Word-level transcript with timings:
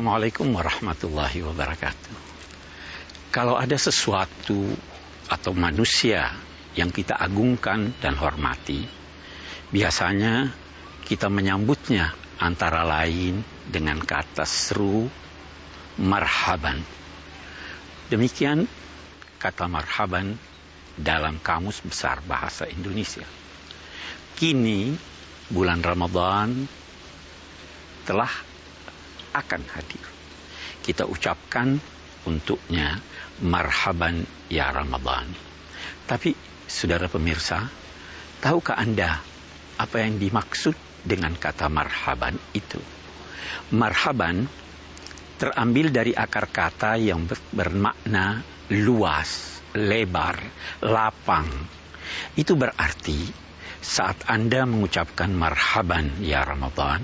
Assalamualaikum 0.00 0.56
warahmatullahi 0.56 1.44
wabarakatuh. 1.44 2.16
Kalau 3.28 3.60
ada 3.60 3.76
sesuatu 3.76 4.72
atau 5.28 5.52
manusia 5.52 6.24
yang 6.72 6.88
kita 6.88 7.20
agungkan 7.20 7.92
dan 8.00 8.16
hormati, 8.16 8.80
biasanya 9.68 10.56
kita 11.04 11.28
menyambutnya 11.28 12.16
antara 12.40 12.80
lain 12.80 13.44
dengan 13.68 14.00
kata 14.00 14.48
seru 14.48 15.04
marhaban. 16.00 16.80
Demikian 18.08 18.64
kata 19.36 19.68
marhaban 19.68 20.40
dalam 20.96 21.36
Kamus 21.44 21.84
Besar 21.84 22.24
Bahasa 22.24 22.64
Indonesia. 22.64 23.28
Kini 24.32 24.96
bulan 25.52 25.84
Ramadan 25.84 26.64
telah 28.08 28.48
akan 29.34 29.62
hadir. 29.76 30.04
Kita 30.80 31.06
ucapkan 31.06 31.78
untuknya 32.26 32.98
marhaban 33.44 34.24
ya 34.52 34.68
Ramadan. 34.74 35.28
Tapi 36.04 36.34
saudara 36.66 37.06
pemirsa, 37.06 37.64
tahukah 38.42 38.76
Anda 38.76 39.20
apa 39.80 39.96
yang 40.02 40.20
dimaksud 40.20 40.74
dengan 41.06 41.32
kata 41.36 41.72
marhaban 41.72 42.36
itu? 42.52 42.80
Marhaban 43.72 44.50
terambil 45.40 45.88
dari 45.88 46.12
akar 46.12 46.52
kata 46.52 47.00
yang 47.00 47.24
bermakna 47.54 48.44
luas, 48.70 49.62
lebar, 49.72 50.36
lapang. 50.84 51.48
Itu 52.36 52.58
berarti 52.58 53.30
saat 53.80 54.28
Anda 54.28 54.68
mengucapkan 54.68 55.32
marhaban 55.32 56.20
ya 56.20 56.44
Ramadan, 56.44 57.00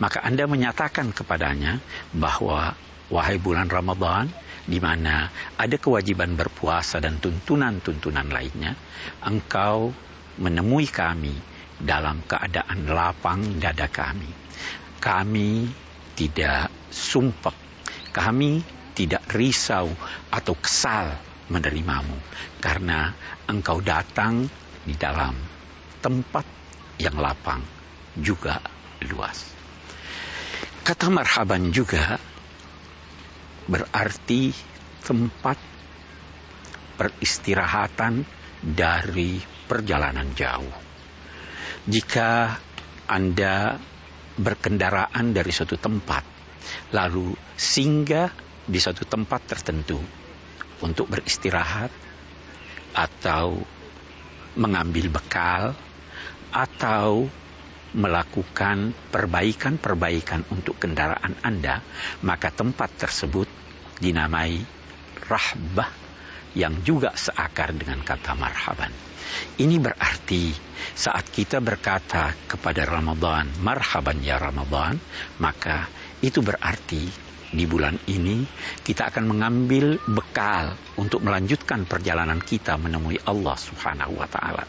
maka 0.00 0.22
Anda 0.24 0.44
menyatakan 0.48 1.12
kepadanya 1.14 1.80
bahwa 2.14 2.74
wahai 3.12 3.36
bulan 3.38 3.68
Ramadan 3.68 4.30
di 4.64 4.80
mana 4.80 5.28
ada 5.60 5.76
kewajiban 5.76 6.34
berpuasa 6.40 6.96
dan 7.00 7.20
tuntunan-tuntunan 7.20 8.32
lainnya, 8.32 8.72
engkau 9.20 9.92
menemui 10.40 10.88
kami 10.88 11.36
dalam 11.76 12.24
keadaan 12.24 12.88
lapang 12.88 13.60
dada 13.60 13.86
kami. 13.92 14.30
Kami 15.04 15.68
tidak 16.16 16.72
sumpah, 16.88 17.52
kami 18.08 18.64
tidak 18.96 19.28
risau 19.36 19.92
atau 20.32 20.54
kesal 20.56 21.18
menerimamu 21.52 22.16
karena 22.62 23.12
engkau 23.44 23.84
datang 23.84 24.48
di 24.86 24.96
dalam 24.96 25.36
tempat 26.00 26.46
yang 26.96 27.20
lapang 27.20 27.60
juga 28.16 28.62
luas. 29.04 29.53
Kata 30.84 31.08
marhaban 31.08 31.72
juga 31.72 32.20
berarti 33.64 34.52
tempat 35.00 35.56
peristirahatan 37.00 38.20
dari 38.60 39.40
perjalanan 39.64 40.28
jauh. 40.36 40.76
Jika 41.88 42.60
Anda 43.08 43.80
berkendaraan 44.36 45.32
dari 45.32 45.52
suatu 45.52 45.80
tempat, 45.80 46.24
lalu 46.92 47.32
singgah 47.56 48.28
di 48.68 48.76
suatu 48.76 49.08
tempat 49.08 49.40
tertentu 49.56 50.00
untuk 50.84 51.08
beristirahat 51.08 51.92
atau 52.92 53.56
mengambil 54.56 55.08
bekal 55.08 55.72
atau 56.54 57.26
melakukan 57.94 58.90
perbaikan-perbaikan 59.14 60.50
untuk 60.50 60.82
kendaraan 60.82 61.38
Anda, 61.46 61.78
maka 62.26 62.50
tempat 62.50 62.90
tersebut 62.98 63.46
dinamai 64.02 64.58
rahbah 65.30 65.90
yang 66.58 66.82
juga 66.82 67.14
seakar 67.14 67.74
dengan 67.74 68.02
kata 68.02 68.34
marhaban. 68.34 68.90
Ini 69.58 69.78
berarti 69.82 70.54
saat 70.94 71.26
kita 71.30 71.58
berkata 71.58 72.34
kepada 72.46 72.86
Ramadan, 72.86 73.50
marhaban 73.62 74.22
ya 74.22 74.38
Ramadan, 74.38 74.98
maka 75.42 75.90
itu 76.22 76.38
berarti 76.44 77.23
di 77.54 77.64
bulan 77.70 77.94
ini 78.10 78.42
kita 78.82 79.14
akan 79.14 79.30
mengambil 79.30 79.96
bekal 80.10 80.74
untuk 80.98 81.22
melanjutkan 81.22 81.86
perjalanan 81.86 82.42
kita 82.42 82.74
menemui 82.74 83.22
Allah 83.24 83.54
Subhanahu 83.54 84.18
wa 84.18 84.26
taala. 84.26 84.66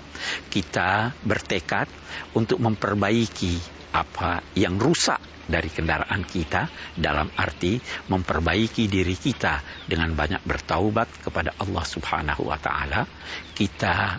Kita 0.48 1.10
bertekad 1.26 1.90
untuk 2.38 2.62
memperbaiki 2.62 3.58
apa 3.98 4.46
yang 4.54 4.78
rusak 4.78 5.18
dari 5.46 5.70
kendaraan 5.70 6.26
kita 6.26 6.70
dalam 6.98 7.30
arti 7.38 7.78
memperbaiki 8.10 8.90
diri 8.90 9.14
kita 9.14 9.86
dengan 9.86 10.14
banyak 10.14 10.42
bertaubat 10.42 11.22
kepada 11.22 11.54
Allah 11.62 11.86
Subhanahu 11.86 12.50
wa 12.50 12.58
taala. 12.58 13.06
Kita 13.54 14.18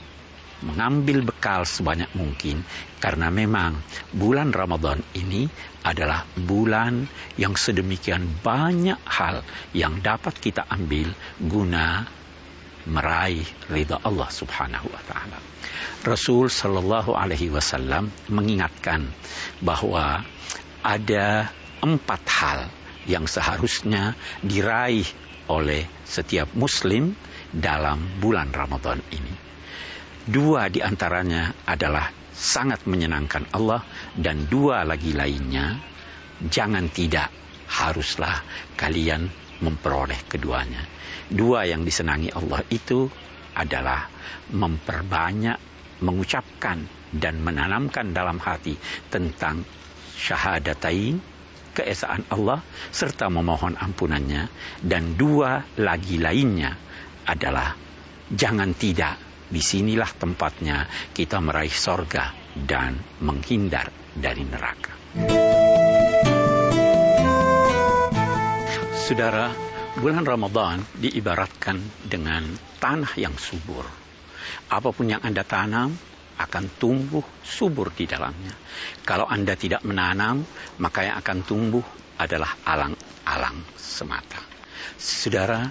mengambil 0.65 1.21
bekal 1.27 1.69
sebanyak 1.69 2.09
mungkin 2.17 2.65
karena 3.03 3.29
memang 3.29 3.77
bulan 4.13 4.55
Ramadan 4.55 5.05
ini 5.13 5.49
adalah 5.85 6.25
bulan 6.35 7.05
yang 7.37 7.55
sedemikian 7.55 8.41
banyak 8.41 8.99
hal 9.05 9.45
yang 9.77 10.01
dapat 10.01 10.35
kita 10.41 10.65
ambil 10.67 11.13
guna 11.39 12.09
meraih 12.87 13.45
ridha 13.67 13.99
Allah 14.01 14.31
Subhanahu 14.31 14.89
wa 14.89 15.03
taala. 15.05 15.39
Rasul 16.07 16.47
sallallahu 16.47 17.19
alaihi 17.19 17.51
wasallam 17.51 18.15
mengingatkan 18.31 19.11
bahwa 19.59 20.23
ada 20.87 21.51
empat 21.83 22.23
hal 22.31 22.61
yang 23.11 23.27
seharusnya 23.27 24.15
diraih 24.43 25.07
oleh 25.51 25.87
setiap 26.07 26.51
muslim 26.55 27.15
dalam 27.51 28.03
bulan 28.23 28.51
Ramadan 28.51 29.03
ini. 29.15 29.35
Dua 30.27 30.67
di 30.67 30.83
antaranya 30.83 31.55
adalah 31.71 32.11
sangat 32.35 32.83
menyenangkan 32.91 33.47
Allah 33.55 33.87
dan 34.19 34.51
dua 34.51 34.83
lagi 34.83 35.15
lainnya 35.15 35.79
jangan 36.43 36.91
tidak 36.91 37.31
haruslah 37.71 38.43
kalian 38.75 39.31
memperoleh 39.63 40.19
keduanya. 40.27 40.83
Dua 41.31 41.63
yang 41.71 41.87
disenangi 41.87 42.35
Allah 42.35 42.59
itu 42.75 43.07
adalah 43.55 44.11
memperbanyak 44.51 45.59
mengucapkan 46.03 46.83
dan 47.15 47.39
menanamkan 47.39 48.11
dalam 48.11 48.43
hati 48.43 48.75
tentang 49.07 49.63
syahadatain 50.19 51.23
keesaan 51.71 52.27
Allah 52.35 52.67
serta 52.91 53.31
memohon 53.31 53.79
ampunannya 53.79 54.51
dan 54.83 55.15
dua 55.15 55.63
lagi 55.79 56.19
lainnya 56.19 56.75
adalah 57.31 57.79
jangan 58.35 58.75
tidak 58.75 59.26
di 59.47 59.63
sinilah 59.63 60.11
tempatnya 60.17 60.87
kita 61.15 61.39
meraih 61.39 61.73
sorga 61.73 62.35
dan 62.55 62.99
menghindar 63.23 63.91
dari 64.17 64.43
neraka. 64.43 64.93
Saudara, 69.07 69.55
bulan 70.03 70.27
Ramadan 70.27 70.83
diibaratkan 70.99 71.79
dengan 72.03 72.43
tanah 72.83 73.15
yang 73.15 73.39
subur. 73.39 73.87
Apa 74.67 74.91
pun 74.91 75.07
yang 75.07 75.23
Anda 75.23 75.47
tanam 75.47 75.95
akan 76.37 76.65
tumbuh 76.77 77.23
subur 77.41 77.95
di 77.95 78.05
dalamnya. 78.05 78.53
Kalau 79.07 79.25
Anda 79.31 79.55
tidak 79.55 79.87
menanam, 79.87 80.43
maka 80.83 81.07
yang 81.07 81.17
akan 81.23 81.39
tumbuh 81.47 81.87
adalah 82.19 82.59
alang-alang 82.67 83.63
semata. 83.79 84.43
Saudara, 84.99 85.65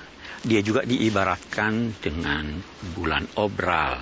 dia 0.45 0.61
juga 0.61 0.85
diibaratkan 0.85 1.97
dengan 1.97 2.61
bulan 2.93 3.25
obral. 3.41 3.97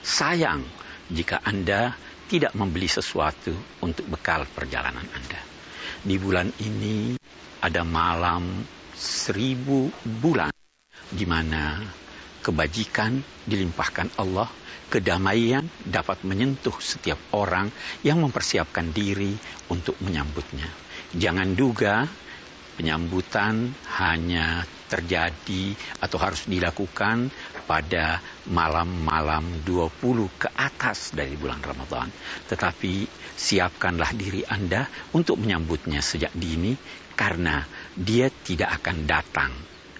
Sayang 0.00 0.64
jika 1.12 1.44
Anda 1.44 1.92
tidak 2.26 2.56
membeli 2.56 2.88
sesuatu 2.88 3.52
untuk 3.84 4.08
bekal 4.08 4.48
perjalanan 4.48 5.04
Anda. 5.04 5.40
Di 6.00 6.16
bulan 6.16 6.48
ini 6.64 7.20
ada 7.60 7.84
malam 7.84 8.64
seribu 8.96 9.92
bulan 10.02 10.48
di 11.12 11.28
mana 11.28 11.84
kebajikan 12.40 13.20
dilimpahkan 13.44 14.16
Allah, 14.16 14.48
kedamaian 14.88 15.66
dapat 15.84 16.24
menyentuh 16.24 16.74
setiap 16.80 17.20
orang 17.36 17.68
yang 18.00 18.24
mempersiapkan 18.24 18.96
diri 18.96 19.36
untuk 19.68 20.00
menyambutnya. 20.00 20.72
Jangan 21.12 21.52
duga 21.52 22.08
penyambutan 22.80 23.76
hanya 24.00 24.62
terjadi 24.86 25.74
atau 26.00 26.18
harus 26.22 26.46
dilakukan 26.46 27.30
pada 27.66 28.22
malam-malam 28.46 29.66
20 29.66 30.40
ke 30.40 30.48
atas 30.54 31.12
dari 31.12 31.34
bulan 31.34 31.60
Ramadan. 31.60 32.08
Tetapi 32.46 33.06
siapkanlah 33.36 34.14
diri 34.14 34.46
Anda 34.46 34.86
untuk 35.12 35.42
menyambutnya 35.42 35.98
sejak 35.98 36.32
dini 36.32 36.78
karena 37.18 37.66
dia 37.96 38.30
tidak 38.30 38.82
akan 38.82 38.96
datang 39.04 39.52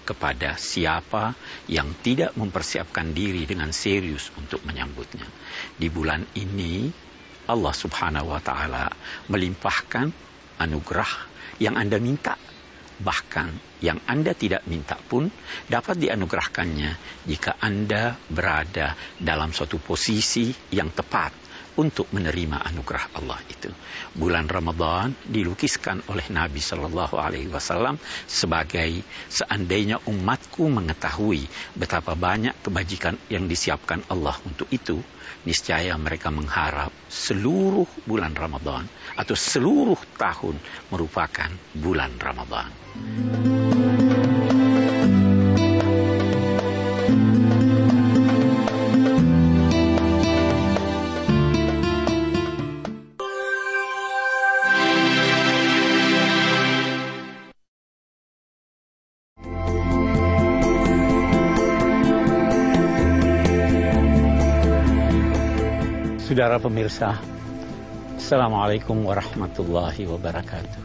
kepada 0.07 0.55
siapa 0.55 1.35
yang 1.67 1.91
tidak 1.99 2.31
mempersiapkan 2.39 3.11
diri 3.11 3.43
dengan 3.43 3.75
serius 3.75 4.31
untuk 4.39 4.63
menyambutnya. 4.63 5.27
Di 5.75 5.91
bulan 5.91 6.23
ini 6.39 6.87
Allah 7.51 7.75
Subhanahu 7.75 8.31
wa 8.31 8.39
taala 8.39 8.87
melimpahkan 9.27 10.07
anugerah 10.63 11.11
yang 11.59 11.75
Anda 11.75 11.99
minta. 11.99 12.46
Bahkan 12.97 13.79
yang 13.85 14.01
Anda 14.09 14.33
tidak 14.33 14.65
minta 14.65 14.97
pun 14.97 15.29
dapat 15.69 16.01
dianugerahkannya 16.01 17.23
jika 17.29 17.61
Anda 17.61 18.17
berada 18.29 18.97
dalam 19.21 19.53
suatu 19.53 19.77
posisi 19.77 20.49
yang 20.73 20.89
tepat 20.89 21.47
untuk 21.77 22.09
menerima 22.09 22.65
anugerah 22.73 23.21
Allah 23.21 23.37
itu. 23.47 23.69
Bulan 24.17 24.49
Ramadan 24.49 25.13
dilukiskan 25.29 26.01
oleh 26.09 26.25
Nabi 26.33 26.57
Shallallahu 26.57 27.15
Alaihi 27.21 27.53
Wasallam 27.53 28.01
sebagai 28.25 29.05
seandainya 29.29 30.01
umatku 30.09 30.65
mengetahui 30.73 31.45
betapa 31.77 32.17
banyak 32.17 32.57
kebajikan 32.65 33.13
yang 33.29 33.45
disiapkan 33.45 34.01
Allah 34.09 34.33
untuk 34.41 34.65
itu, 34.73 34.97
niscaya 35.47 35.95
mereka 35.95 36.27
mengharap 36.27 36.91
seluruh 37.07 37.87
bulan 38.03 38.35
Ramadan 38.35 38.83
atau 39.15 39.31
seluruh 39.31 39.97
tahun 40.19 40.59
merupakan 40.91 41.47
bulan 41.71 42.11
Ramadan. 42.19 42.67
Saudara 66.37 66.61
pemirsa, 66.61 67.17
Assalamualaikum 68.13 69.09
warahmatullahi 69.09 70.05
wabarakatuh. 70.05 70.83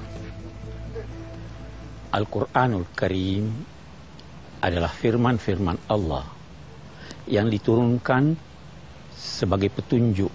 Al-Quranul 2.09 2.89
Karim 2.97 3.53
adalah 4.65 4.89
firman-firman 4.89 5.77
Allah 5.93 6.25
yang 7.29 7.53
diturunkan 7.53 8.33
sebagai 9.13 9.69
petunjuk 9.69 10.33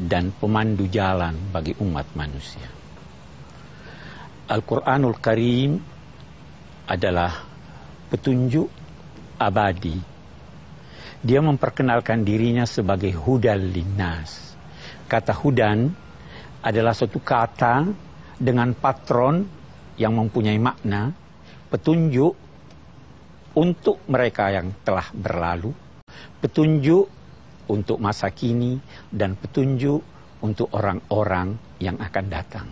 dan 0.00 0.32
pemandu 0.32 0.88
jalan 0.88 1.36
bagi 1.52 1.76
umat 1.84 2.08
manusia. 2.16 2.64
Al-Quranul 4.48 5.20
Karim 5.20 5.76
adalah 6.88 7.44
petunjuk 8.08 8.72
abadi 9.36 10.13
dia 11.24 11.40
memperkenalkan 11.40 12.20
dirinya 12.20 12.68
sebagai 12.68 13.16
hudal 13.16 13.56
linnas. 13.56 14.52
Kata 15.08 15.32
hudan 15.32 15.88
adalah 16.60 16.92
suatu 16.92 17.16
kata 17.16 17.88
dengan 18.36 18.76
patron 18.76 19.40
yang 19.96 20.12
mempunyai 20.20 20.60
makna 20.60 21.16
petunjuk 21.72 22.36
untuk 23.56 24.04
mereka 24.04 24.52
yang 24.52 24.76
telah 24.84 25.08
berlalu, 25.16 25.72
petunjuk 26.44 27.08
untuk 27.72 27.96
masa 27.96 28.28
kini, 28.28 28.76
dan 29.08 29.32
petunjuk 29.40 30.04
untuk 30.44 30.68
orang-orang 30.76 31.56
yang 31.80 31.96
akan 31.96 32.26
datang. 32.28 32.68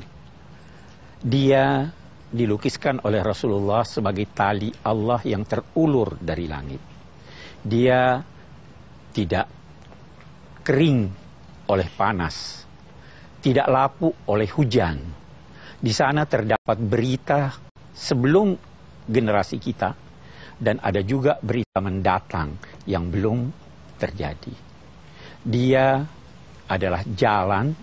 Dia 1.25 1.89
dilukiskan 2.29 3.01
oleh 3.07 3.25
Rasulullah 3.25 3.87
sebagai 3.87 4.29
tali 4.29 4.69
Allah 4.85 5.25
yang 5.25 5.49
terulur 5.49 6.21
dari 6.21 6.45
langit. 6.51 6.83
Dia 7.63 8.21
tidak 9.13 9.47
kering 10.65 11.13
oleh 11.69 11.89
panas, 11.93 12.65
tidak 13.45 13.69
lapuk 13.69 14.17
oleh 14.27 14.49
hujan. 14.49 14.99
Di 15.83 15.93
sana 15.93 16.25
terdapat 16.25 16.79
berita 16.81 17.53
sebelum 17.93 18.57
generasi 19.07 19.61
kita 19.61 19.91
dan 20.57 20.79
ada 20.81 21.03
juga 21.03 21.37
berita 21.43 21.83
mendatang 21.83 22.57
yang 22.87 23.11
belum 23.13 23.51
terjadi. 23.99 24.55
Dia 25.43 26.01
adalah 26.71 27.03
jalan 27.05 27.75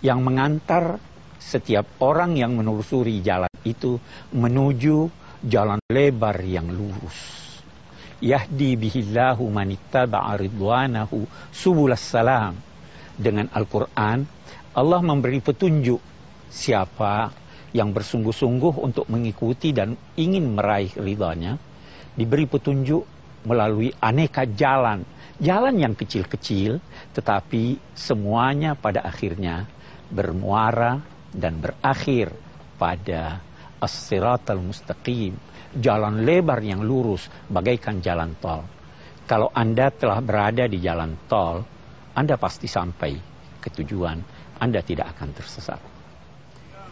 yang 0.00 0.24
mengantar 0.24 0.96
setiap 1.36 2.00
orang 2.00 2.34
yang 2.34 2.56
menelusuri 2.56 3.20
jalan 3.20 3.52
itu 3.62 4.00
menuju 4.32 5.06
jalan 5.46 5.78
lebar 5.90 6.38
yang 6.42 6.70
lurus 6.72 7.41
yahdi 8.22 8.78
bihillahu 8.78 9.42
manittaba'a 9.50 10.38
ridwanahu 10.38 11.26
subulas 11.50 12.00
salam. 12.00 12.54
Dengan 13.18 13.50
Al-Quran, 13.52 14.24
Allah 14.72 15.00
memberi 15.04 15.42
petunjuk 15.42 16.00
siapa 16.48 17.34
yang 17.76 17.92
bersungguh-sungguh 17.92 18.80
untuk 18.80 19.10
mengikuti 19.10 19.74
dan 19.74 19.98
ingin 20.16 20.56
meraih 20.56 20.92
ridhanya, 20.96 21.58
diberi 22.16 22.48
petunjuk 22.48 23.04
melalui 23.44 23.90
aneka 23.98 24.46
jalan. 24.46 25.02
Jalan 25.42 25.74
yang 25.74 25.98
kecil-kecil, 25.98 26.78
tetapi 27.12 27.80
semuanya 27.98 28.78
pada 28.78 29.02
akhirnya 29.02 29.66
bermuara 30.06 31.02
dan 31.34 31.58
berakhir 31.58 32.30
pada 32.78 33.42
as-siratal 33.82 34.62
mustaqim, 34.62 35.34
jalan 35.78 36.24
lebar 36.26 36.60
yang 36.60 36.84
lurus 36.84 37.28
bagaikan 37.48 38.04
jalan 38.04 38.36
tol. 38.36 38.64
Kalau 39.24 39.48
Anda 39.54 39.88
telah 39.88 40.20
berada 40.20 40.68
di 40.68 40.82
jalan 40.82 41.16
tol, 41.30 41.64
Anda 42.12 42.36
pasti 42.36 42.68
sampai 42.68 43.12
ke 43.62 43.68
tujuan. 43.80 44.18
Anda 44.60 44.84
tidak 44.84 45.16
akan 45.16 45.28
tersesat. 45.32 45.80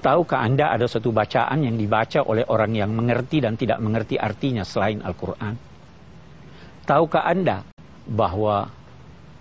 Tahukah 0.01 0.41
Anda 0.41 0.73
ada 0.73 0.89
suatu 0.89 1.13
bacaan 1.13 1.61
yang 1.61 1.77
dibaca 1.77 2.25
oleh 2.25 2.49
orang 2.49 2.73
yang 2.73 2.89
mengerti 2.97 3.45
dan 3.45 3.61
tidak 3.61 3.85
mengerti 3.85 4.17
artinya 4.17 4.65
selain 4.65 5.05
Al-Quran? 5.05 5.55
Tahukah 6.89 7.29
Anda 7.29 7.61
bahwa 8.09 8.65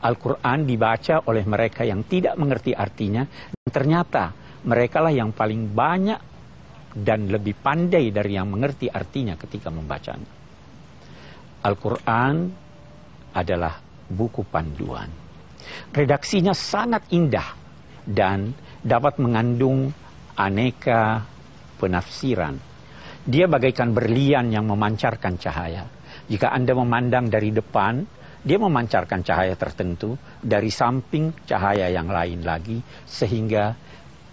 Al-Quran 0.04 0.68
dibaca 0.68 1.24
oleh 1.28 1.48
mereka 1.48 1.88
yang 1.88 2.04
tidak 2.04 2.36
mengerti 2.36 2.76
artinya 2.76 3.24
dan 3.56 3.70
ternyata 3.72 4.36
merekalah 4.68 5.16
yang 5.16 5.32
paling 5.32 5.72
banyak 5.72 6.29
dan 7.00 7.32
lebih 7.32 7.56
pandai 7.56 8.12
dari 8.12 8.36
yang 8.36 8.52
mengerti 8.52 8.92
artinya 8.92 9.40
ketika 9.40 9.72
membacanya. 9.72 10.30
Al-Quran 11.64 12.36
adalah 13.36 13.80
buku 14.10 14.44
panduan. 14.48 15.08
Redaksinya 15.92 16.56
sangat 16.56 17.12
indah 17.14 17.56
dan 18.08 18.56
dapat 18.82 19.20
mengandung 19.20 19.92
aneka 20.40 21.28
penafsiran. 21.78 22.56
Dia 23.28 23.46
bagaikan 23.46 23.92
berlian 23.92 24.50
yang 24.50 24.66
memancarkan 24.66 25.36
cahaya. 25.36 25.86
Jika 26.32 26.50
Anda 26.50 26.74
memandang 26.74 27.28
dari 27.28 27.52
depan, 27.52 28.08
dia 28.40 28.56
memancarkan 28.56 29.22
cahaya 29.22 29.54
tertentu, 29.60 30.16
dari 30.40 30.72
samping 30.72 31.36
cahaya 31.44 31.92
yang 31.92 32.08
lain 32.08 32.48
lagi, 32.48 32.80
sehingga 33.04 33.76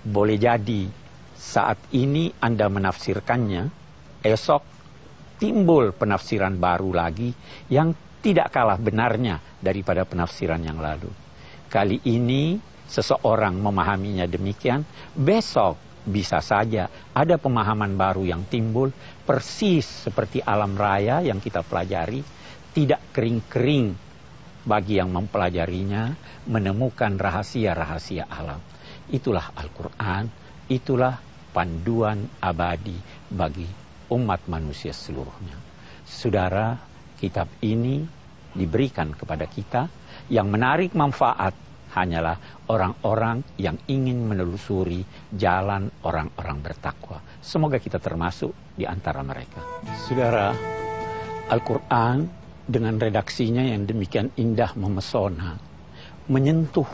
boleh 0.07 0.39
jadi 0.39 1.06
saat 1.37 1.79
ini 1.93 2.33
Anda 2.41 2.67
menafsirkannya, 2.73 3.69
esok 4.25 4.63
timbul 5.37 5.93
penafsiran 5.93 6.57
baru 6.57 6.91
lagi 6.97 7.31
yang 7.69 7.93
tidak 8.25 8.51
kalah 8.51 8.81
benarnya 8.81 9.39
daripada 9.61 10.03
penafsiran 10.03 10.59
yang 10.65 10.81
lalu. 10.81 11.13
Kali 11.69 12.01
ini 12.09 12.59
seseorang 12.89 13.55
memahaminya 13.61 14.25
demikian, 14.27 14.83
besok 15.15 15.79
bisa 16.07 16.39
saja 16.39 16.87
ada 17.11 17.35
pemahaman 17.37 17.99
baru 17.99 18.23
yang 18.23 18.47
timbul 18.47 18.95
persis 19.27 20.07
seperti 20.07 20.39
alam 20.39 20.79
raya 20.79 21.19
yang 21.23 21.43
kita 21.43 21.67
pelajari, 21.67 22.23
tidak 22.71 23.03
kering-kering 23.11 23.99
bagi 24.67 24.99
yang 24.99 25.11
mempelajarinya 25.11 26.15
menemukan 26.47 27.15
rahasia-rahasia 27.19 28.27
alam. 28.27 28.63
Itulah 29.11 29.55
Al-Quran, 29.55 30.31
itulah 30.71 31.26
panduan 31.57 32.29
abadi 32.45 32.93
bagi 33.33 33.65
umat 34.13 34.45
manusia 34.45 34.93
seluruhnya. 34.93 35.57
Saudara, 36.05 36.77
kitab 37.17 37.49
ini 37.65 38.05
diberikan 38.53 39.17
kepada 39.17 39.49
kita 39.49 39.89
yang 40.29 40.53
menarik 40.53 40.93
manfaat 40.93 41.57
hanyalah 41.97 42.37
orang-orang 42.69 43.41
yang 43.57 43.81
ingin 43.89 44.29
menelusuri 44.29 45.01
jalan 45.33 45.89
orang-orang 46.05 46.61
bertakwa. 46.61 47.25
Semoga 47.41 47.81
kita 47.81 47.97
termasuk 47.97 48.53
di 48.77 48.85
antara 48.85 49.25
mereka. 49.25 49.65
Saudara, 50.05 50.53
Al-Quran 51.49 52.29
dengan 52.69 53.01
redaksinya 53.01 53.65
yang 53.65 53.89
demikian 53.89 54.29
indah 54.37 54.77
memesona, 54.77 55.57
menyentuh 56.29 56.91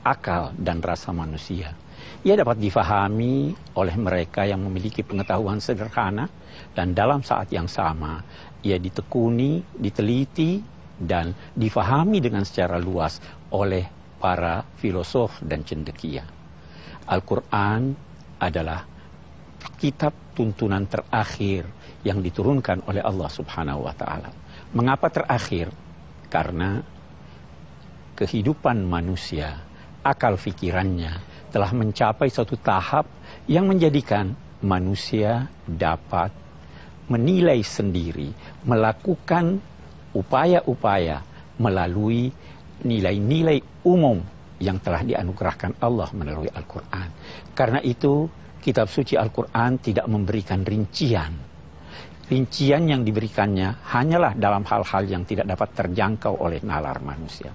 akal 0.00 0.56
dan 0.56 0.80
rasa 0.80 1.12
manusia 1.12 1.76
ia 2.28 2.36
dapat 2.36 2.60
difahami 2.60 3.56
oleh 3.72 3.96
mereka 3.96 4.44
yang 4.44 4.60
memiliki 4.60 5.00
pengetahuan 5.00 5.64
sederhana 5.64 6.28
dan 6.76 6.92
dalam 6.92 7.24
saat 7.24 7.48
yang 7.48 7.64
sama 7.64 8.20
ia 8.60 8.76
ditekuni, 8.76 9.64
diteliti 9.72 10.60
dan 11.00 11.32
difahami 11.56 12.20
dengan 12.20 12.44
secara 12.44 12.76
luas 12.76 13.16
oleh 13.48 13.88
para 14.20 14.60
filosof 14.76 15.40
dan 15.40 15.64
cendekia. 15.64 16.20
Al-Quran 17.08 17.96
adalah 18.36 18.84
kitab 19.80 20.12
tuntunan 20.36 20.84
terakhir 20.84 21.64
yang 22.04 22.20
diturunkan 22.20 22.84
oleh 22.92 23.00
Allah 23.00 23.30
Subhanahu 23.32 23.88
wa 23.88 23.94
taala. 23.96 24.28
Mengapa 24.76 25.08
terakhir? 25.08 25.72
Karena 26.28 26.76
kehidupan 28.20 28.84
manusia, 28.84 29.64
akal 30.04 30.36
fikirannya 30.36 31.37
telah 31.48 31.72
mencapai 31.72 32.28
suatu 32.28 32.56
tahap 32.60 33.08
yang 33.48 33.68
menjadikan 33.68 34.36
manusia 34.60 35.48
dapat 35.64 36.30
menilai 37.08 37.64
sendiri, 37.64 38.30
melakukan 38.68 39.58
upaya-upaya 40.12 41.24
melalui 41.56 42.28
nilai-nilai 42.84 43.64
umum 43.88 44.20
yang 44.60 44.78
telah 44.78 45.02
dianugerahkan 45.02 45.80
Allah 45.80 46.10
melalui 46.12 46.52
Al-Quran. 46.52 47.08
Karena 47.56 47.80
itu, 47.80 48.28
kitab 48.60 48.92
suci 48.92 49.16
Al-Quran 49.16 49.80
tidak 49.80 50.06
memberikan 50.10 50.62
rincian 50.62 51.47
rincian 52.28 52.84
yang 52.84 53.02
diberikannya 53.02 53.80
hanyalah 53.88 54.36
dalam 54.36 54.62
hal-hal 54.68 55.02
yang 55.08 55.24
tidak 55.24 55.48
dapat 55.48 55.68
terjangkau 55.72 56.36
oleh 56.36 56.60
nalar 56.60 57.00
manusia. 57.00 57.50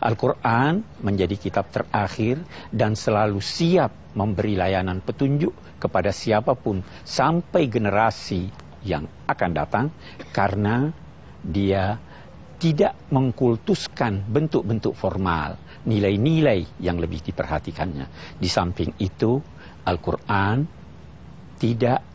Al-Quran 0.00 0.80
menjadi 1.04 1.36
kitab 1.36 1.68
terakhir 1.68 2.40
dan 2.72 2.96
selalu 2.96 3.38
siap 3.44 3.92
memberi 4.16 4.56
layanan 4.56 5.04
petunjuk 5.04 5.52
kepada 5.76 6.10
siapa 6.10 6.56
pun 6.56 6.80
sampai 7.04 7.68
generasi 7.68 8.48
yang 8.84 9.04
akan 9.28 9.50
datang 9.52 9.86
karena 10.32 10.88
dia 11.44 12.00
tidak 12.56 12.96
mengkultuskan 13.12 14.24
bentuk-bentuk 14.24 14.96
formal, 14.96 15.60
nilai-nilai 15.84 16.80
yang 16.80 16.96
lebih 16.96 17.20
diperhatikannya. 17.20 18.08
Di 18.40 18.48
samping 18.48 18.96
itu, 19.04 19.36
Al-Quran 19.84 20.64
tidak 21.60 22.13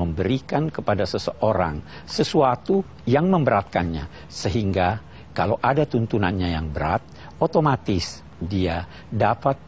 memberikan 0.00 0.72
kepada 0.72 1.04
seseorang 1.04 1.84
sesuatu 2.08 2.80
yang 3.04 3.28
memberatkannya 3.28 4.32
sehingga 4.32 5.04
kalau 5.36 5.60
ada 5.60 5.84
tuntunannya 5.84 6.56
yang 6.56 6.72
berat 6.72 7.04
otomatis 7.36 8.24
dia 8.40 8.88
dapat 9.12 9.60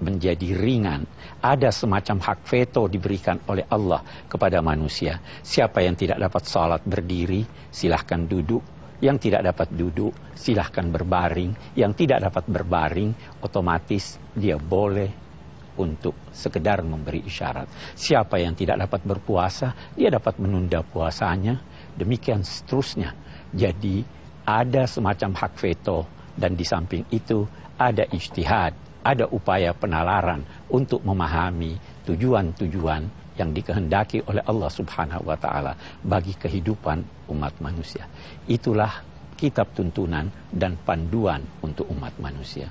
menjadi 0.00 0.56
ringan. 0.56 1.04
Ada 1.44 1.68
semacam 1.70 2.16
hak 2.24 2.38
veto 2.48 2.88
diberikan 2.88 3.36
oleh 3.46 3.68
Allah 3.68 4.00
kepada 4.26 4.64
manusia. 4.64 5.20
Siapa 5.44 5.84
yang 5.84 5.94
tidak 5.94 6.16
dapat 6.16 6.42
salat 6.48 6.82
berdiri, 6.84 7.44
silahkan 7.68 8.24
duduk. 8.24 8.64
Yang 9.00 9.28
tidak 9.28 9.52
dapat 9.52 9.68
duduk, 9.72 10.12
silahkan 10.36 10.88
berbaring. 10.88 11.52
Yang 11.76 12.04
tidak 12.04 12.28
dapat 12.28 12.44
berbaring, 12.48 13.12
otomatis 13.40 14.20
dia 14.36 14.60
boleh 14.60 15.29
untuk 15.78 16.16
sekedar 16.34 16.82
memberi 16.82 17.22
isyarat. 17.26 17.68
Siapa 17.94 18.40
yang 18.42 18.56
tidak 18.58 18.88
dapat 18.88 19.00
berpuasa, 19.06 19.74
dia 19.94 20.10
dapat 20.10 20.38
menunda 20.42 20.82
puasanya, 20.82 21.60
demikian 21.94 22.42
seterusnya. 22.42 23.14
Jadi 23.50 24.02
ada 24.46 24.86
semacam 24.86 25.30
hak 25.36 25.52
veto 25.58 26.06
dan 26.34 26.56
di 26.56 26.64
samping 26.64 27.06
itu 27.12 27.46
ada 27.78 28.06
ijtihad, 28.08 28.72
ada 29.04 29.24
upaya 29.28 29.72
penalaran 29.72 30.44
untuk 30.68 31.04
memahami 31.04 31.76
tujuan-tujuan 32.06 33.20
yang 33.40 33.56
dikehendaki 33.56 34.20
oleh 34.28 34.44
Allah 34.44 34.68
Subhanahu 34.68 35.24
wa 35.24 35.38
taala 35.40 35.72
bagi 36.04 36.36
kehidupan 36.36 37.30
umat 37.32 37.56
manusia. 37.64 38.04
Itulah 38.44 39.00
kitab 39.40 39.72
tuntunan 39.72 40.28
dan 40.52 40.76
panduan 40.76 41.40
untuk 41.64 41.88
umat 41.88 42.12
manusia. 42.20 42.68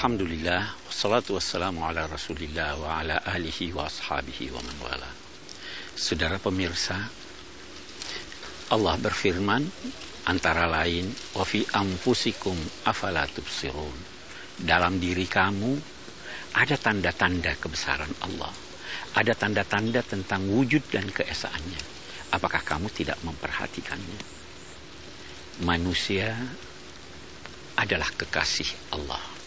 Alhamdulillah, 0.00 0.88
wassalatu 0.88 1.36
wassalamu 1.36 1.84
ala 1.84 2.08
rasulillah 2.08 2.72
wa 2.80 3.04
ala 3.04 3.20
alihi 3.20 3.68
wa 3.76 3.84
ashabihi 3.84 4.48
wa 4.48 4.64
man 4.64 4.76
wala. 4.80 5.12
Saudara 5.92 6.40
pemirsa, 6.40 6.96
Allah 8.72 8.96
berfirman 8.96 9.60
antara 10.24 10.64
lain 10.72 11.04
wa 11.36 11.44
fi 11.44 11.68
anfusikum 11.76 12.56
afala 12.88 13.28
tubsirun. 13.28 13.92
Dalam 14.56 14.96
diri 14.96 15.28
kamu 15.28 15.76
ada 16.56 16.80
tanda-tanda 16.80 17.52
kebesaran 17.60 18.24
Allah. 18.24 18.56
Ada 19.20 19.36
tanda-tanda 19.36 20.00
tentang 20.00 20.48
wujud 20.48 20.80
dan 20.88 21.12
keesaannya. 21.12 21.82
Apakah 22.32 22.64
kamu 22.64 22.88
tidak 22.88 23.20
memperhatikannya? 23.20 24.20
Manusia 25.60 26.32
adalah 27.76 28.08
kekasih 28.16 28.96
Allah. 28.96 29.39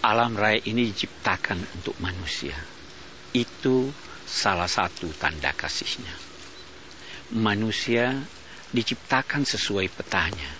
Alam 0.00 0.32
raya 0.36 0.60
ini 0.64 0.88
diciptakan 0.88 1.60
untuk 1.76 1.96
manusia. 2.00 2.56
Itu 3.36 3.92
salah 4.24 4.66
satu 4.66 5.12
tanda 5.16 5.52
kasihnya. 5.52 6.12
Manusia 7.36 8.16
diciptakan 8.72 9.44
sesuai 9.44 9.86
petanya. 9.92 10.50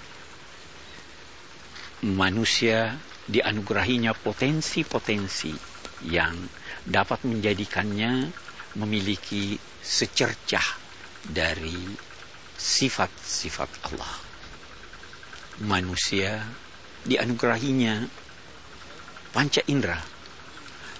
Manusia 2.04 2.97
dianugerahinya 3.28 4.12
potensi-potensi 4.16 5.52
yang 6.09 6.37
dapat 6.85 7.25
menjadikannya 7.28 8.32
memiliki 8.76 9.56
secercah 9.80 10.64
dari 11.28 11.76
sifat-sifat 12.56 13.70
Allah 13.92 14.30
manusia 15.61 16.40
dianugerahinya 17.04 18.09
panca 19.30 19.62
indera, 19.70 19.99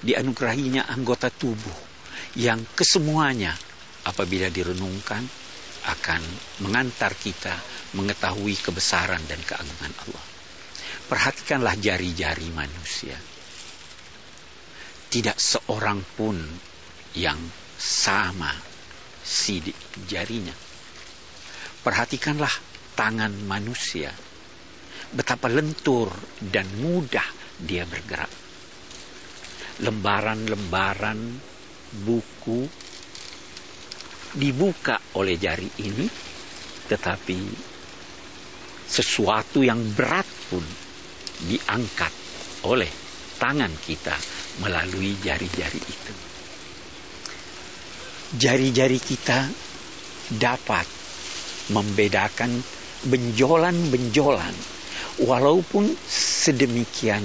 dianugerahinya 0.01 0.89
anggota 0.89 1.29
tubuh 1.29 1.79
yang 2.39 2.63
kesemuanya 2.79 3.53
apabila 4.07 4.49
direnungkan 4.49 5.23
akan 5.81 6.23
mengantar 6.63 7.17
kita 7.17 7.57
mengetahui 7.97 8.55
kebesaran 8.61 9.21
dan 9.27 9.41
keagungan 9.43 9.93
Allah. 10.07 10.25
Perhatikanlah 11.11 11.75
jari-jari 11.81 12.49
manusia. 12.55 13.17
Tidak 15.11 15.35
seorang 15.35 15.99
pun 16.15 16.39
yang 17.19 17.39
sama 17.75 18.55
sidik 19.25 19.75
jarinya. 20.07 20.55
Perhatikanlah 21.83 22.53
tangan 22.95 23.33
manusia 23.49 24.13
betapa 25.11 25.51
lentur 25.51 26.15
dan 26.39 26.69
mudah 26.79 27.40
dia 27.65 27.85
bergerak. 27.85 28.31
Lembaran-lembaran 29.81 31.19
buku 32.05 32.69
dibuka 34.37 35.01
oleh 35.17 35.35
jari 35.41 35.69
ini, 35.83 36.07
tetapi 36.87 37.39
sesuatu 38.91 39.63
yang 39.63 39.81
berat 39.95 40.27
pun 40.51 40.63
diangkat 41.41 42.13
oleh 42.69 42.91
tangan 43.41 43.73
kita 43.81 44.15
melalui 44.61 45.17
jari-jari 45.25 45.81
itu. 45.81 46.15
Jari-jari 48.37 49.01
kita 49.01 49.49
dapat 50.37 50.87
membedakan 51.75 52.63
benjolan-benjolan 53.09 54.80
walaupun 55.25 55.89
sedemikian 56.09 57.23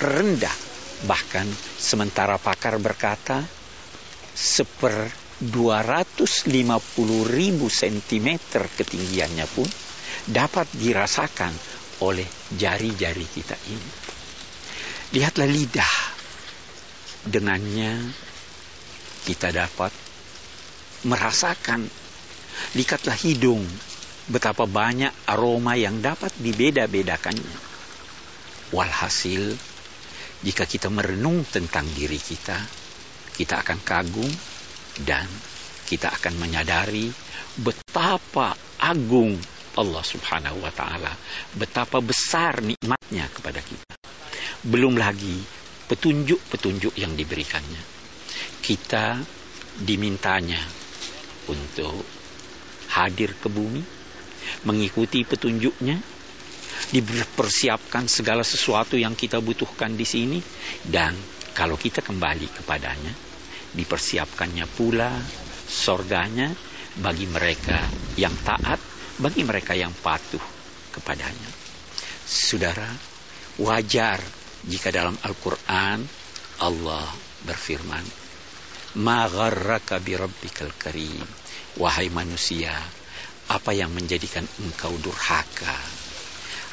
rendah 0.00 0.52
bahkan 1.08 1.48
sementara 1.80 2.36
pakar 2.36 2.76
berkata 2.76 3.40
seper 4.36 5.08
250 5.40 6.52
ribu 7.24 7.66
sentimeter 7.72 8.68
ketinggiannya 8.76 9.46
pun 9.48 9.64
dapat 10.28 10.68
dirasakan 10.76 11.52
oleh 12.04 12.28
jari-jari 12.52 13.24
kita 13.24 13.56
ini. 13.72 13.90
Lihatlah 15.16 15.48
lidah. 15.48 15.94
Dengannya 17.20 18.00
kita 19.24 19.52
dapat 19.52 19.92
merasakan. 21.08 21.88
Lihatlah 22.76 23.16
hidung 23.16 23.64
betapa 24.30 24.64
banyak 24.64 25.10
aroma 25.26 25.74
yang 25.74 25.98
dapat 25.98 26.30
dibeda-bedakannya. 26.38 27.58
Walhasil, 28.70 29.58
jika 30.46 30.64
kita 30.64 30.86
merenung 30.86 31.42
tentang 31.42 31.84
diri 31.90 32.16
kita, 32.16 32.54
kita 33.34 33.58
akan 33.66 33.78
kagum 33.82 34.30
dan 35.02 35.26
kita 35.90 36.14
akan 36.14 36.38
menyadari 36.38 37.10
betapa 37.58 38.54
agung 38.78 39.34
Allah 39.74 40.04
Subhanahu 40.06 40.62
wa 40.62 40.70
taala, 40.70 41.10
betapa 41.58 41.98
besar 41.98 42.62
nikmatnya 42.62 43.26
kepada 43.34 43.58
kita. 43.58 43.94
Belum 44.62 44.94
lagi 44.94 45.42
petunjuk-petunjuk 45.90 46.94
yang 46.94 47.18
diberikannya. 47.18 47.82
Kita 48.62 49.18
dimintanya 49.82 50.62
untuk 51.50 52.06
hadir 52.94 53.34
ke 53.34 53.50
bumi, 53.50 53.99
mengikuti 54.64 55.24
petunjuknya, 55.24 55.98
dipersiapkan 56.90 58.08
segala 58.08 58.40
sesuatu 58.40 58.96
yang 58.96 59.12
kita 59.14 59.38
butuhkan 59.38 59.94
di 59.94 60.06
sini, 60.08 60.38
dan 60.86 61.12
kalau 61.52 61.76
kita 61.76 62.00
kembali 62.00 62.48
kepadanya, 62.62 63.12
dipersiapkannya 63.76 64.66
pula 64.70 65.12
sorganya 65.70 66.50
bagi 66.98 67.26
mereka 67.30 67.78
yang 68.18 68.34
taat, 68.42 68.80
bagi 69.20 69.46
mereka 69.46 69.76
yang 69.76 69.94
patuh 69.94 70.42
kepadanya. 70.90 71.50
Saudara, 72.26 72.88
wajar 73.62 74.18
jika 74.66 74.90
dalam 74.90 75.14
Al-Quran 75.22 76.02
Allah 76.60 77.08
berfirman, 77.46 78.04
Ma 79.00 79.30
gharraka 79.30 80.02
bi 80.02 80.18
rabbikal 80.18 80.74
karim. 80.74 81.22
Wahai 81.78 82.10
manusia, 82.10 82.74
apa 83.50 83.74
yang 83.74 83.90
menjadikan 83.90 84.46
engkau 84.62 84.94
durhaka? 85.02 85.74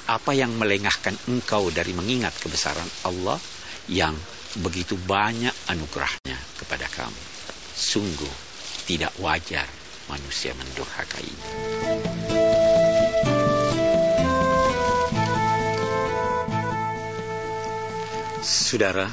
Apa 0.07 0.37
yang 0.37 0.53
melengahkan 0.55 1.17
engkau 1.25 1.73
dari 1.73 1.91
mengingat 1.97 2.37
kebesaran 2.37 2.85
Allah 3.01 3.41
yang 3.89 4.13
begitu 4.61 4.93
banyak 4.93 5.51
anugerahnya 5.73 6.37
kepada 6.61 6.85
kamu? 6.93 7.23
Sungguh 7.73 8.35
tidak 8.85 9.11
wajar 9.17 9.65
manusia 10.05 10.53
mendurhakai. 10.53 11.27
Saudara, 18.47 19.09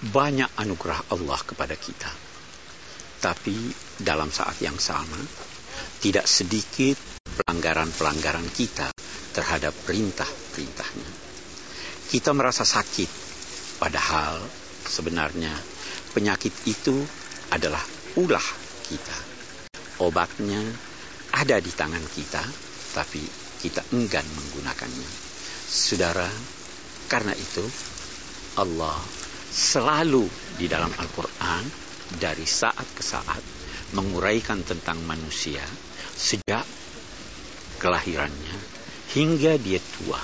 banyak 0.00 0.48
anugerah 0.56 1.12
Allah 1.12 1.40
kepada 1.44 1.74
kita. 1.76 2.08
Tapi 3.20 3.52
dalam 4.00 4.32
saat 4.32 4.56
yang 4.64 4.80
sama, 4.80 5.20
tidak 6.00 6.24
sedikit 6.24 6.96
pelanggaran-pelanggaran 7.40 8.48
kita 8.52 8.92
terhadap 9.32 9.72
perintah-perintahnya. 9.86 11.10
Kita 12.10 12.34
merasa 12.34 12.66
sakit, 12.66 13.10
padahal 13.78 14.42
sebenarnya 14.88 15.54
penyakit 16.10 16.50
itu 16.66 16.96
adalah 17.54 17.82
ulah 18.18 18.44
kita. 18.90 19.18
Obatnya 20.02 20.58
ada 21.30 21.62
di 21.62 21.70
tangan 21.70 22.02
kita, 22.10 22.42
tapi 22.96 23.22
kita 23.62 23.84
enggan 23.94 24.26
menggunakannya. 24.26 25.10
Saudara, 25.70 26.26
karena 27.06 27.30
itu 27.36 27.62
Allah 28.58 28.98
selalu 29.50 30.26
di 30.58 30.66
dalam 30.66 30.90
Al-Quran 30.90 31.62
dari 32.18 32.42
saat 32.42 32.86
ke 32.94 33.02
saat 33.02 33.42
menguraikan 33.94 34.62
tentang 34.66 34.98
manusia 35.06 35.62
sejak 36.20 36.68
kelahirannya 37.80 38.56
hingga 39.16 39.56
dia 39.56 39.80
tua. 39.80 40.20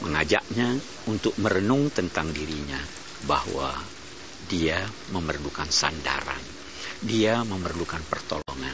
Mengajaknya 0.00 0.80
untuk 1.12 1.36
merenung 1.36 1.92
tentang 1.92 2.32
dirinya 2.32 2.80
bahwa 3.28 3.68
dia 4.48 4.80
memerlukan 5.12 5.68
sandaran. 5.68 6.40
Dia 7.04 7.44
memerlukan 7.44 8.00
pertolongan. 8.08 8.72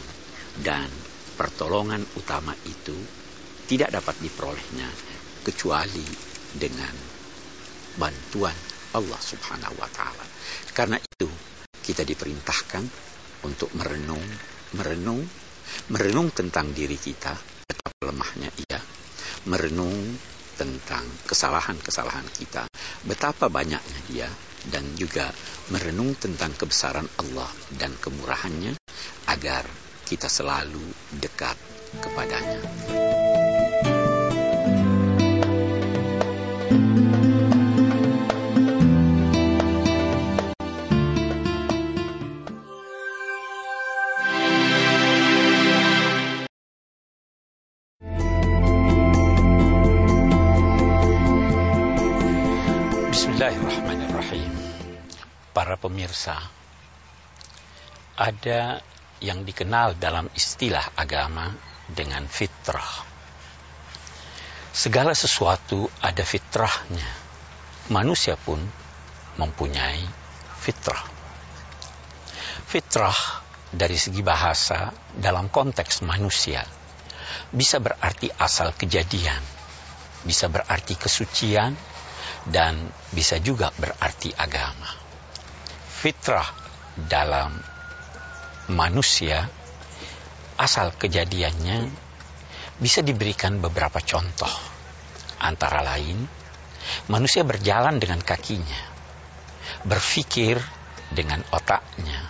Dan 0.57 0.87
pertolongan 1.35 2.07
utama 2.15 2.55
itu 2.65 2.95
tidak 3.67 3.91
dapat 3.99 4.15
diperolehnya 4.23 4.89
kecuali 5.43 6.07
dengan 6.55 6.95
bantuan 7.99 8.55
Allah 8.95 9.21
Subhanahu 9.21 9.77
wa 9.77 9.91
taala. 9.91 10.25
Karena 10.73 10.97
itu 10.97 11.29
kita 11.83 12.07
diperintahkan 12.07 12.85
untuk 13.45 13.69
merenung, 13.77 14.23
merenung, 14.79 15.21
merenung 15.93 16.33
tentang 16.35 16.73
diri 16.73 16.99
kita, 16.99 17.35
betapa 17.67 18.03
lemahnya 18.11 18.51
ia, 18.67 18.81
merenung 19.47 20.17
tentang 20.57 21.05
kesalahan-kesalahan 21.29 22.27
kita, 22.33 22.65
betapa 23.05 23.53
banyaknya 23.53 24.01
dia, 24.09 24.29
dan 24.73 24.83
juga 24.97 25.31
merenung 25.71 26.17
tentang 26.17 26.57
kebesaran 26.57 27.07
Allah 27.21 27.51
dan 27.77 27.93
kemurahannya, 28.01 28.75
agar 29.31 29.69
kita 30.07 30.31
selalu 30.31 30.83
dekat 31.21 31.59
kepadanya. 32.01 32.96
Pemirsa, 56.17 56.41
ada 58.17 58.81
yang 59.21 59.45
dikenal 59.45 60.01
dalam 60.01 60.33
istilah 60.33 60.97
agama 60.97 61.53
dengan 61.93 62.25
fitrah. 62.25 63.05
Segala 64.73 65.13
sesuatu 65.13 65.85
ada 66.01 66.25
fitrahnya. 66.25 67.05
Manusia 67.93 68.41
pun 68.41 68.57
mempunyai 69.37 70.09
fitrah. 70.57 71.05
Fitrah 72.65 73.45
dari 73.69 74.01
segi 74.01 74.25
bahasa 74.25 74.97
dalam 75.13 75.53
konteks 75.53 76.01
manusia 76.01 76.65
bisa 77.53 77.77
berarti 77.77 78.33
asal 78.41 78.73
kejadian, 78.73 79.45
bisa 80.25 80.49
berarti 80.49 80.97
kesucian, 80.97 81.77
dan 82.49 82.89
bisa 83.13 83.37
juga 83.37 83.69
berarti 83.77 84.33
agama. 84.33 85.06
Fitrah 85.97 86.45
dalam 86.93 87.57
manusia 88.69 89.49
asal 90.61 90.93
kejadiannya 90.93 91.89
bisa 92.77 93.01
diberikan 93.01 93.57
beberapa 93.65 93.97
contoh. 94.05 94.53
Antara 95.41 95.81
lain, 95.81 96.21
manusia 97.09 97.49
berjalan 97.49 97.97
dengan 97.97 98.21
kakinya, 98.21 98.83
berpikir 99.89 100.61
dengan 101.17 101.41
otaknya, 101.49 102.29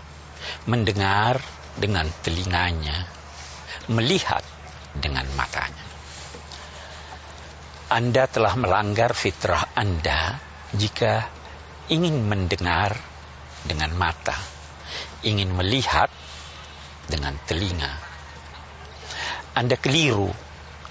mendengar 0.71 1.43
dengan 1.75 2.07
telinganya, 2.23 3.03
melihat 3.91 4.47
dengan 4.95 5.27
matanya. 5.35 5.87
Anda 7.91 8.31
telah 8.31 8.55
melanggar 8.59 9.11
fitrah 9.15 9.75
Anda 9.75 10.39
jika 10.75 11.31
ingin 11.87 12.27
mendengar 12.27 13.16
dengan 13.67 13.93
mata, 13.99 14.35
ingin 15.27 15.53
melihat 15.53 16.09
dengan 17.11 17.35
telinga. 17.45 17.93
Anda 19.57 19.77
keliru 19.77 20.31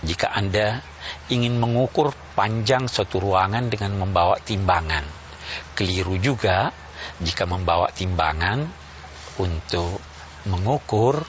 jika 0.03 0.31
Anda 0.35 0.83
ingin 1.31 1.57
mengukur 1.57 2.13
panjang 2.35 2.91
suatu 2.91 3.23
ruangan 3.23 3.71
dengan 3.71 3.95
membawa 3.95 4.37
timbangan. 4.43 5.05
Keliru 5.77 6.19
juga 6.19 6.73
jika 7.21 7.47
membawa 7.47 7.89
timbangan 7.93 8.65
untuk 9.39 10.01
mengukur 10.49 11.23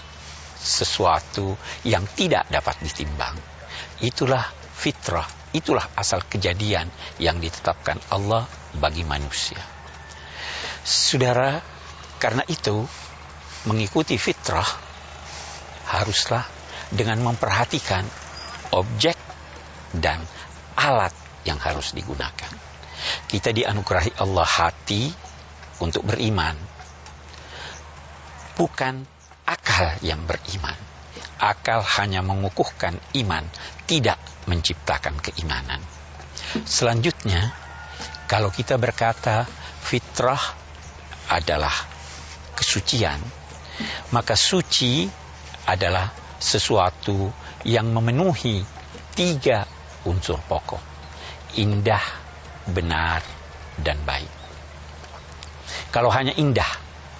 sesuatu 0.56 1.54
yang 1.86 2.04
tidak 2.16 2.48
dapat 2.50 2.80
ditimbang. 2.82 3.36
Itulah 4.00 4.44
fitrah 4.76 5.28
Itulah 5.56 5.88
asal 5.96 6.20
kejadian 6.28 6.92
yang 7.16 7.40
ditetapkan 7.40 7.96
Allah 8.12 8.44
bagi 8.76 9.08
manusia. 9.08 9.75
Saudara, 10.86 11.58
karena 12.22 12.46
itu 12.46 12.86
mengikuti 13.66 14.14
fitrah 14.14 14.70
haruslah 15.90 16.46
dengan 16.94 17.18
memperhatikan 17.26 18.06
objek 18.70 19.18
dan 19.90 20.22
alat 20.78 21.10
yang 21.42 21.58
harus 21.58 21.90
digunakan. 21.90 22.50
Kita 23.26 23.50
dianugerahi 23.50 24.22
Allah 24.22 24.46
hati 24.46 25.10
untuk 25.82 26.06
beriman, 26.06 26.54
bukan 28.54 29.02
akal 29.42 29.90
yang 30.06 30.22
beriman. 30.22 30.78
Akal 31.42 31.82
hanya 31.98 32.22
mengukuhkan 32.22 32.94
iman, 33.18 33.42
tidak 33.90 34.22
menciptakan 34.46 35.18
keimanan. 35.18 35.82
Selanjutnya, 36.62 37.50
kalau 38.30 38.54
kita 38.54 38.78
berkata 38.78 39.50
fitrah 39.82 40.65
adalah 41.30 41.74
kesucian, 42.56 43.18
maka 44.14 44.38
suci 44.38 45.06
adalah 45.66 46.08
sesuatu 46.38 47.32
yang 47.66 47.90
memenuhi 47.90 48.62
tiga 49.16 49.66
unsur 50.06 50.38
pokok. 50.46 50.80
Indah, 51.56 52.02
benar, 52.68 53.24
dan 53.80 53.98
baik. 54.04 54.30
Kalau 55.90 56.12
hanya 56.12 56.36
indah, 56.36 56.68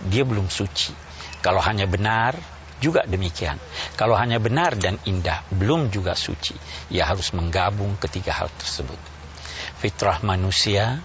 dia 0.05 0.23
belum 0.23 0.53
suci. 0.53 0.93
Kalau 1.41 1.65
hanya 1.65 1.89
benar, 1.89 2.37
juga 2.77 3.09
demikian. 3.09 3.57
Kalau 3.97 4.13
hanya 4.21 4.37
benar 4.37 4.77
dan 4.77 5.01
indah, 5.09 5.41
belum 5.49 5.89
juga 5.89 6.13
suci. 6.13 6.53
Ia 6.93 7.09
harus 7.09 7.33
menggabung 7.33 7.97
ketiga 7.97 8.37
hal 8.37 8.53
tersebut. 8.61 8.99
Fitrah 9.81 10.21
manusia 10.21 11.01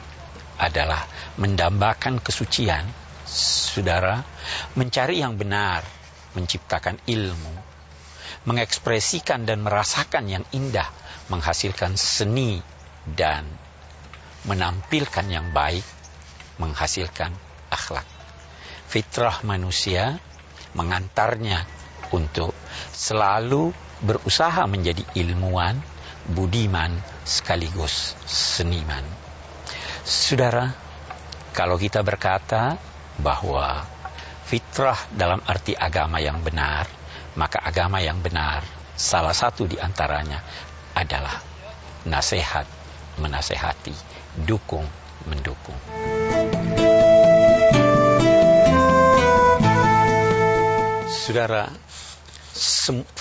adalah 0.61 1.09
mendambakan 1.41 2.21
kesucian, 2.21 2.85
saudara, 3.25 4.21
mencari 4.77 5.25
yang 5.25 5.33
benar, 5.33 5.81
menciptakan 6.37 7.01
ilmu, 7.09 7.55
mengekspresikan 8.45 9.49
dan 9.49 9.65
merasakan 9.65 10.29
yang 10.29 10.45
indah, 10.53 10.85
menghasilkan 11.33 11.97
seni 11.97 12.61
dan 13.09 13.49
menampilkan 14.45 15.25
yang 15.25 15.49
baik, 15.49 15.83
menghasilkan 16.61 17.33
akhlak. 17.73 18.05
Fitrah 18.85 19.41
manusia 19.41 20.21
mengantarnya 20.77 21.65
untuk 22.11 22.53
selalu 22.91 23.71
berusaha 24.03 24.67
menjadi 24.67 25.01
ilmuwan, 25.15 25.79
budiman, 26.33 26.91
sekaligus 27.23 28.17
seniman. 28.27 29.30
Saudara, 30.01 30.65
kalau 31.53 31.77
kita 31.77 32.01
berkata 32.01 32.73
bahwa 33.21 33.85
fitrah 34.49 34.97
dalam 35.13 35.37
arti 35.45 35.77
agama 35.77 36.17
yang 36.17 36.41
benar, 36.41 36.89
maka 37.37 37.61
agama 37.61 38.01
yang 38.01 38.17
benar 38.17 38.65
salah 38.97 39.33
satu 39.37 39.69
di 39.69 39.77
antaranya 39.77 40.41
adalah 40.97 41.37
nasihat, 42.09 42.65
menasehati, 43.21 43.93
dukung, 44.41 44.89
mendukung. 45.29 45.77
Saudara, 51.13 51.69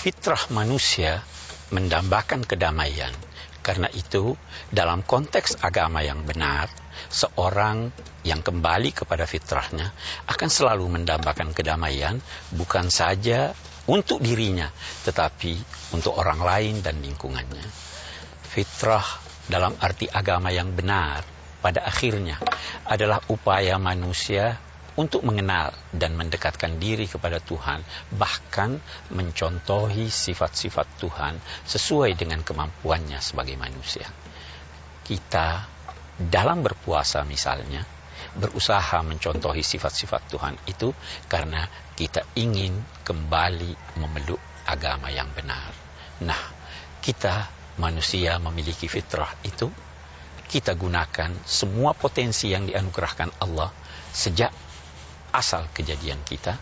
fitrah 0.01 0.49
manusia 0.49 1.21
mendambakan 1.69 2.41
kedamaian. 2.41 3.13
Karena 3.61 3.85
itu, 3.93 4.33
dalam 4.73 5.05
konteks 5.05 5.61
agama 5.61 6.01
yang 6.01 6.25
benar, 6.25 6.65
seorang 7.09 7.93
yang 8.25 8.41
kembali 8.41 8.89
kepada 8.93 9.29
fitrahnya 9.29 9.93
akan 10.29 10.49
selalu 10.49 11.01
mendambakan 11.01 11.53
kedamaian, 11.53 12.17
bukan 12.53 12.89
saja 12.89 13.53
untuk 13.85 14.21
dirinya, 14.21 14.69
tetapi 15.05 15.57
untuk 15.93 16.17
orang 16.17 16.41
lain 16.41 16.75
dan 16.81 17.01
lingkungannya. 17.01 17.65
Fitrah 18.51 19.05
dalam 19.45 19.77
arti 19.77 20.09
agama 20.09 20.49
yang 20.49 20.73
benar, 20.73 21.21
pada 21.61 21.85
akhirnya 21.85 22.41
adalah 22.89 23.21
upaya 23.29 23.77
manusia 23.77 24.57
untuk 25.01 25.25
mengenal 25.25 25.73
dan 25.89 26.13
mendekatkan 26.13 26.77
diri 26.77 27.09
kepada 27.09 27.41
Tuhan, 27.41 27.81
bahkan 28.13 28.77
mencontohi 29.09 30.05
sifat-sifat 30.13 31.01
Tuhan 31.01 31.41
sesuai 31.65 32.13
dengan 32.13 32.45
kemampuannya 32.45 33.17
sebagai 33.17 33.57
manusia. 33.57 34.05
Kita 35.01 35.65
dalam 36.21 36.61
berpuasa 36.61 37.25
misalnya, 37.25 37.81
berusaha 38.37 39.01
mencontohi 39.01 39.65
sifat-sifat 39.65 40.21
Tuhan 40.29 40.55
itu 40.69 40.93
karena 41.25 41.65
kita 41.97 42.21
ingin 42.37 42.77
kembali 43.01 43.97
memeluk 43.97 44.39
agama 44.69 45.09
yang 45.09 45.33
benar. 45.33 45.73
Nah, 46.21 46.41
kita 47.01 47.49
manusia 47.81 48.37
memiliki 48.37 48.85
fitrah 48.85 49.33
itu, 49.41 49.65
kita 50.45 50.77
gunakan 50.77 51.33
semua 51.47 51.97
potensi 51.97 52.53
yang 52.53 52.69
dianugerahkan 52.69 53.41
Allah 53.41 53.73
sejak 54.11 54.51
asal 55.31 55.67
kejadian 55.73 56.21
kita, 56.27 56.55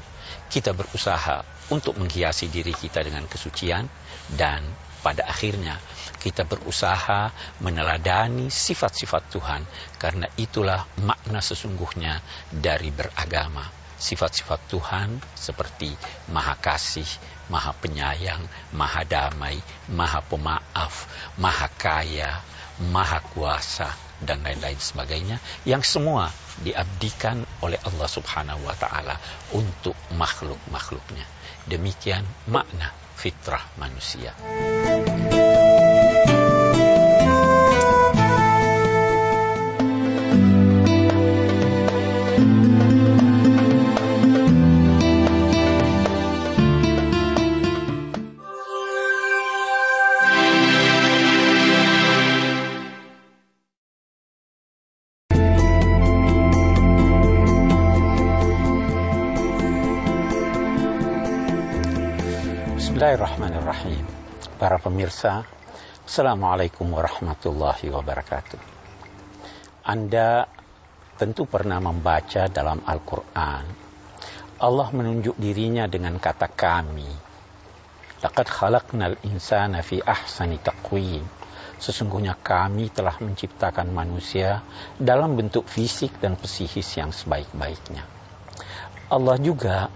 kita 0.49 0.73
berusaha 0.73 1.45
untuk 1.69 1.97
menghiasi 1.97 2.49
diri 2.49 2.73
kita 2.73 3.05
dengan 3.05 3.25
kesucian 3.29 3.86
dan 4.34 4.65
pada 4.99 5.25
akhirnya 5.29 5.79
kita 6.19 6.43
berusaha 6.43 7.32
meneladani 7.63 8.51
sifat-sifat 8.51 9.32
Tuhan 9.32 9.63
karena 9.95 10.27
itulah 10.36 10.84
makna 10.99 11.39
sesungguhnya 11.39 12.19
dari 12.51 12.91
beragama. 12.91 13.63
Sifat-sifat 13.99 14.60
Tuhan 14.71 15.19
seperti 15.36 15.91
maha 16.32 16.55
kasih, 16.55 17.08
maha 17.51 17.75
penyayang, 17.75 18.39
maha 18.71 19.03
damai, 19.03 19.60
maha 19.91 20.23
pemaaf, 20.23 21.08
maha 21.36 21.67
kaya, 21.75 22.39
maha 22.79 23.19
kuasa, 23.36 23.91
dan 24.23 24.43
lain-lain 24.43 24.79
sebagainya 24.79 25.38
yang 25.63 25.84
semua 25.84 26.32
diabdikan 26.60 27.43
oleh 27.63 27.79
Allah 27.88 28.10
Subhanahu 28.10 28.63
wa 28.67 28.75
taala 28.75 29.15
untuk 29.55 29.95
makhluk-makhluknya. 30.15 31.23
Demikian 31.67 32.23
makna 32.47 32.91
fitrah 33.15 33.63
manusia. 33.75 34.32
Bismillahirrahmanirrahim. 62.99 64.03
Para 64.59 64.75
pemirsa, 64.75 65.47
Assalamualaikum 66.03 66.83
warahmatullahi 66.83 67.88
wabarakatuh. 67.95 68.59
Anda 69.88 70.43
tentu 71.15 71.47
pernah 71.47 71.79
membaca 71.79 72.51
dalam 72.51 72.83
Al-Quran, 72.83 73.63
Allah 74.59 74.88
menunjuk 74.91 75.39
dirinya 75.39 75.88
dengan 75.88 76.19
kata 76.19 76.51
kami. 76.51 77.07
Laqad 78.19 78.51
khalaqnal 78.51 79.15
insana 79.23 79.79
fi 79.79 80.03
ahsani 80.03 80.59
taqwim. 80.59 81.23
Sesungguhnya 81.79 82.35
kami 82.35 82.91
telah 82.91 83.15
menciptakan 83.23 83.95
manusia 83.95 84.59
dalam 84.99 85.39
bentuk 85.39 85.71
fisik 85.71 86.19
dan 86.19 86.35
psikis 86.35 86.99
yang 86.99 87.15
sebaik-baiknya. 87.15 88.03
Allah 89.07 89.39
juga 89.39 89.88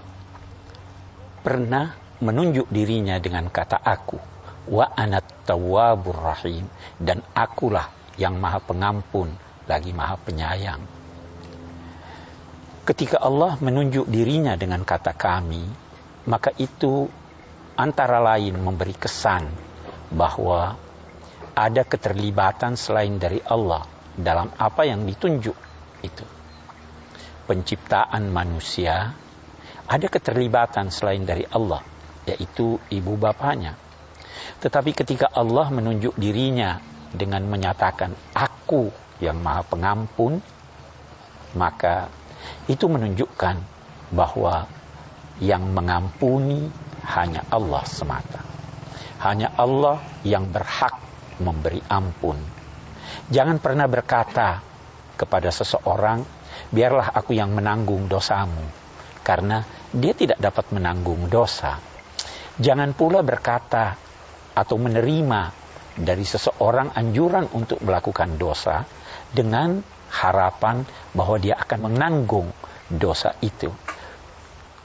pernah 1.44 2.00
menunjuk 2.24 2.72
dirinya 2.72 3.20
dengan 3.20 3.52
kata 3.52 3.78
aku. 3.84 4.18
Wa 4.72 4.96
anat 4.96 5.44
tawwabur 5.44 6.16
rahim. 6.16 6.66
Dan 6.96 7.20
akulah 7.36 7.92
yang 8.16 8.40
maha 8.40 8.64
pengampun 8.64 9.36
lagi 9.68 9.92
maha 9.92 10.16
penyayang. 10.20 10.82
Ketika 12.84 13.24
Allah 13.24 13.56
menunjuk 13.64 14.12
dirinya 14.12 14.60
dengan 14.60 14.84
kata 14.84 15.16
kami 15.16 15.64
maka 16.28 16.52
itu 16.56 17.08
antara 17.76 18.20
lain 18.20 18.60
memberi 18.60 18.96
kesan 18.96 19.48
bahwa 20.12 20.76
ada 21.54 21.84
keterlibatan 21.84 22.80
selain 22.80 23.20
dari 23.20 23.40
Allah 23.44 23.84
dalam 24.16 24.52
apa 24.56 24.88
yang 24.88 25.04
ditunjuk 25.04 25.58
itu. 26.04 26.26
Penciptaan 27.44 28.32
manusia 28.32 29.12
ada 29.84 30.08
keterlibatan 30.08 30.88
selain 30.92 31.28
dari 31.28 31.44
Allah 31.52 31.93
yaitu 32.28 32.80
ibu 32.92 33.14
bapanya. 33.20 33.76
Tetapi 34.60 34.96
ketika 34.96 35.28
Allah 35.32 35.68
menunjuk 35.72 36.16
dirinya 36.16 36.80
dengan 37.12 37.46
menyatakan 37.46 38.16
aku 38.34 38.90
yang 39.20 39.40
maha 39.40 39.64
pengampun, 39.68 40.40
maka 41.54 42.10
itu 42.68 42.88
menunjukkan 42.90 43.56
bahwa 44.14 44.68
yang 45.44 45.72
mengampuni 45.72 46.70
hanya 47.04 47.44
Allah 47.52 47.84
semata. 47.86 48.42
Hanya 49.24 49.56
Allah 49.56 50.04
yang 50.28 50.52
berhak 50.52 51.00
memberi 51.40 51.80
ampun. 51.88 52.36
Jangan 53.32 53.60
pernah 53.64 53.88
berkata 53.88 54.60
kepada 55.16 55.48
seseorang, 55.48 56.24
biarlah 56.72 57.16
aku 57.16 57.32
yang 57.32 57.56
menanggung 57.56 58.12
dosamu. 58.12 58.64
Karena 59.24 59.64
dia 59.96 60.12
tidak 60.12 60.44
dapat 60.44 60.68
menanggung 60.76 61.32
dosa 61.32 61.93
Jangan 62.62 62.94
pula 62.94 63.26
berkata 63.26 63.98
atau 64.54 64.78
menerima 64.78 65.42
dari 65.98 66.26
seseorang 66.26 66.94
anjuran 66.94 67.50
untuk 67.54 67.82
melakukan 67.82 68.38
dosa 68.38 68.86
dengan 69.34 69.82
harapan 70.14 70.86
bahwa 71.18 71.38
dia 71.42 71.58
akan 71.58 71.90
menanggung 71.90 72.50
dosa 72.90 73.34
itu. 73.42 73.74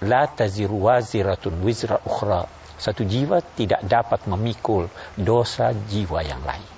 La 0.09 0.25
taziru 0.31 0.89
waziratun 0.89 1.61
wizra 1.61 1.99
ukhra 2.01 2.47
Satu 2.79 3.03
jiwa 3.03 3.43
tidak 3.43 3.83
dapat 3.83 4.31
memikul 4.31 4.87
dosa 5.19 5.75
jiwa 5.75 6.23
yang 6.23 6.39
lain. 6.47 6.71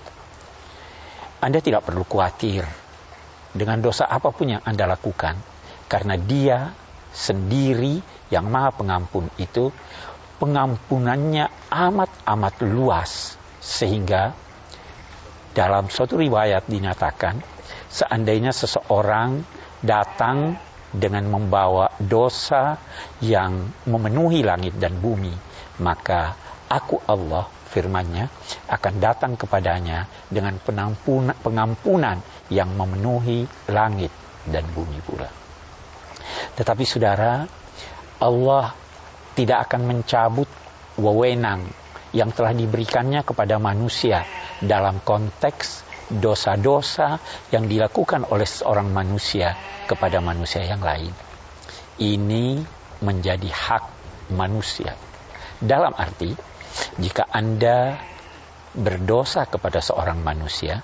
Anda 1.44 1.60
tidak 1.60 1.84
perlu 1.84 2.08
khawatir 2.08 2.64
dengan 3.52 3.84
dosa 3.84 4.08
apa 4.08 4.32
pun 4.32 4.48
yang 4.48 4.64
Anda 4.64 4.88
lakukan, 4.88 5.36
karena 5.92 6.16
Dia 6.16 6.72
sendiri 7.12 8.00
yang 8.32 8.48
Maha 8.48 8.72
Pengampun 8.72 9.28
itu 9.36 9.68
pengampunannya 10.40 11.52
amat-amat 11.68 12.54
luas 12.64 13.36
sehingga 13.60 14.32
dalam 15.52 15.92
suatu 15.92 16.16
riwayat 16.16 16.64
dinyatakan 16.64 17.44
seandainya 17.92 18.54
seseorang 18.54 19.44
datang 19.84 20.56
dengan 20.90 21.28
membawa 21.30 21.92
dosa 22.02 22.80
yang 23.22 23.70
memenuhi 23.86 24.42
langit 24.42 24.74
dan 24.80 24.98
bumi, 24.98 25.30
maka 25.78 26.34
aku 26.66 26.98
Allah 27.06 27.46
firmannya 27.70 28.26
akan 28.66 28.94
datang 28.98 29.38
kepadanya 29.38 30.10
dengan 30.26 30.58
pengampunan, 30.58 31.36
pengampunan 31.38 32.18
yang 32.50 32.74
memenuhi 32.74 33.46
langit 33.70 34.10
dan 34.50 34.66
bumi 34.74 34.98
pula. 35.06 35.30
Tetapi 36.58 36.82
saudara, 36.82 37.46
Allah 38.18 38.74
tidak 39.34 39.70
akan 39.70 39.82
mencabut 39.86 40.48
wewenang 40.98 41.64
yang 42.10 42.34
telah 42.34 42.50
diberikannya 42.50 43.22
kepada 43.22 43.62
manusia 43.62 44.26
dalam 44.58 44.98
konteks 45.00 45.86
dosa-dosa 46.10 47.22
yang 47.54 47.70
dilakukan 47.70 48.26
oleh 48.26 48.46
seorang 48.46 48.90
manusia 48.90 49.54
kepada 49.86 50.18
manusia 50.18 50.66
yang 50.66 50.82
lain. 50.82 51.14
Ini 52.02 52.58
menjadi 53.00 53.46
hak 53.46 53.84
manusia. 54.34 54.98
Dalam 55.62 55.94
arti, 55.94 56.34
jika 56.98 57.30
Anda 57.30 57.94
berdosa 58.74 59.46
kepada 59.46 59.78
seorang 59.78 60.18
manusia, 60.22 60.82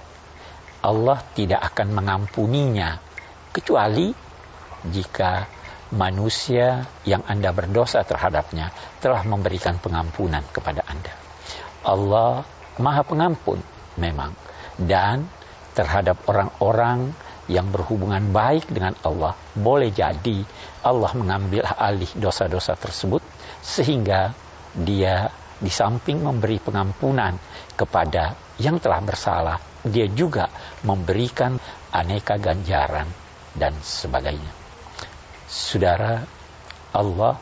Allah 0.86 1.18
tidak 1.34 1.74
akan 1.74 1.88
mengampuninya 1.90 3.02
kecuali 3.50 4.14
jika 4.86 5.48
manusia 5.94 6.88
yang 7.06 7.22
Anda 7.26 7.54
berdosa 7.54 8.02
terhadapnya 8.02 8.74
telah 8.98 9.22
memberikan 9.22 9.78
pengampunan 9.78 10.42
kepada 10.50 10.82
Anda. 10.82 11.14
Allah 11.86 12.42
Maha 12.82 13.02
Pengampun 13.06 13.62
memang 13.96 14.34
dan 14.76 15.30
terhadap 15.76 16.24
orang-orang 16.26 17.14
yang 17.46 17.70
berhubungan 17.70 18.34
baik 18.34 18.66
dengan 18.66 18.98
Allah, 19.06 19.38
boleh 19.54 19.94
jadi 19.94 20.42
Allah 20.82 21.12
mengambil 21.14 21.62
alih 21.62 22.10
dosa-dosa 22.18 22.74
tersebut 22.74 23.22
sehingga 23.62 24.34
dia 24.74 25.30
di 25.56 25.70
samping 25.70 26.20
memberi 26.20 26.58
pengampunan 26.58 27.38
kepada 27.78 28.34
yang 28.58 28.82
telah 28.82 29.00
bersalah, 29.00 29.56
dia 29.86 30.10
juga 30.10 30.50
memberikan 30.82 31.56
aneka 31.94 32.36
ganjaran 32.36 33.06
dan 33.54 33.72
sebagainya. 33.78 34.65
Saudara, 35.56 36.20
Allah 36.92 37.40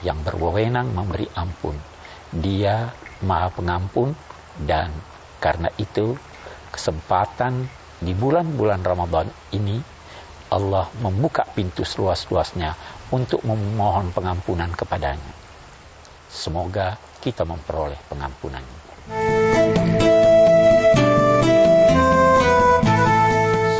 yang 0.00 0.24
berwenang 0.24 0.88
memberi 0.96 1.28
ampun. 1.36 1.76
Dia 2.32 2.96
Maha 3.28 3.52
Pengampun 3.52 4.16
dan 4.64 4.88
karena 5.36 5.68
itu 5.76 6.16
kesempatan 6.72 7.68
di 8.00 8.16
bulan-bulan 8.16 8.80
Ramadan 8.80 9.28
ini 9.52 9.76
Allah 10.48 10.88
membuka 11.04 11.44
pintu 11.44 11.84
seluas-luasnya 11.84 12.72
untuk 13.12 13.44
memohon 13.44 14.16
pengampunan 14.16 14.72
kepadanya. 14.72 15.36
Semoga 16.32 16.96
kita 17.20 17.44
memperoleh 17.44 18.00
pengampunan. 18.08 18.64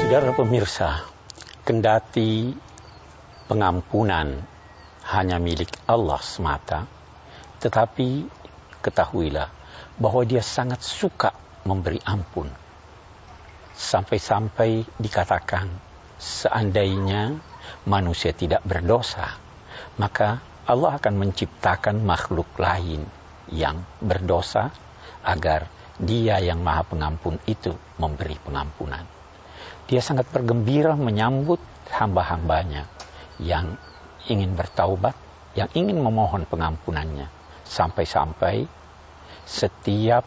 Saudara 0.05 0.29
pemirsa, 0.37 1.09
kendati 1.65 2.53
pengampunan 3.47 4.43
hanya 5.07 5.39
milik 5.39 5.71
Allah 5.87 6.19
semata, 6.19 6.91
tetapi 7.63 8.27
ketahuilah 8.83 9.47
bahwa 9.97 10.23
dia 10.27 10.43
sangat 10.43 10.83
suka 10.83 11.31
memberi 11.63 12.03
ampun. 12.03 12.51
Sampai-sampai 13.77 14.83
dikatakan 14.99 15.71
seandainya 16.19 17.39
manusia 17.87 18.35
tidak 18.35 18.67
berdosa, 18.67 19.39
maka 19.95 20.43
Allah 20.67 20.99
akan 20.99 21.15
menciptakan 21.15 22.03
makhluk 22.03 22.51
lain 22.59 23.07
yang 23.55 23.87
berdosa 24.03 24.75
agar 25.23 25.71
dia 26.03 26.43
yang 26.43 26.67
maha 26.67 26.83
pengampun 26.83 27.39
itu 27.47 27.71
memberi 28.03 28.35
pengampunan. 28.43 29.07
Dia 29.87 30.03
sangat 30.03 30.27
bergembira 30.35 30.99
menyambut 30.99 31.63
hamba-hambanya 31.95 32.96
yang 33.41 33.77
ingin 34.27 34.57
bertaubat, 34.57 35.15
yang 35.55 35.69
ingin 35.77 36.01
memohon 36.01 36.49
pengampunannya. 36.49 37.29
Sampai-sampai 37.67 38.67
setiap 39.43 40.23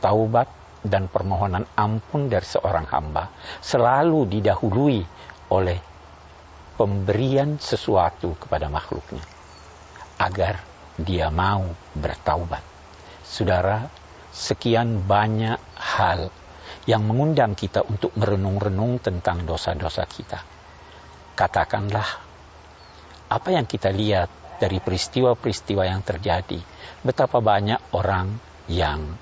taubat 0.00 0.48
dan 0.80 1.12
permohonan 1.12 1.68
ampun 1.76 2.32
dari 2.32 2.44
seorang 2.44 2.88
hamba 2.88 3.28
selalu 3.60 4.24
didahului 4.32 5.04
oleh 5.52 5.78
pemberian 6.80 7.60
sesuatu 7.60 8.32
kepada 8.40 8.72
makhluknya 8.72 9.20
agar 10.16 10.64
dia 10.96 11.28
mau 11.28 11.68
bertaubat. 11.96 12.64
Saudara, 13.24 13.88
sekian 14.32 15.04
banyak 15.04 15.60
hal 15.76 16.32
yang 16.88 17.04
mengundang 17.04 17.52
kita 17.52 17.84
untuk 17.84 18.16
merenung-renung 18.16 19.00
tentang 19.00 19.44
dosa-dosa 19.44 20.04
kita. 20.08 20.40
Katakanlah, 21.36 22.29
apa 23.30 23.54
yang 23.54 23.64
kita 23.64 23.94
lihat 23.94 24.58
dari 24.58 24.82
peristiwa-peristiwa 24.82 25.86
yang 25.86 26.02
terjadi, 26.02 26.58
betapa 27.06 27.38
banyak 27.38 27.94
orang 27.94 28.34
yang 28.66 29.16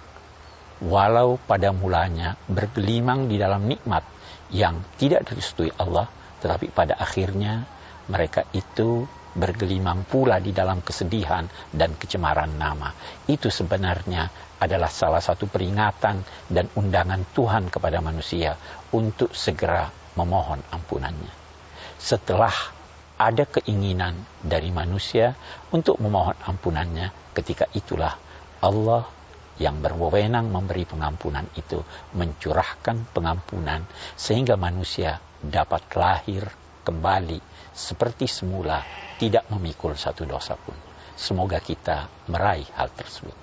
walau 0.81 1.37
pada 1.37 1.71
mulanya 1.77 2.41
bergelimang 2.49 3.29
di 3.29 3.37
dalam 3.37 3.69
nikmat 3.69 4.03
yang 4.49 4.81
tidak 4.97 5.29
direstui 5.29 5.69
Allah, 5.77 6.09
tetapi 6.41 6.73
pada 6.73 6.97
akhirnya 6.97 7.69
mereka 8.09 8.49
itu 8.57 9.05
bergelimang 9.37 10.09
pula 10.09 10.41
di 10.41 10.51
dalam 10.57 10.81
kesedihan 10.81 11.45
dan 11.71 11.95
kecemaran 11.95 12.57
nama. 12.57 12.91
Itu 13.29 13.53
sebenarnya 13.53 14.27
adalah 14.59 14.91
salah 14.91 15.23
satu 15.23 15.47
peringatan 15.47 16.25
dan 16.51 16.67
undangan 16.75 17.23
Tuhan 17.37 17.69
kepada 17.71 18.01
manusia 18.03 18.57
untuk 18.91 19.31
segera 19.37 19.87
memohon 20.17 20.59
ampunannya. 20.75 21.31
Setelah 22.01 22.78
ada 23.19 23.45
keinginan 23.45 24.15
dari 24.39 24.71
manusia 24.71 25.35
untuk 25.75 25.99
memohon 25.99 26.39
ampunannya, 26.39 27.35
ketika 27.35 27.67
itulah 27.75 28.15
Allah 28.63 29.11
yang 29.59 29.83
berwenang 29.83 30.55
memberi 30.55 30.87
pengampunan 30.87 31.43
itu 31.59 31.83
mencurahkan 32.15 33.11
pengampunan 33.11 33.83
sehingga 34.15 34.55
manusia 34.55 35.19
dapat 35.43 35.83
lahir 35.99 36.47
kembali 36.87 37.43
seperti 37.75 38.31
semula 38.31 38.87
tidak 39.19 39.51
memikul 39.51 39.99
satu 39.99 40.23
dosa 40.23 40.55
pun. 40.55 40.79
Semoga 41.19 41.59
kita 41.59 42.07
meraih 42.31 42.71
hal 42.79 42.95
tersebut. 42.95 43.35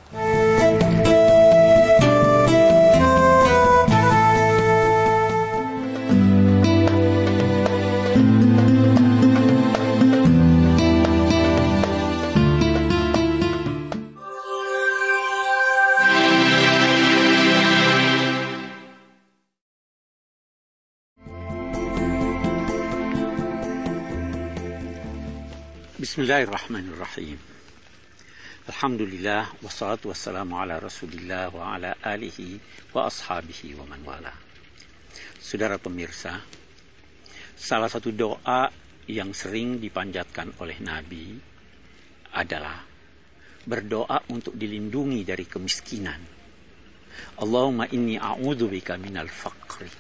Bismillahirrahmanirrahim. 26.16 27.36
Alhamdulillah 28.72 29.52
wassalatu 29.60 30.16
wassalamu 30.16 30.56
ala 30.56 30.80
Rasulillah 30.80 31.52
wa 31.52 31.76
ala 31.76 31.92
alihi 31.92 32.56
wa 32.96 33.12
ashabihi 33.12 33.76
wa 33.76 33.84
man 33.84 34.00
wala. 34.08 34.32
Saudara 35.44 35.76
pemirsa, 35.76 36.40
salah 37.60 37.92
satu 37.92 38.16
doa 38.16 38.72
yang 39.12 39.36
sering 39.36 39.84
dipanjatkan 39.84 40.56
oleh 40.64 40.80
Nabi 40.80 41.36
adalah 42.32 42.80
berdoa 43.68 44.24
untuk 44.32 44.56
dilindungi 44.56 45.28
dari 45.28 45.44
kemiskinan. 45.44 46.24
Allahumma 47.44 47.92
inni 47.92 48.16
a'udzubika 48.16 48.96
minal 48.96 49.28
faqri. 49.28 49.92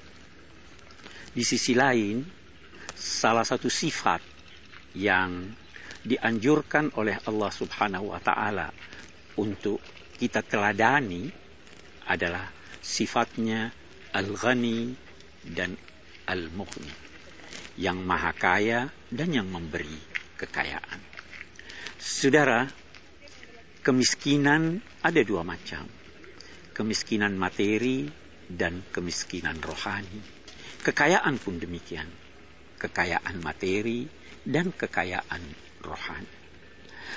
Di 1.36 1.43
sisi 1.43 1.75
lain, 1.75 2.23
salah 2.95 3.43
satu 3.43 3.67
sifat 3.67 4.23
yang 4.95 5.64
dianjurkan 6.05 6.93
oleh 7.01 7.17
Allah 7.25 7.49
Subhanahu 7.49 8.13
wa 8.13 8.21
taala 8.21 8.69
untuk 9.41 9.81
kita 10.15 10.45
teladani 10.45 11.27
adalah 12.05 12.45
sifatnya 12.79 13.73
al-ghani 14.13 14.93
dan 15.41 15.73
al-mughni 16.29 16.93
yang 17.75 17.99
maha 18.05 18.31
kaya 18.31 18.87
dan 19.09 19.33
yang 19.33 19.49
memberi 19.49 19.99
kekayaan. 20.39 21.01
Saudara, 21.99 22.69
kemiskinan 23.81 24.79
ada 25.01 25.21
dua 25.25 25.41
macam. 25.41 25.83
Kemiskinan 26.75 27.33
materi 27.35 28.07
dan 28.45 28.83
kemiskinan 28.93 29.57
rohani. 29.63 30.21
Kekayaan 30.85 31.35
pun 31.41 31.57
demikian. 31.57 32.07
Kekayaan 32.77 33.41
materi 33.41 34.05
dan 34.45 34.69
kekayaan 34.75 35.64
rohani. 35.86 36.34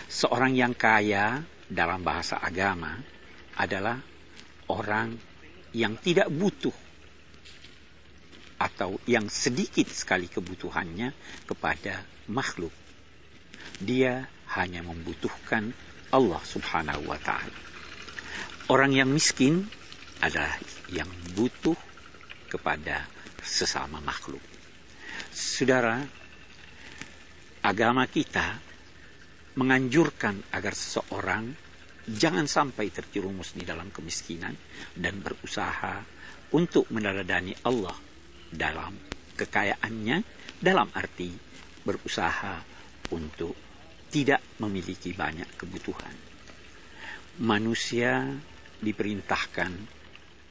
Seorang 0.09 0.53
yang 0.53 0.77
kaya 0.77 1.41
dalam 1.69 2.05
bahasa 2.05 2.41
agama 2.41 2.97
adalah 3.57 3.99
orang 4.69 5.17
yang 5.73 5.97
tidak 6.01 6.29
butuh 6.33 6.73
atau 8.59 8.99
yang 9.07 9.31
sedikit 9.31 9.87
sekali 9.89 10.27
kebutuhannya 10.27 11.15
kepada 11.47 12.03
makhluk. 12.29 12.73
Dia 13.79 14.27
hanya 14.59 14.83
membutuhkan 14.83 15.71
Allah 16.11 16.43
Subhanahu 16.43 17.07
wa 17.07 17.21
taala. 17.21 17.55
Orang 18.69 18.93
yang 18.93 19.09
miskin 19.09 19.65
adalah 20.19 20.57
yang 20.91 21.09
butuh 21.37 21.77
kepada 22.51 23.07
sesama 23.45 24.03
makhluk. 24.03 24.43
Saudara, 25.31 26.03
agama 27.69 28.09
kita 28.09 28.57
menganjurkan 29.61 30.41
agar 30.57 30.73
seseorang 30.73 31.53
jangan 32.09 32.49
sampai 32.49 32.89
terjerumus 32.89 33.53
di 33.53 33.69
dalam 33.69 33.93
kemiskinan 33.93 34.57
dan 34.97 35.21
berusaha 35.21 36.01
untuk 36.57 36.89
meneladani 36.89 37.53
Allah 37.69 37.93
dalam 38.49 38.97
kekayaannya 39.37 40.25
dalam 40.57 40.89
arti 40.97 41.29
berusaha 41.85 42.65
untuk 43.13 43.53
tidak 44.09 44.41
memiliki 44.65 45.13
banyak 45.13 45.53
kebutuhan. 45.61 46.17
Manusia 47.45 48.25
diperintahkan 48.81 49.73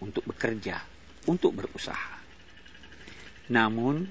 untuk 0.06 0.22
bekerja, 0.30 0.78
untuk 1.26 1.58
berusaha. 1.58 2.22
Namun, 3.50 4.06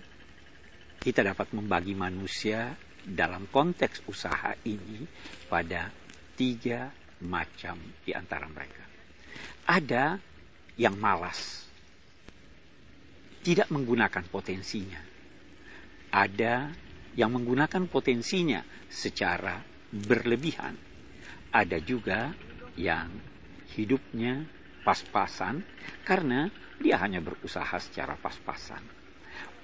kita 0.99 1.23
dapat 1.23 1.55
membagi 1.55 1.95
manusia 1.95 2.75
dalam 3.07 3.47
konteks 3.47 4.03
usaha 4.11 4.59
ini 4.67 5.07
pada 5.47 5.95
tiga 6.35 6.91
macam 7.23 7.79
di 8.03 8.11
antara 8.11 8.51
mereka. 8.51 8.83
Ada 9.67 10.19
yang 10.75 10.99
malas, 10.99 11.65
tidak 13.47 13.71
menggunakan 13.71 14.27
potensinya. 14.27 14.99
Ada 16.11 16.75
yang 17.15 17.31
menggunakan 17.33 17.87
potensinya 17.87 18.61
secara 18.91 19.63
berlebihan. 19.95 20.75
Ada 21.55 21.79
juga 21.81 22.35
yang 22.77 23.09
hidupnya 23.79 24.45
pas-pasan 24.85 25.65
karena 26.05 26.53
dia 26.79 27.01
hanya 27.01 27.25
berusaha 27.25 27.75
secara 27.81 28.15
pas-pasan. 28.21 28.85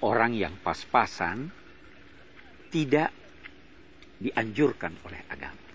Orang 0.01 0.33
yang 0.33 0.57
pas-pasan 0.59 1.53
tidak 2.73 3.13
dianjurkan 4.23 4.95
oleh 5.03 5.21
agama. 5.27 5.67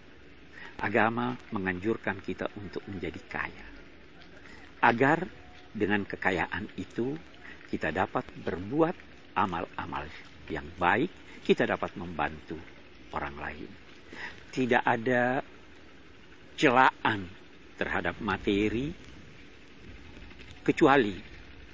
Agama 0.80 1.36
menganjurkan 1.52 2.24
kita 2.24 2.48
untuk 2.56 2.80
menjadi 2.88 3.20
kaya. 3.28 3.66
Agar 4.80 5.26
dengan 5.74 6.06
kekayaan 6.08 6.70
itu 6.80 7.12
kita 7.68 7.92
dapat 7.92 8.24
berbuat 8.40 8.96
amal-amal 9.36 10.08
yang 10.48 10.64
baik, 10.80 11.42
kita 11.44 11.68
dapat 11.68 11.92
membantu 12.00 12.56
orang 13.12 13.36
lain. 13.36 13.70
Tidak 14.48 14.80
ada 14.80 15.44
celaan 16.56 17.28
terhadap 17.76 18.18
materi 18.24 18.90
kecuali 20.64 21.14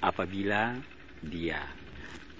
apabila 0.03 0.75
dia 1.23 1.61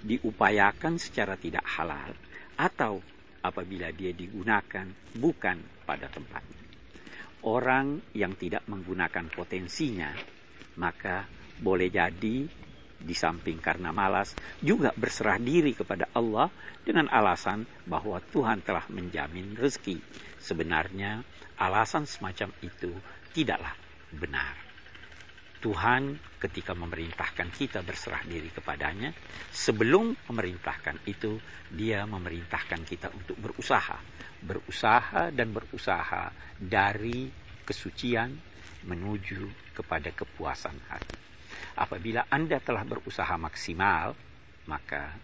diupayakan 0.06 1.00
secara 1.02 1.34
tidak 1.34 1.66
halal 1.66 2.14
atau 2.54 3.02
apabila 3.48 3.90
dia 3.94 4.10
digunakan 4.10 4.86
bukan 5.16 5.86
pada 5.86 6.10
tempatnya. 6.10 6.62
Orang 7.46 8.02
yang 8.10 8.34
tidak 8.34 8.66
menggunakan 8.66 9.30
potensinya, 9.30 10.10
maka 10.76 11.24
boleh 11.62 11.88
jadi 11.88 12.36
di 12.96 13.14
samping 13.14 13.60
karena 13.60 13.92
malas 13.92 14.32
juga 14.58 14.90
berserah 14.96 15.38
diri 15.38 15.76
kepada 15.76 16.10
Allah 16.16 16.50
dengan 16.82 17.06
alasan 17.12 17.62
bahwa 17.86 18.18
Tuhan 18.18 18.64
telah 18.64 18.88
menjamin 18.90 19.54
rezeki. 19.54 20.00
Sebenarnya 20.42 21.22
alasan 21.60 22.08
semacam 22.08 22.50
itu 22.64 22.90
tidaklah 23.30 23.76
benar. 24.10 24.65
Tuhan 25.66 26.14
ketika 26.38 26.78
memerintahkan 26.78 27.50
kita 27.50 27.82
berserah 27.82 28.22
diri 28.22 28.54
kepadanya, 28.54 29.10
sebelum 29.50 30.14
memerintahkan 30.30 31.02
itu, 31.10 31.42
dia 31.74 32.06
memerintahkan 32.06 32.86
kita 32.86 33.10
untuk 33.10 33.34
berusaha. 33.34 33.98
Berusaha 34.46 35.34
dan 35.34 35.50
berusaha 35.50 36.30
dari 36.54 37.26
kesucian 37.66 38.30
menuju 38.86 39.74
kepada 39.74 40.14
kepuasan 40.14 40.78
hati. 40.86 41.18
Apabila 41.74 42.30
Anda 42.30 42.62
telah 42.62 42.86
berusaha 42.86 43.34
maksimal, 43.34 44.14
maka 44.70 45.18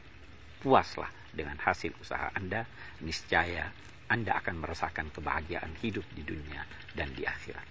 puaslah 0.58 1.08
dengan 1.30 1.54
hasil 1.62 1.94
usaha 2.02 2.34
Anda, 2.34 2.66
niscaya 2.98 3.70
Anda 4.10 4.42
akan 4.42 4.58
merasakan 4.58 5.14
kebahagiaan 5.14 5.78
hidup 5.78 6.04
di 6.10 6.26
dunia 6.26 6.66
dan 6.98 7.14
di 7.14 7.22
akhirat. 7.22 7.66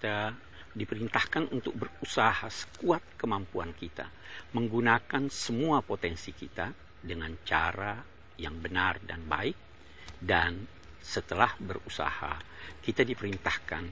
Kita 0.00 0.32
diperintahkan 0.72 1.52
untuk 1.52 1.76
berusaha 1.76 2.48
sekuat 2.48 3.20
kemampuan 3.20 3.76
kita, 3.76 4.08
menggunakan 4.56 5.28
semua 5.28 5.84
potensi 5.84 6.32
kita 6.32 6.72
dengan 7.04 7.36
cara 7.44 8.00
yang 8.40 8.56
benar 8.64 8.96
dan 9.04 9.20
baik, 9.28 9.52
dan 10.16 10.64
setelah 11.04 11.52
berusaha, 11.60 12.40
kita 12.80 13.04
diperintahkan 13.04 13.84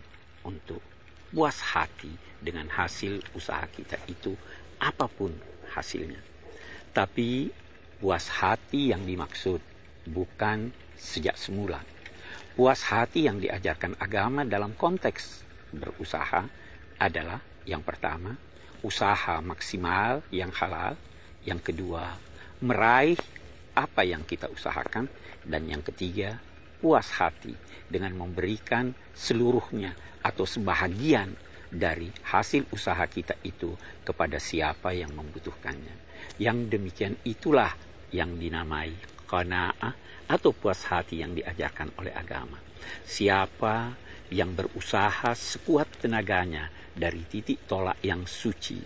untuk 0.48 0.80
puas 1.28 1.60
hati 1.60 2.08
dengan 2.40 2.72
hasil 2.72 3.20
usaha 3.36 3.68
kita 3.68 4.00
itu, 4.08 4.32
apa 4.80 5.12
pun 5.12 5.36
hasilnya. 5.76 6.24
Tapi 6.96 7.52
puas 8.00 8.32
hati 8.32 8.96
yang 8.96 9.04
dimaksud 9.04 9.60
bukan 10.08 10.72
sejak 10.96 11.36
semula. 11.36 11.84
Puas 12.56 12.80
hati 12.80 13.28
yang 13.28 13.44
diajarkan 13.44 14.00
agama 14.00 14.48
dalam 14.48 14.72
konteks 14.72 15.47
berusaha 15.74 16.46
adalah 16.98 17.40
yang 17.68 17.84
pertama, 17.84 18.34
usaha 18.80 19.38
maksimal 19.44 20.24
yang 20.32 20.50
halal, 20.54 20.96
yang 21.44 21.60
kedua, 21.60 22.16
meraih 22.64 23.18
apa 23.74 24.02
yang 24.02 24.26
kita 24.26 24.50
usahakan, 24.50 25.06
dan 25.46 25.62
yang 25.70 25.82
ketiga, 25.84 26.38
puas 26.82 27.06
hati 27.14 27.54
dengan 27.86 28.14
memberikan 28.14 28.90
seluruhnya 29.14 29.94
atau 30.22 30.46
sebahagian 30.46 31.34
dari 31.68 32.08
hasil 32.24 32.64
usaha 32.72 33.04
kita 33.06 33.36
itu 33.44 33.76
kepada 34.02 34.40
siapa 34.40 34.96
yang 34.96 35.12
membutuhkannya. 35.12 35.94
Yang 36.40 36.58
demikian 36.72 37.14
itulah 37.28 37.70
yang 38.08 38.40
dinamai 38.40 38.96
qanaah 39.28 39.92
atau 40.28 40.50
puas 40.56 40.80
hati 40.88 41.20
yang 41.20 41.36
diajarkan 41.36 41.92
oleh 42.00 42.12
agama. 42.16 42.56
Siapa 43.04 43.92
yang 44.28 44.52
berusaha 44.52 45.32
sekuat 45.32 46.04
tenaganya 46.04 46.68
dari 46.92 47.24
titik 47.24 47.64
tolak 47.68 48.00
yang 48.04 48.24
suci. 48.28 48.80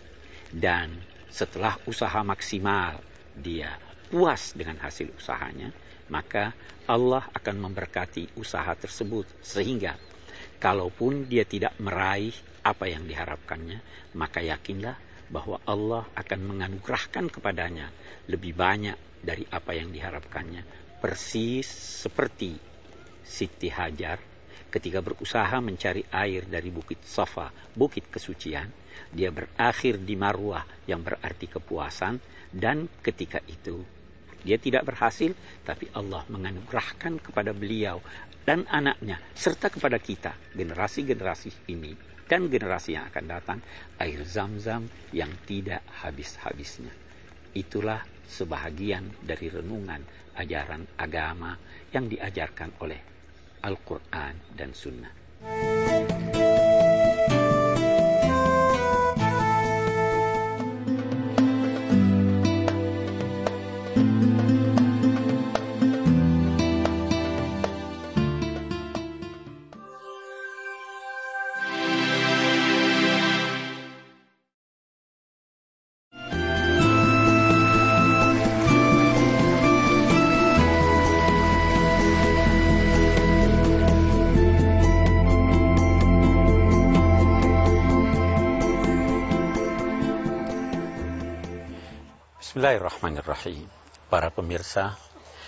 Dan 0.52 0.92
setelah 1.32 1.80
usaha 1.88 2.20
maksimal 2.20 3.00
dia 3.32 3.72
puas 4.12 4.52
dengan 4.52 4.76
hasil 4.84 5.08
usahanya 5.16 5.72
maka 6.12 6.52
Allah 6.84 7.24
akan 7.32 7.56
memberkati 7.56 8.36
usaha 8.36 8.68
tersebut 8.76 9.24
sehingga 9.40 9.96
kalaupun 10.60 11.24
dia 11.24 11.48
tidak 11.48 11.72
meraih 11.80 12.36
apa 12.60 12.84
yang 12.84 13.08
diharapkannya 13.08 13.80
maka 14.12 14.44
yakinlah 14.44 15.00
bahwa 15.32 15.56
Allah 15.64 16.04
akan 16.12 16.40
menganugerahkan 16.44 17.32
kepadanya 17.32 17.88
lebih 18.28 18.52
banyak 18.52 19.24
dari 19.24 19.48
apa 19.48 19.72
yang 19.72 19.88
diharapkannya. 19.88 20.60
Persis 21.00 21.64
seperti 22.04 22.60
Siti 23.24 23.72
Hajar 23.72 24.20
ketika 24.72 25.04
berusaha 25.04 25.52
mencari 25.60 26.00
air 26.08 26.48
dari 26.48 26.72
bukit 26.72 27.04
Safa, 27.04 27.52
bukit 27.76 28.08
kesucian, 28.08 28.72
dia 29.12 29.28
berakhir 29.28 30.00
di 30.00 30.16
Marwah 30.16 30.64
yang 30.88 31.04
berarti 31.04 31.44
kepuasan 31.44 32.16
dan 32.48 32.88
ketika 33.04 33.44
itu 33.44 33.84
Dia 34.42 34.58
tidak 34.58 34.88
berhasil, 34.88 35.30
tapi 35.62 35.86
Allah 35.94 36.26
menganugerahkan 36.26 37.22
kepada 37.22 37.54
beliau 37.54 38.02
dan 38.42 38.66
anaknya, 38.66 39.22
serta 39.38 39.70
kepada 39.70 40.02
kita, 40.02 40.34
generasi-generasi 40.58 41.70
ini, 41.70 41.94
dan 42.26 42.50
generasi 42.50 42.98
yang 42.98 43.06
akan 43.06 43.24
datang, 43.30 43.58
air 44.02 44.18
zam-zam 44.26 44.90
yang 45.14 45.30
tidak 45.46 45.86
habis-habisnya. 46.02 46.90
Itulah 47.54 48.02
sebahagian 48.26 49.14
dari 49.22 49.46
renungan 49.46 50.02
ajaran 50.34 50.90
agama 50.98 51.54
yang 51.94 52.10
diajarkan 52.10 52.82
oleh 52.82 53.11
Al-Quran 53.62 54.34
dan 54.58 54.74
Sunnah. 54.74 56.41
Bismillahirrahmanirrahim. 93.32 94.12
Para 94.12 94.28
pemirsa, 94.28 94.92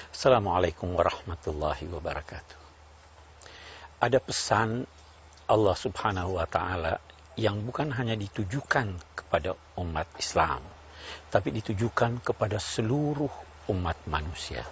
Assalamualaikum 0.08 0.96
warahmatullahi 0.96 1.84
wabarakatuh. 1.92 2.56
Ada 4.00 4.24
pesan 4.24 4.88
Allah 5.44 5.76
subhanahu 5.76 6.40
wa 6.40 6.48
ta'ala 6.48 6.96
yang 7.36 7.60
bukan 7.60 7.92
hanya 7.92 8.16
ditujukan 8.16 8.88
kepada 9.12 9.52
umat 9.76 10.08
Islam, 10.16 10.64
tapi 11.28 11.52
ditujukan 11.52 12.24
kepada 12.24 12.56
seluruh 12.56 13.28
umat 13.68 14.00
manusia. 14.08 14.64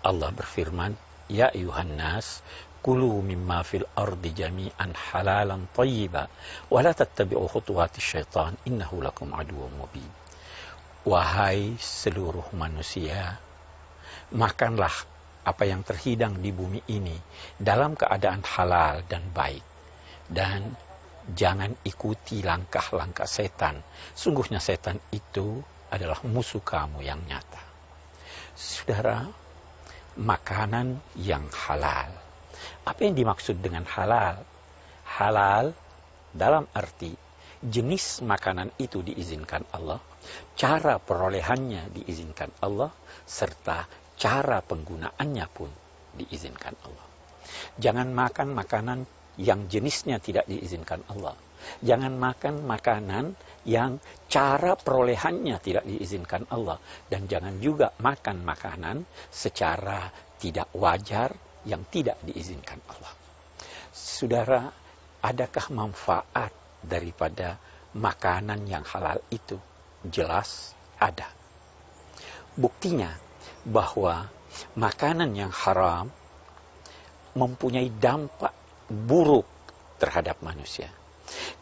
Allah 0.00 0.32
berfirman, 0.32 0.96
Ya 1.28 1.52
ayuhan 1.52 1.92
nas, 2.00 2.40
kulu 2.80 3.20
mimma 3.20 3.60
fil 3.68 3.84
ardi 3.92 4.32
jami'an 4.32 4.96
halalan 4.96 5.68
tayyiba, 5.76 6.32
wa 6.72 6.80
la 6.80 6.96
tattabi'u 6.96 7.44
khutuwati 7.52 8.00
syaitan, 8.00 8.56
innahu 8.64 9.04
lakum 9.04 9.28
aduwwum 9.36 9.76
mubin. 9.76 10.19
Wahai 11.00 11.80
seluruh 11.80 12.52
manusia, 12.52 13.40
makanlah 14.36 14.92
apa 15.48 15.64
yang 15.64 15.80
terhidang 15.80 16.44
di 16.44 16.52
bumi 16.52 16.84
ini 16.92 17.16
dalam 17.56 17.96
keadaan 17.96 18.44
halal 18.44 19.00
dan 19.08 19.24
baik. 19.32 19.64
Dan 20.28 20.76
jangan 21.32 21.72
ikuti 21.88 22.44
langkah-langkah 22.44 23.24
setan. 23.24 23.80
Sungguhnya 24.12 24.60
setan 24.60 25.00
itu 25.08 25.64
adalah 25.88 26.20
musuh 26.28 26.60
kamu 26.60 27.00
yang 27.00 27.24
nyata. 27.24 27.64
Saudara, 28.52 29.24
makanan 30.20 31.00
yang 31.16 31.48
halal. 31.64 32.12
Apa 32.84 33.00
yang 33.08 33.16
dimaksud 33.16 33.56
dengan 33.64 33.88
halal? 33.88 34.44
Halal 35.08 35.72
dalam 36.36 36.68
arti 36.76 37.16
jenis 37.60 38.20
makanan 38.20 38.72
itu 38.80 39.00
diizinkan 39.04 39.64
Allah, 39.72 40.00
cara 40.56 41.00
perolehannya 41.00 41.92
diizinkan 41.94 42.50
Allah, 42.60 42.92
serta 43.24 43.86
cara 44.20 44.60
penggunaannya 44.60 45.46
pun 45.50 45.70
diizinkan 46.16 46.74
Allah. 46.84 47.06
Jangan 47.80 48.12
makan 48.12 48.48
makanan 48.52 48.98
yang 49.40 49.66
jenisnya 49.72 50.20
tidak 50.20 50.44
diizinkan 50.46 51.00
Allah. 51.08 51.34
Jangan 51.80 52.16
makan 52.16 52.64
makanan 52.64 53.36
yang 53.68 54.00
cara 54.28 54.76
perolehannya 54.76 55.56
tidak 55.60 55.84
diizinkan 55.84 56.48
Allah. 56.52 56.80
Dan 57.08 57.28
jangan 57.28 57.56
juga 57.60 57.92
makan 58.00 58.44
makanan 58.44 59.04
secara 59.28 60.08
tidak 60.40 60.72
wajar 60.76 61.32
yang 61.68 61.84
tidak 61.88 62.20
diizinkan 62.24 62.80
Allah. 62.88 63.12
Saudara, 63.92 64.72
adakah 65.20 65.66
manfaat 65.72 66.52
daripada 66.80 67.60
makanan 67.92 68.64
yang 68.64 68.84
halal 68.86 69.20
itu 69.28 69.60
jelas 70.06 70.72
ada. 70.96 71.28
Buktinya 72.56 73.12
bahwa 73.64 74.28
makanan 74.76 75.32
yang 75.36 75.52
haram 75.52 76.08
mempunyai 77.36 77.92
dampak 77.92 78.52
buruk 78.90 79.46
terhadap 80.00 80.42
manusia. 80.42 80.90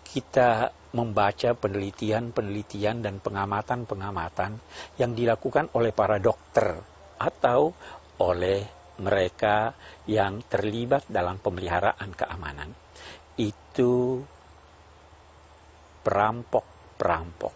Kita 0.00 0.72
membaca 0.96 1.52
penelitian-penelitian 1.52 3.04
dan 3.04 3.20
pengamatan-pengamatan 3.20 4.56
yang 4.96 5.12
dilakukan 5.12 5.68
oleh 5.76 5.92
para 5.92 6.16
dokter 6.16 6.80
atau 7.20 7.76
oleh 8.24 8.64
mereka 8.98 9.76
yang 10.08 10.42
terlibat 10.48 11.04
dalam 11.06 11.36
pemeliharaan 11.38 12.10
keamanan. 12.16 12.72
Itu 13.36 14.24
perampok-perampok, 16.02 17.54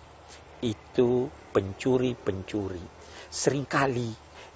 itu 0.63 1.27
pencuri-pencuri. 1.53 2.83
Seringkali 3.29 4.11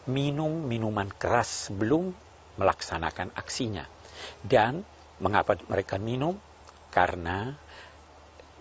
minum 0.09 0.65
minuman 0.65 1.11
keras 1.11 1.69
sebelum 1.69 2.15
melaksanakan 2.57 3.35
aksinya. 3.35 3.85
Dan 4.41 4.81
mengapa 5.21 5.59
mereka 5.69 5.99
minum? 5.99 6.39
Karena 6.95 7.53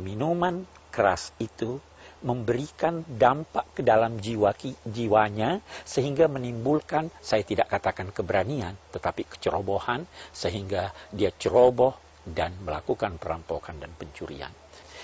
minuman 0.01 0.67
keras 0.91 1.31
itu 1.39 1.79
memberikan 2.25 3.05
dampak 3.05 3.77
ke 3.77 3.81
dalam 3.85 4.17
jiwa 4.17 4.55
jiwanya 4.87 5.61
sehingga 5.85 6.25
menimbulkan 6.25 7.13
saya 7.21 7.45
tidak 7.45 7.69
katakan 7.69 8.09
keberanian 8.09 8.73
tetapi 8.89 9.29
kecerobohan 9.29 10.09
sehingga 10.33 10.89
dia 11.13 11.29
ceroboh 11.35 11.93
dan 12.25 12.57
melakukan 12.65 13.21
perampokan 13.21 13.77
dan 13.77 13.93
pencurian. 13.93 14.49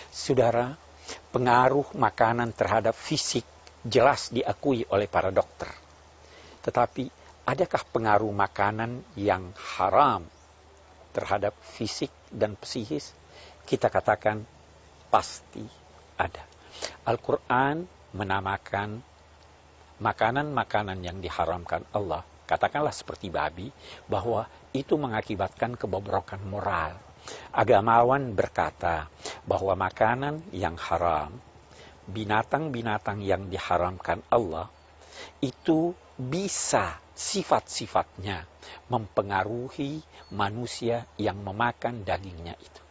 Saudara, 0.10 0.74
pengaruh 1.32 1.96
makanan 1.98 2.54
terhadap 2.56 2.96
fisik 2.96 3.44
jelas 3.82 4.30
diakui 4.30 4.86
oleh 4.94 5.10
para 5.10 5.34
dokter. 5.34 5.70
Tetapi 6.62 7.10
adakah 7.50 7.84
pengaruh 7.90 8.30
makanan 8.30 9.02
yang 9.18 9.50
haram 9.78 10.26
terhadap 11.12 11.58
fisik 11.76 12.14
dan 12.30 12.54
psikis? 12.62 13.12
Kita 13.66 13.90
katakan 13.90 14.46
pasti 15.10 15.66
ada. 16.18 16.46
Al-Quran 17.06 17.86
menamakan 18.14 19.02
makanan-makanan 20.02 21.00
yang 21.06 21.22
diharamkan 21.22 21.86
Allah, 21.94 22.26
katakanlah 22.50 22.94
seperti 22.94 23.30
babi, 23.30 23.70
bahwa 24.10 24.50
itu 24.74 24.98
mengakibatkan 24.98 25.78
kebobrokan 25.78 26.42
moral 26.48 27.11
Agamawan 27.52 28.34
berkata 28.34 29.12
bahwa 29.44 29.76
makanan 29.76 30.42
yang 30.56 30.76
haram, 30.80 31.36
binatang-binatang 32.08 33.22
yang 33.22 33.48
diharamkan 33.48 34.24
Allah, 34.32 34.72
itu 35.42 35.94
bisa 36.18 36.98
sifat-sifatnya 37.18 38.46
mempengaruhi 38.90 40.02
manusia 40.34 41.06
yang 41.18 41.42
memakan 41.42 42.02
dagingnya 42.02 42.56
itu. 42.58 42.82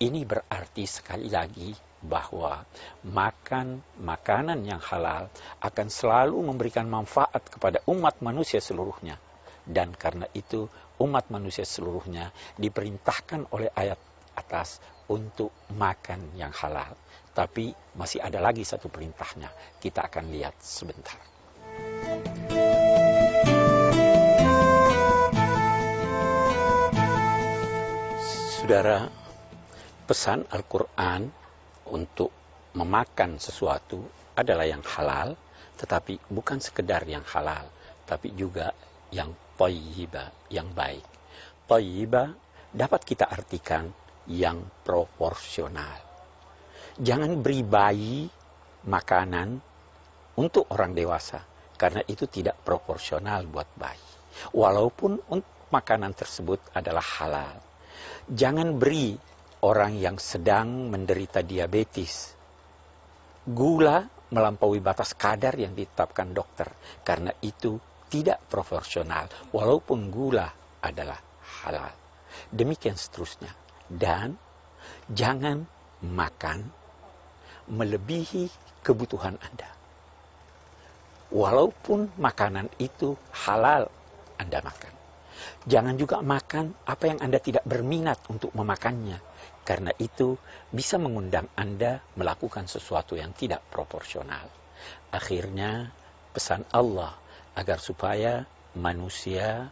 Ini 0.00 0.24
berarti 0.24 0.88
sekali 0.88 1.28
lagi 1.28 1.76
bahwa 2.00 2.64
makan 3.04 3.84
makanan 4.00 4.64
yang 4.64 4.80
halal 4.80 5.28
akan 5.60 5.88
selalu 5.92 6.40
memberikan 6.40 6.88
manfaat 6.88 7.44
kepada 7.52 7.84
umat 7.84 8.24
manusia 8.24 8.64
seluruhnya. 8.64 9.20
Dan 9.68 9.92
karena 9.92 10.24
itu 10.32 10.72
umat 11.00 11.32
manusia 11.32 11.64
seluruhnya 11.64 12.28
diperintahkan 12.60 13.48
oleh 13.56 13.72
ayat 13.72 13.96
atas 14.36 14.78
untuk 15.08 15.50
makan 15.74 16.36
yang 16.36 16.52
halal. 16.52 16.94
Tapi 17.32 17.72
masih 17.96 18.20
ada 18.20 18.38
lagi 18.38 18.62
satu 18.62 18.92
perintahnya. 18.92 19.48
Kita 19.80 20.06
akan 20.06 20.24
lihat 20.30 20.54
sebentar. 20.60 21.18
Saudara, 28.60 29.08
pesan 30.06 30.46
Al-Quran 30.46 31.26
untuk 31.90 32.30
memakan 32.78 33.42
sesuatu 33.42 33.98
adalah 34.38 34.62
yang 34.62 34.84
halal, 34.86 35.34
tetapi 35.74 36.30
bukan 36.30 36.62
sekedar 36.62 37.02
yang 37.02 37.26
halal, 37.26 37.66
tapi 38.06 38.30
juga 38.30 38.70
yang 39.10 39.34
tayyiba, 39.60 40.32
yang 40.48 40.72
baik. 40.72 41.04
Tayyiba 41.68 42.32
dapat 42.72 43.00
kita 43.04 43.28
artikan 43.28 43.92
yang 44.32 44.64
proporsional. 44.80 46.00
Jangan 46.96 47.44
beri 47.44 47.60
bayi 47.60 48.24
makanan 48.88 49.60
untuk 50.40 50.64
orang 50.72 50.96
dewasa. 50.96 51.44
Karena 51.76 52.00
itu 52.08 52.28
tidak 52.28 52.60
proporsional 52.64 53.44
buat 53.48 53.68
bayi. 53.76 54.08
Walaupun 54.52 55.20
makanan 55.68 56.12
tersebut 56.16 56.60
adalah 56.72 57.04
halal. 57.20 57.56
Jangan 58.28 58.76
beri 58.76 59.16
orang 59.64 59.96
yang 59.96 60.16
sedang 60.16 60.88
menderita 60.88 61.44
diabetes 61.44 62.36
gula 63.44 64.04
melampaui 64.30 64.78
batas 64.78 65.16
kadar 65.16 65.56
yang 65.56 65.72
ditetapkan 65.72 66.30
dokter. 66.36 66.68
Karena 67.02 67.32
itu 67.40 67.80
tidak 68.10 68.42
proporsional, 68.50 69.30
walaupun 69.54 70.10
gula 70.10 70.50
adalah 70.82 71.16
halal. 71.62 71.94
Demikian 72.50 72.98
seterusnya. 72.98 73.54
Dan 73.90 74.34
jangan 75.10 75.66
makan 76.02 76.66
melebihi 77.70 78.50
kebutuhan 78.82 79.38
Anda. 79.38 79.70
Walaupun 81.30 82.18
makanan 82.18 82.66
itu 82.82 83.14
halal 83.46 83.86
Anda 84.34 84.58
makan. 84.58 84.94
Jangan 85.64 85.94
juga 85.94 86.20
makan 86.20 86.74
apa 86.84 87.04
yang 87.06 87.18
Anda 87.22 87.38
tidak 87.38 87.62
berminat 87.62 88.18
untuk 88.26 88.50
memakannya. 88.58 89.22
Karena 89.62 89.94
itu 90.02 90.34
bisa 90.74 90.98
mengundang 90.98 91.46
Anda 91.54 92.02
melakukan 92.18 92.66
sesuatu 92.66 93.14
yang 93.14 93.30
tidak 93.36 93.62
proporsional. 93.70 94.50
Akhirnya 95.14 95.94
pesan 96.34 96.66
Allah 96.74 97.14
agar 97.60 97.76
supaya 97.76 98.48
manusia 98.72 99.68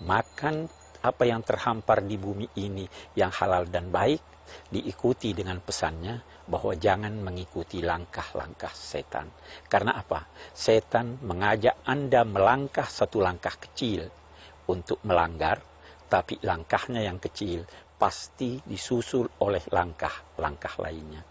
makan 0.00 0.64
apa 1.04 1.28
yang 1.28 1.44
terhampar 1.44 2.00
di 2.00 2.16
bumi 2.16 2.48
ini 2.56 2.88
yang 3.12 3.28
halal 3.28 3.68
dan 3.68 3.92
baik 3.92 4.24
diikuti 4.72 5.36
dengan 5.36 5.60
pesannya 5.60 6.48
bahwa 6.48 6.72
jangan 6.74 7.12
mengikuti 7.20 7.84
langkah-langkah 7.84 8.72
setan. 8.72 9.28
Karena 9.68 10.00
apa? 10.00 10.26
Setan 10.56 11.20
mengajak 11.22 11.76
Anda 11.84 12.24
melangkah 12.24 12.88
satu 12.88 13.22
langkah 13.22 13.54
kecil 13.54 14.08
untuk 14.66 14.98
melanggar, 15.06 15.62
tapi 16.10 16.40
langkahnya 16.42 17.04
yang 17.04 17.22
kecil 17.22 17.68
pasti 18.00 18.58
disusul 18.64 19.28
oleh 19.44 19.62
langkah-langkah 19.70 20.74
lainnya. 20.82 21.22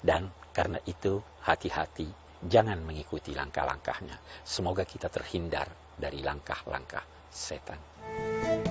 Dan 0.00 0.32
karena 0.50 0.80
itu 0.88 1.22
hati-hati 1.46 2.29
jangan 2.44 2.80
mengikuti 2.80 3.36
langkah-langkahnya. 3.36 4.16
Semoga 4.44 4.88
kita 4.88 5.12
terhindar 5.12 5.68
dari 5.98 6.24
langkah-langkah 6.24 7.04
setan. 7.28 8.69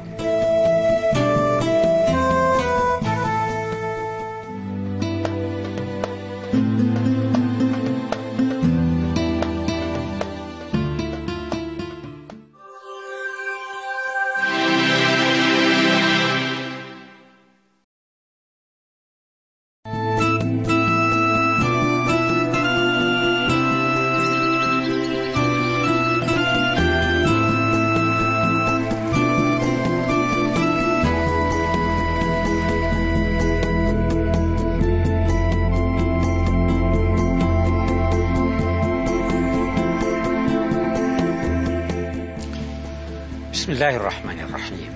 Bismillahirrahmanirrahim. 43.80 44.92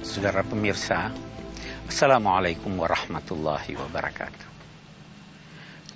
Saudara 0.00 0.40
pemirsa, 0.40 1.12
Assalamualaikum 1.84 2.80
warahmatullahi 2.80 3.76
wabarakatuh. 3.76 4.48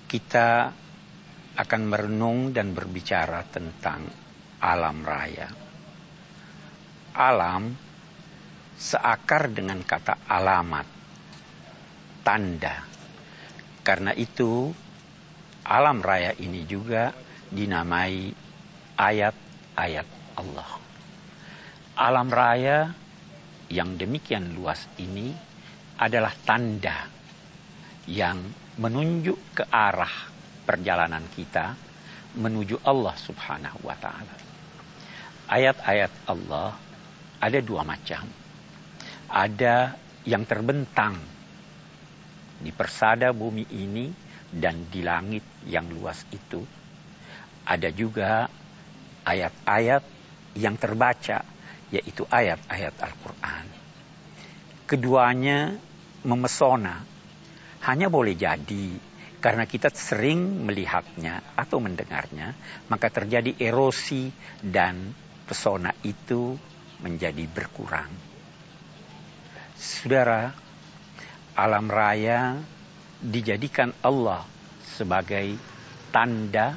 Kita 0.04 0.68
akan 1.56 1.82
merenung 1.88 2.52
dan 2.52 2.76
berbicara 2.76 3.40
tentang 3.48 4.04
alam 4.60 5.00
raya. 5.00 5.48
Alam 7.16 7.72
seakar 8.76 9.48
dengan 9.48 9.80
kata 9.80 10.28
alamat, 10.28 10.84
tanda. 12.20 12.84
Karena 13.80 14.12
itu, 14.12 14.76
alam 15.64 16.04
raya 16.04 16.36
ini 16.36 16.68
juga 16.68 17.16
dinamai 17.48 18.28
ayat-ayat 19.00 20.36
Allah 20.36 20.84
alam 21.96 22.28
raya 22.28 22.92
yang 23.72 23.96
demikian 23.96 24.52
luas 24.52 24.84
ini 25.00 25.32
adalah 25.96 26.30
tanda 26.44 27.08
yang 28.04 28.36
menunjuk 28.76 29.56
ke 29.56 29.64
arah 29.72 30.12
perjalanan 30.68 31.24
kita 31.32 31.72
menuju 32.36 32.84
Allah 32.84 33.16
Subhanahu 33.16 33.80
wa 33.80 33.96
taala. 33.96 34.36
Ayat-ayat 35.48 36.12
Allah 36.28 36.76
ada 37.40 37.58
dua 37.64 37.80
macam. 37.80 38.28
Ada 39.32 39.96
yang 40.28 40.44
terbentang 40.44 41.16
di 42.60 42.70
persada 42.76 43.32
bumi 43.32 43.64
ini 43.72 44.12
dan 44.52 44.84
di 44.92 45.00
langit 45.00 45.42
yang 45.64 45.88
luas 45.88 46.28
itu. 46.28 46.60
Ada 47.64 47.88
juga 47.88 48.46
ayat-ayat 49.24 50.04
yang 50.60 50.76
terbaca 50.76 51.55
yaitu 51.90 52.26
ayat-ayat 52.26 52.94
Al-Quran. 52.98 53.66
Keduanya 54.86 55.74
memesona, 56.26 57.02
hanya 57.86 58.06
boleh 58.10 58.34
jadi 58.34 58.98
karena 59.38 59.62
kita 59.66 59.94
sering 59.94 60.66
melihatnya 60.66 61.42
atau 61.54 61.78
mendengarnya, 61.78 62.54
maka 62.90 63.10
terjadi 63.10 63.54
erosi 63.62 64.30
dan 64.58 65.14
pesona 65.46 65.94
itu 66.02 66.58
menjadi 66.98 67.46
berkurang. 67.46 68.10
Saudara, 69.76 70.50
alam 71.54 71.86
raya 71.86 72.58
dijadikan 73.22 73.94
Allah 74.02 74.42
sebagai 74.82 75.54
tanda 76.10 76.74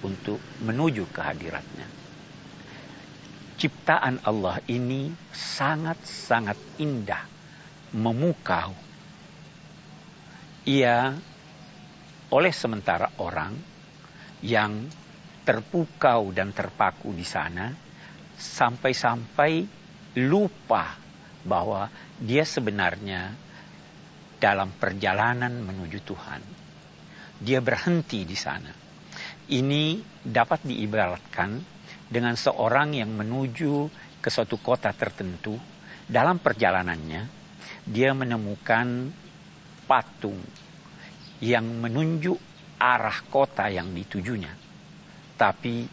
untuk 0.00 0.40
menuju 0.64 1.06
kehadiratnya 1.12 1.95
ciptaan 3.56 4.20
Allah 4.22 4.60
ini 4.68 5.10
sangat-sangat 5.32 6.80
indah, 6.80 7.24
memukau. 7.96 8.76
Ia 10.66 11.16
oleh 12.30 12.52
sementara 12.52 13.08
orang 13.22 13.56
yang 14.44 14.84
terpukau 15.46 16.34
dan 16.34 16.50
terpaku 16.52 17.14
di 17.14 17.24
sana 17.24 17.70
sampai-sampai 18.36 19.52
lupa 20.20 20.98
bahwa 21.46 21.88
dia 22.18 22.42
sebenarnya 22.42 23.32
dalam 24.36 24.74
perjalanan 24.74 25.62
menuju 25.64 25.98
Tuhan. 26.02 26.42
Dia 27.40 27.62
berhenti 27.62 28.26
di 28.26 28.36
sana. 28.36 28.72
Ini 29.46 30.02
dapat 30.26 30.66
diibaratkan 30.66 31.75
dengan 32.06 32.38
seorang 32.38 32.94
yang 32.94 33.10
menuju 33.10 33.90
ke 34.22 34.28
suatu 34.30 34.58
kota 34.62 34.94
tertentu, 34.94 35.58
dalam 36.06 36.38
perjalanannya 36.38 37.26
dia 37.86 38.10
menemukan 38.14 39.10
patung 39.86 40.38
yang 41.42 41.66
menunjuk 41.66 42.38
arah 42.78 43.18
kota 43.30 43.70
yang 43.70 43.90
ditujunya. 43.90 44.50
Tapi 45.36 45.86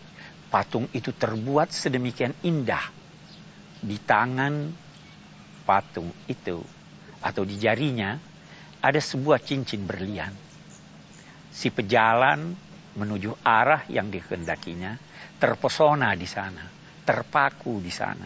patung 0.49 0.87
itu 0.93 1.11
terbuat 1.11 1.73
sedemikian 1.73 2.33
indah 2.45 2.93
di 3.83 3.97
tangan 3.99 4.71
patung 5.65 6.13
itu 6.29 6.61
atau 7.19 7.43
di 7.43 7.59
jarinya 7.59 8.15
ada 8.83 8.99
sebuah 8.99 9.39
cincin 9.43 9.83
berlian. 9.87 10.31
Si 11.53 11.71
pejalan 11.71 12.55
menuju 12.93 13.33
arah 13.41 13.83
yang 13.89 14.13
dikehendakinya 14.13 14.99
terpesona 15.43 16.15
di 16.15 16.23
sana, 16.23 16.63
terpaku 17.03 17.83
di 17.83 17.91
sana. 17.91 18.23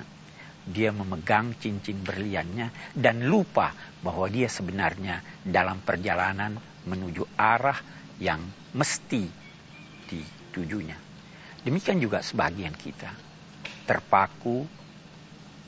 Dia 0.62 0.94
memegang 0.94 1.58
cincin 1.58 2.06
berliannya 2.06 2.94
dan 2.94 3.26
lupa 3.26 3.74
bahwa 4.06 4.30
dia 4.30 4.46
sebenarnya 4.46 5.42
dalam 5.42 5.82
perjalanan 5.82 6.54
menuju 6.86 7.26
arah 7.34 7.82
yang 8.22 8.46
mesti 8.78 9.26
ditujunya. 10.06 10.94
Demikian 11.66 11.98
juga 11.98 12.22
sebagian 12.22 12.78
kita 12.78 13.10
terpaku 13.90 14.62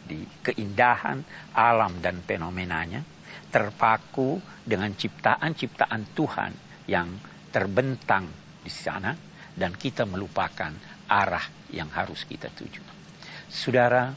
di 0.06 0.22
keindahan 0.46 1.26
alam 1.58 1.98
dan 1.98 2.22
fenomenanya, 2.22 3.02
terpaku 3.50 4.38
dengan 4.62 4.94
ciptaan-ciptaan 4.94 6.14
Tuhan 6.14 6.54
yang 6.86 7.10
terbentang 7.50 8.30
di 8.62 8.70
sana 8.70 9.18
dan 9.60 9.76
kita 9.76 10.08
melupakan 10.08 10.72
arah 11.10 11.44
yang 11.74 11.90
harus 11.90 12.22
kita 12.30 12.54
tuju. 12.54 12.86
Saudara, 13.50 14.14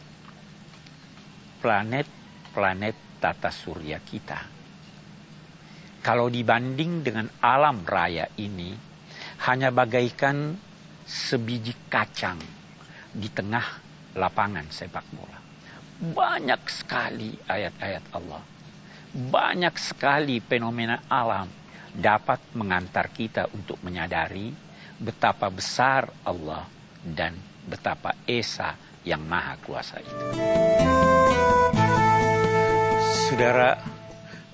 planet-planet 1.64 3.16
tata 3.16 3.48
surya 3.48 3.96
kita, 4.04 4.38
kalau 6.04 6.28
dibanding 6.28 7.00
dengan 7.00 7.26
alam 7.40 7.80
raya 7.88 8.28
ini, 8.36 8.76
hanya 9.48 9.72
bagaikan 9.72 10.52
sebiji 11.08 11.88
kacang 11.88 12.36
di 13.08 13.28
tengah 13.32 13.64
lapangan 14.18 14.68
sepak 14.68 15.06
bola. 15.16 15.38
Banyak 16.02 16.62
sekali 16.68 17.32
ayat-ayat 17.46 18.04
Allah. 18.18 18.42
Banyak 19.12 19.74
sekali 19.78 20.42
fenomena 20.42 21.06
alam 21.06 21.46
dapat 21.92 22.40
mengantar 22.58 23.12
kita 23.12 23.46
untuk 23.52 23.78
menyadari 23.84 24.50
betapa 24.98 25.52
besar 25.52 26.08
Allah 26.24 26.81
dan 27.02 27.34
betapa 27.66 28.14
Esa 28.26 28.78
yang 29.02 29.26
maha 29.26 29.58
kuasa 29.58 29.98
itu. 29.98 30.24
Saudara, 33.26 33.74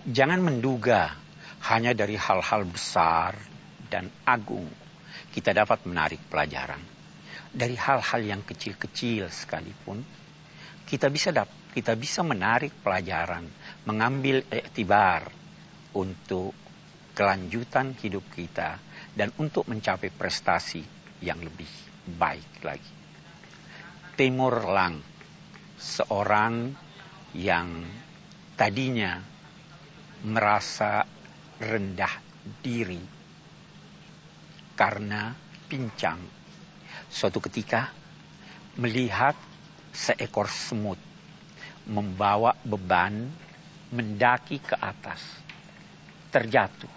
jangan 0.08 0.40
menduga 0.40 1.12
hanya 1.68 1.92
dari 1.92 2.16
hal-hal 2.16 2.64
besar 2.64 3.36
dan 3.92 4.08
agung 4.24 4.68
kita 5.32 5.52
dapat 5.52 5.84
menarik 5.84 6.20
pelajaran. 6.32 6.80
Dari 7.48 7.76
hal-hal 7.76 8.20
yang 8.24 8.42
kecil-kecil 8.44 9.28
sekalipun, 9.28 10.04
kita 10.88 11.08
bisa 11.12 11.32
dap 11.32 11.48
kita 11.68 11.94
bisa 11.94 12.24
menarik 12.24 12.72
pelajaran, 12.80 13.44
mengambil 13.84 14.40
iktibar 14.48 15.28
untuk 15.94 16.56
kelanjutan 17.12 17.92
hidup 17.98 18.24
kita 18.32 18.80
dan 19.12 19.30
untuk 19.36 19.68
mencapai 19.68 20.10
prestasi 20.10 20.82
yang 21.22 21.38
lebih 21.38 21.87
baik 22.16 22.64
lagi. 22.64 22.94
Timur 24.16 24.64
Lang, 24.72 24.98
seorang 25.76 26.72
yang 27.36 27.84
tadinya 28.56 29.20
merasa 30.24 31.04
rendah 31.60 32.14
diri 32.64 32.98
karena 34.74 35.34
pincang. 35.68 36.18
Suatu 37.06 37.38
ketika 37.44 37.90
melihat 38.78 39.34
seekor 39.94 40.46
semut 40.50 40.98
membawa 41.88 42.54
beban 42.62 43.26
mendaki 43.90 44.60
ke 44.60 44.76
atas, 44.76 45.22
terjatuh. 46.28 46.92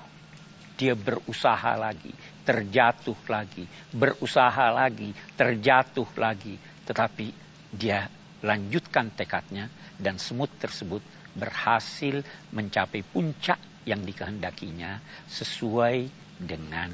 Dia 0.76 0.98
berusaha 0.98 1.78
lagi, 1.78 2.10
terjatuh 2.42 3.18
lagi, 3.30 3.66
berusaha 3.94 4.74
lagi, 4.74 5.14
terjatuh 5.38 6.10
lagi, 6.18 6.58
tetapi 6.86 7.28
dia 7.72 8.10
lanjutkan 8.42 9.14
tekadnya 9.14 9.70
dan 10.02 10.18
semut 10.18 10.50
tersebut 10.58 11.02
berhasil 11.38 12.26
mencapai 12.52 13.06
puncak 13.06 13.58
yang 13.86 14.02
dikehendakinya 14.04 15.00
sesuai 15.30 16.10
dengan 16.42 16.92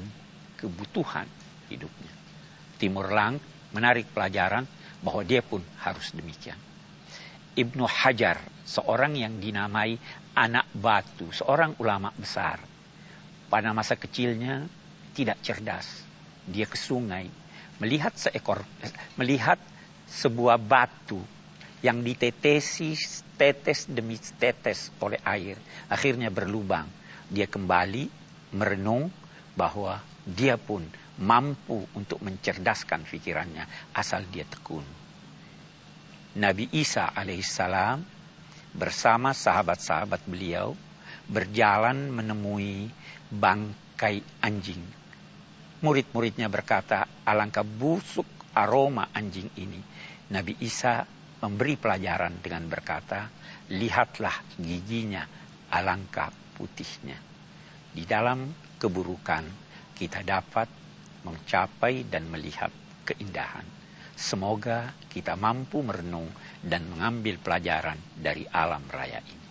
kebutuhan 0.60 1.26
hidupnya. 1.72 2.12
Timur 2.78 3.10
Lang 3.10 3.40
menarik 3.72 4.08
pelajaran 4.12 4.64
bahwa 5.02 5.22
dia 5.24 5.42
pun 5.42 5.64
harus 5.82 6.12
demikian. 6.14 6.56
Ibnu 7.58 7.84
Hajar, 7.90 8.38
seorang 8.62 9.18
yang 9.18 9.42
dinamai 9.42 9.98
anak 10.38 10.70
batu, 10.70 11.34
seorang 11.34 11.74
ulama 11.82 12.14
besar. 12.14 12.62
Pada 13.50 13.74
masa 13.74 13.98
kecilnya 13.98 14.62
tidak 15.18 15.42
cerdas. 15.42 16.06
Dia 16.46 16.70
ke 16.70 16.78
sungai, 16.78 17.26
melihat 17.82 18.14
seekor 18.14 18.62
melihat 19.18 19.58
sebuah 20.06 20.56
batu 20.62 21.18
yang 21.82 22.02
ditetesi 22.06 22.94
tetes 23.38 23.86
demi 23.90 24.18
tetes 24.18 24.94
oleh 25.02 25.18
air, 25.26 25.58
akhirnya 25.90 26.30
berlubang. 26.30 26.86
Dia 27.28 27.50
kembali 27.50 28.08
merenung 28.54 29.10
bahwa 29.58 30.00
dia 30.24 30.56
pun 30.56 30.86
mampu 31.18 31.82
untuk 31.92 32.22
mencerdaskan 32.22 33.04
pikirannya 33.04 33.66
asal 33.92 34.22
dia 34.30 34.46
tekun. 34.46 34.86
Nabi 36.38 36.70
Isa 36.70 37.10
alaihissalam 37.10 38.00
bersama 38.72 39.34
sahabat-sahabat 39.34 40.22
beliau 40.24 40.78
berjalan 41.28 42.08
menemui 42.14 42.88
bangkai 43.28 44.22
anjing. 44.40 44.97
Murid-muridnya 45.78 46.50
berkata, 46.50 47.06
alangkah 47.22 47.62
busuk 47.62 48.26
aroma 48.50 49.14
anjing 49.14 49.46
ini. 49.62 49.78
Nabi 50.34 50.58
Isa 50.58 51.06
memberi 51.38 51.78
pelajaran 51.78 52.42
dengan 52.42 52.66
berkata, 52.66 53.30
lihatlah 53.70 54.58
giginya, 54.58 55.22
alangkah 55.70 56.34
putihnya. 56.58 57.14
Di 57.94 58.02
dalam 58.02 58.50
keburukan 58.82 59.44
kita 59.94 60.26
dapat 60.26 60.66
mencapai 61.22 62.10
dan 62.10 62.26
melihat 62.26 62.74
keindahan. 63.06 63.66
Semoga 64.18 64.98
kita 65.06 65.38
mampu 65.38 65.78
merenung 65.86 66.26
dan 66.58 66.90
mengambil 66.90 67.38
pelajaran 67.38 68.02
dari 68.18 68.42
alam 68.50 68.82
raya 68.90 69.22
ini. 69.22 69.46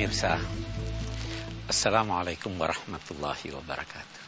Pemirsa, 0.00 0.40
Assalamualaikum 1.68 2.56
warahmatullahi 2.56 3.52
wabarakatuh. 3.52 4.24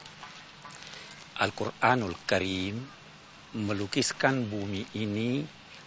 Al-Quranul 1.40 2.12
Karim 2.28 2.76
melukiskan 3.56 4.52
bumi 4.52 4.84
ini 5.00 5.40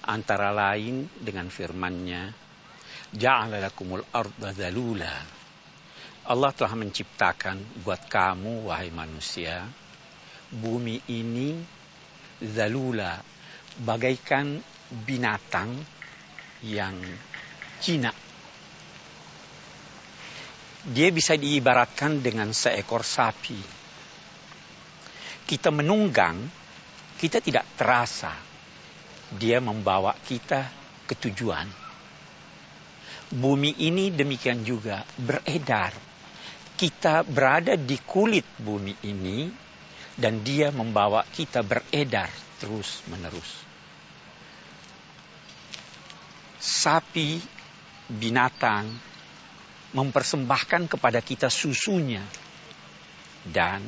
antara 0.09 0.49
lain 0.49 1.05
dengan 1.21 1.53
firman-Nya, 1.53 2.33
Ja'ala 3.13 3.61
lakumul 3.61 4.01
arda 4.09 4.57
dalula. 4.57 5.13
Allah 6.33 6.51
telah 6.57 6.73
menciptakan 6.81 7.85
buat 7.85 8.09
kamu, 8.09 8.65
wahai 8.65 8.89
manusia, 8.89 9.69
bumi 10.49 10.97
ini 11.13 11.61
zalula, 12.41 13.21
bagaikan 13.85 14.57
binatang 15.05 15.77
yang 16.65 16.97
jinak 17.85 18.24
dia 20.85 21.09
bisa 21.09 21.33
diibaratkan 21.33 22.21
dengan 22.21 22.53
seekor 22.53 23.01
sapi. 23.01 23.57
Kita 25.45 25.73
menunggang, 25.73 26.37
kita 27.17 27.41
tidak 27.41 27.65
terasa. 27.73 28.33
Dia 29.33 29.57
membawa 29.57 30.13
kita 30.13 30.69
ke 31.09 31.17
tujuan. 31.17 31.65
Bumi 33.33 33.81
ini 33.81 34.13
demikian 34.13 34.61
juga 34.61 35.01
beredar. 35.17 35.93
Kita 36.77 37.25
berada 37.25 37.73
di 37.73 37.97
kulit 38.05 38.45
bumi 38.61 38.93
ini 39.09 39.49
dan 40.13 40.45
dia 40.45 40.69
membawa 40.69 41.25
kita 41.25 41.65
beredar 41.65 42.29
terus 42.61 43.01
menerus. 43.09 43.65
Sapi, 46.61 47.41
binatang, 48.09 49.14
mempersembahkan 49.95 50.91
kepada 50.91 51.23
kita 51.23 51.47
susunya. 51.47 52.21
Dan 53.47 53.79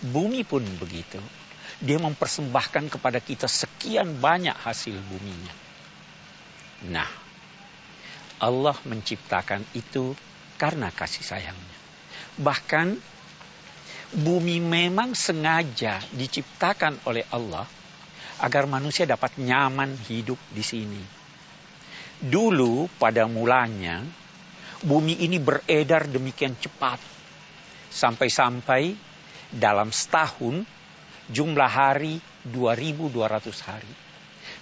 bumi 0.00 0.42
pun 0.48 0.64
begitu. 0.80 1.20
Dia 1.80 2.00
mempersembahkan 2.00 2.88
kepada 2.88 3.20
kita 3.20 3.44
sekian 3.44 4.20
banyak 4.20 4.56
hasil 4.56 4.96
buminya. 4.96 5.54
Nah, 6.88 7.08
Allah 8.40 8.76
menciptakan 8.88 9.64
itu 9.76 10.16
karena 10.56 10.88
kasih 10.88 11.24
sayangnya. 11.24 11.78
Bahkan 12.40 12.96
bumi 14.16 14.64
memang 14.64 15.12
sengaja 15.12 16.00
diciptakan 16.16 17.04
oleh 17.04 17.24
Allah 17.32 17.68
agar 18.40 18.64
manusia 18.64 19.04
dapat 19.04 19.36
nyaman 19.36 19.92
hidup 20.08 20.40
di 20.52 20.64
sini. 20.64 21.02
Dulu 22.20 22.88
pada 23.00 23.24
mulanya 23.24 24.04
bumi 24.84 25.20
ini 25.20 25.36
beredar 25.40 26.08
demikian 26.08 26.56
cepat. 26.56 27.00
Sampai-sampai 27.90 28.94
dalam 29.50 29.90
setahun 29.90 30.62
jumlah 31.30 31.70
hari 31.70 32.22
2200 32.46 33.66
hari. 33.66 33.92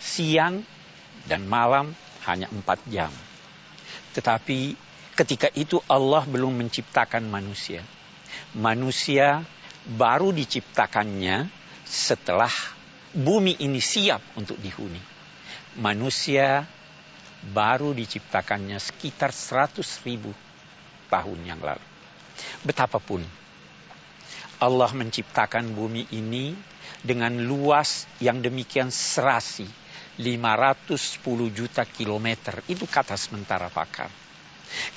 Siang 0.00 0.64
dan 1.28 1.44
malam 1.44 1.92
hanya 2.24 2.48
4 2.50 2.92
jam. 2.92 3.12
Tetapi 4.16 4.74
ketika 5.18 5.48
itu 5.54 5.82
Allah 5.86 6.24
belum 6.24 6.56
menciptakan 6.56 7.26
manusia. 7.28 7.84
Manusia 8.56 9.44
baru 9.84 10.32
diciptakannya 10.32 11.48
setelah 11.84 12.52
bumi 13.12 13.60
ini 13.64 13.80
siap 13.80 14.20
untuk 14.36 14.60
dihuni. 14.60 15.00
Manusia 15.80 16.64
baru 17.42 17.94
diciptakannya 17.94 18.78
sekitar 18.82 19.30
100 19.30 19.82
ribu 20.06 20.34
tahun 21.08 21.40
yang 21.46 21.60
lalu. 21.62 21.84
Betapapun 22.62 23.22
Allah 24.58 24.90
menciptakan 24.90 25.70
bumi 25.70 26.10
ini 26.14 26.54
dengan 26.98 27.30
luas 27.46 28.10
yang 28.18 28.42
demikian 28.42 28.90
serasi 28.90 29.66
510 30.18 30.98
juta 31.54 31.86
kilometer. 31.86 32.66
Itu 32.66 32.90
kata 32.90 33.14
sementara 33.14 33.70
pakar. 33.70 34.10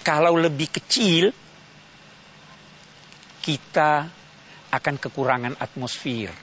Kalau 0.02 0.34
lebih 0.34 0.68
kecil, 0.74 1.30
kita 3.46 4.10
akan 4.74 4.96
kekurangan 4.98 5.56
atmosfer. 5.62 6.34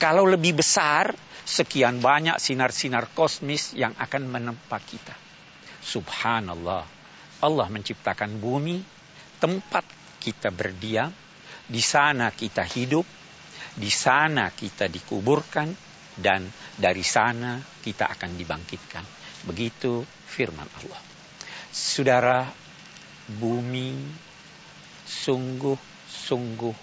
Kalau 0.00 0.24
lebih 0.24 0.56
besar, 0.56 1.12
sekian 1.44 2.00
banyak 2.00 2.40
sinar-sinar 2.40 3.12
kosmis 3.12 3.76
yang 3.76 3.92
akan 4.00 4.32
menempa 4.32 4.80
kita. 4.80 5.25
Subhanallah. 5.86 6.82
Allah 7.46 7.68
menciptakan 7.70 8.42
bumi, 8.42 8.82
tempat 9.38 9.86
kita 10.18 10.50
berdiam, 10.50 11.14
di 11.70 11.78
sana 11.78 12.34
kita 12.34 12.66
hidup, 12.66 13.06
di 13.78 13.86
sana 13.86 14.50
kita 14.50 14.90
dikuburkan, 14.90 15.70
dan 16.18 16.48
dari 16.74 17.06
sana 17.06 17.60
kita 17.60 18.10
akan 18.10 18.34
dibangkitkan. 18.34 19.04
Begitu 19.46 20.02
firman 20.26 20.66
Allah. 20.82 21.00
Saudara, 21.70 22.50
bumi 23.30 23.94
sungguh-sungguh 25.06 26.74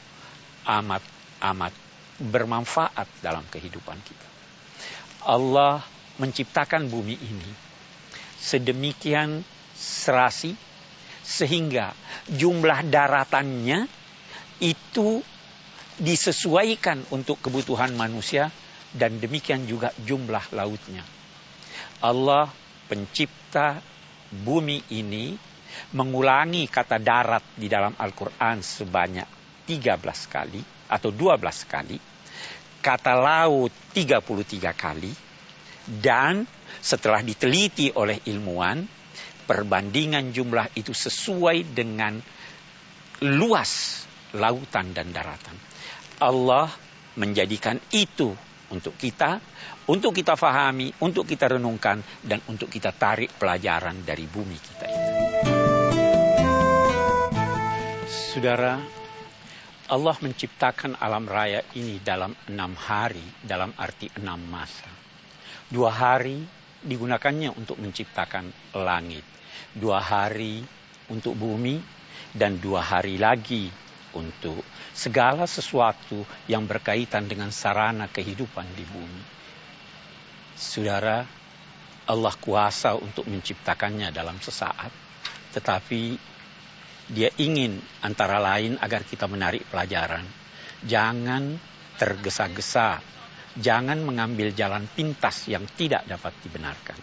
amat-amat 0.63 1.73
bermanfaat 2.23 3.09
dalam 3.19 3.43
kehidupan 3.51 3.99
kita. 3.99 4.27
Allah 5.27 5.81
menciptakan 6.21 6.87
bumi 6.87 7.17
ini 7.17 7.62
sedemikian 8.43 9.47
serasi 9.71 10.51
sehingga 11.23 11.95
jumlah 12.27 12.83
daratannya 12.91 13.87
itu 14.59 15.23
disesuaikan 15.95 17.07
untuk 17.15 17.39
kebutuhan 17.39 17.95
manusia 17.95 18.51
dan 18.91 19.17
demikian 19.23 19.63
juga 19.63 19.95
jumlah 20.03 20.51
lautnya. 20.51 21.07
Allah 22.03 22.51
pencipta 22.91 23.79
bumi 24.29 24.83
ini 24.91 25.33
mengulangi 25.95 26.67
kata 26.67 26.99
darat 26.99 27.41
di 27.55 27.71
dalam 27.71 27.95
Al-Quran 27.95 28.59
sebanyak 28.61 29.29
13 29.65 30.03
kali 30.27 30.61
atau 30.91 31.09
12 31.09 31.39
kali. 31.65 31.97
Kata 32.83 33.15
laut 33.15 33.71
33 33.95 34.75
kali. 34.75 35.11
Dan 35.83 36.47
setelah 36.79 37.19
diteliti 37.19 37.91
oleh 37.95 38.23
ilmuwan, 38.27 38.83
perbandingan 39.43 40.31
jumlah 40.31 40.71
itu 40.79 40.95
sesuai 40.95 41.75
dengan 41.75 42.15
luas 43.23 44.03
lautan 44.35 44.95
dan 44.95 45.11
daratan. 45.11 45.55
Allah 46.23 46.71
menjadikan 47.19 47.77
itu 47.93 48.33
untuk 48.73 48.97
kita, 48.97 49.37
untuk 49.85 50.15
kita 50.15 50.33
fahami, 50.33 50.89
untuk 51.03 51.29
kita 51.29 51.59
renungkan, 51.59 52.01
dan 52.25 52.41
untuk 52.49 52.71
kita 52.71 52.89
tarik 52.95 53.29
pelajaran 53.37 54.01
dari 54.01 54.25
bumi 54.25 54.57
kita 54.57 54.85
itu. 54.89 55.11
Saudara, 58.33 58.81
Allah 59.93 60.15
menciptakan 60.17 60.97
alam 60.97 61.29
raya 61.29 61.61
ini 61.77 62.01
dalam 62.01 62.33
enam 62.49 62.73
hari, 62.73 63.21
dalam 63.45 63.69
arti 63.77 64.09
enam 64.17 64.41
masa. 64.49 65.02
Dua 65.73 65.89
hari 65.89 66.45
digunakannya 66.85 67.49
untuk 67.57 67.81
menciptakan 67.81 68.77
langit. 68.77 69.25
Dua 69.73 69.97
hari 69.97 70.61
untuk 71.09 71.33
bumi, 71.33 71.81
dan 72.33 72.57
dua 72.57 72.81
hari 72.81 73.21
lagi 73.21 73.69
untuk 74.13 74.61
segala 74.93 75.45
sesuatu 75.49 76.25
yang 76.49 76.65
berkaitan 76.69 77.29
dengan 77.29 77.49
sarana 77.49 78.09
kehidupan 78.09 78.65
di 78.73 78.85
bumi. 78.85 79.23
Saudara, 80.53 81.25
Allah 82.05 82.35
kuasa 82.37 82.93
untuk 82.97 83.25
menciptakannya 83.25 84.13
dalam 84.13 84.37
sesaat, 84.37 84.93
tetapi 85.53 86.17
dia 87.09 87.29
ingin 87.41 87.81
antara 88.05 88.37
lain 88.37 88.77
agar 88.77 89.01
kita 89.05 89.25
menarik 89.25 89.65
pelajaran. 89.69 90.25
Jangan 90.85 91.57
tergesa-gesa, 91.97 93.01
jangan 93.57 94.01
mengambil 94.01 94.49
jalan 94.53 94.89
pintas 94.89 95.45
yang 95.49 95.65
tidak 95.77 96.05
dapat 96.09 96.33
dibenarkan. 96.41 96.97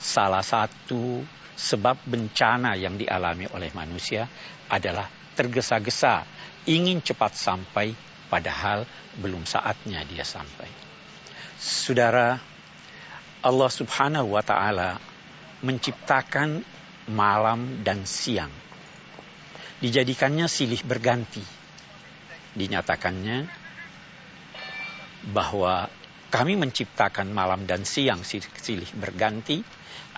Salah 0.00 0.44
satu 0.44 1.24
sebab 1.54 2.02
bencana 2.04 2.74
yang 2.74 2.98
dialami 2.98 3.46
oleh 3.54 3.70
manusia 3.72 4.26
adalah 4.68 5.06
tergesa-gesa 5.38 6.26
ingin 6.66 7.00
cepat 7.00 7.36
sampai 7.36 7.94
padahal 8.28 8.88
belum 9.20 9.46
saatnya 9.46 10.02
dia 10.08 10.26
sampai. 10.26 10.66
Saudara, 11.60 12.36
Allah 13.44 13.70
Subhanahu 13.70 14.34
wa 14.34 14.42
taala 14.42 14.98
menciptakan 15.64 16.64
malam 17.12 17.84
dan 17.84 18.08
siang. 18.08 18.50
Dijadikannya 19.80 20.48
silih 20.48 20.80
berganti. 20.84 21.44
Dinyatakannya 22.56 23.63
bahwa 25.30 25.88
kami 26.28 26.58
menciptakan 26.58 27.30
malam 27.30 27.64
dan 27.64 27.86
siang 27.86 28.26
silih 28.26 28.90
berganti 28.98 29.62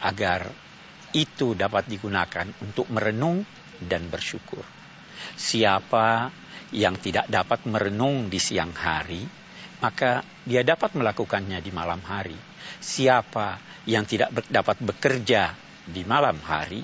agar 0.00 0.48
itu 1.12 1.52
dapat 1.52 1.86
digunakan 1.88 2.48
untuk 2.64 2.88
merenung 2.88 3.44
dan 3.78 4.08
bersyukur. 4.08 4.64
Siapa 5.36 6.32
yang 6.72 6.96
tidak 6.98 7.28
dapat 7.28 7.68
merenung 7.68 8.32
di 8.32 8.40
siang 8.40 8.72
hari, 8.74 9.22
maka 9.84 10.24
dia 10.42 10.64
dapat 10.64 10.96
melakukannya 10.96 11.60
di 11.60 11.70
malam 11.70 12.00
hari. 12.02 12.36
Siapa 12.80 13.60
yang 13.86 14.08
tidak 14.08 14.32
dapat 14.50 14.76
bekerja 14.82 15.54
di 15.86 16.02
malam 16.02 16.40
hari, 16.42 16.82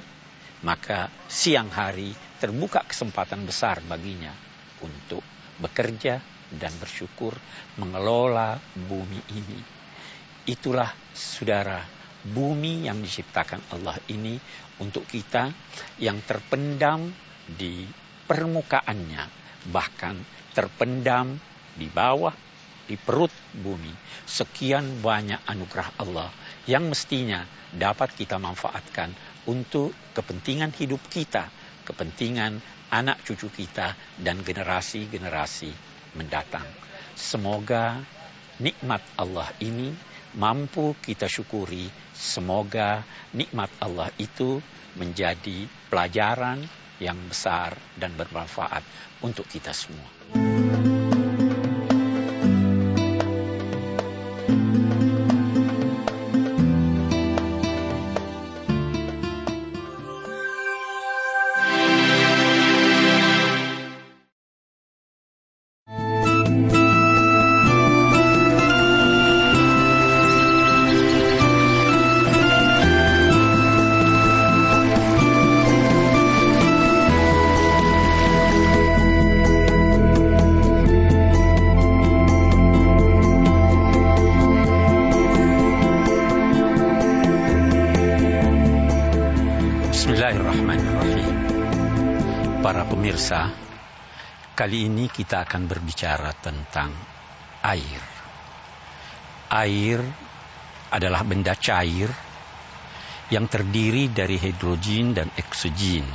maka 0.62 1.10
siang 1.26 1.72
hari 1.72 2.14
terbuka 2.38 2.86
kesempatan 2.86 3.42
besar 3.48 3.82
baginya 3.82 4.30
untuk 4.82 5.22
bekerja 5.58 6.31
dan 6.56 6.72
bersyukur 6.76 7.36
mengelola 7.80 8.60
bumi 8.76 9.20
ini. 9.32 9.60
Itulah 10.48 10.90
saudara 11.14 11.80
bumi 12.22 12.86
yang 12.86 13.02
diciptakan 13.02 13.74
Allah 13.74 13.98
ini 14.10 14.38
untuk 14.78 15.06
kita 15.06 15.50
yang 15.98 16.22
terpendam 16.22 17.10
di 17.46 17.86
permukaannya, 18.26 19.24
bahkan 19.70 20.18
terpendam 20.54 21.38
di 21.74 21.86
bawah, 21.90 22.34
di 22.86 22.94
perut 22.98 23.30
bumi. 23.54 23.90
Sekian 24.26 25.02
banyak 25.02 25.42
anugerah 25.46 25.98
Allah 25.98 26.30
yang 26.66 26.90
mestinya 26.90 27.42
dapat 27.72 28.14
kita 28.14 28.38
manfaatkan 28.38 29.10
untuk 29.50 29.90
kepentingan 30.14 30.70
hidup 30.76 31.02
kita, 31.10 31.50
kepentingan 31.82 32.62
anak 32.92 33.24
cucu 33.26 33.48
kita, 33.50 33.96
dan 34.20 34.44
generasi-generasi 34.44 35.91
mendatang. 36.16 36.66
Semoga 37.16 38.00
nikmat 38.58 39.02
Allah 39.16 39.48
ini 39.60 39.92
mampu 40.36 40.96
kita 41.00 41.28
syukuri. 41.28 41.88
Semoga 42.12 43.04
nikmat 43.36 43.68
Allah 43.80 44.08
itu 44.16 44.60
menjadi 44.96 45.66
pelajaran 45.88 46.62
yang 47.00 47.18
besar 47.26 47.74
dan 47.98 48.14
bermanfaat 48.14 48.84
untuk 49.24 49.48
kita 49.48 49.74
semua. 49.74 50.06
Kali 94.62 94.86
ini 94.86 95.10
kita 95.10 95.42
akan 95.42 95.66
berbicara 95.66 96.30
tentang 96.38 96.94
air. 97.66 97.98
Air 99.50 99.98
adalah 100.86 101.26
benda 101.26 101.58
cair 101.58 102.06
yang 103.26 103.50
terdiri 103.50 104.06
dari 104.14 104.38
hidrogen 104.38 105.18
dan 105.18 105.34
oksigen 105.34 106.06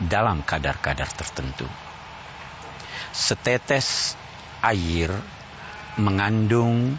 dalam 0.00 0.40
kadar-kadar 0.48 1.12
tertentu. 1.12 1.68
Setetes 3.12 4.16
air 4.64 5.12
mengandung 6.00 6.96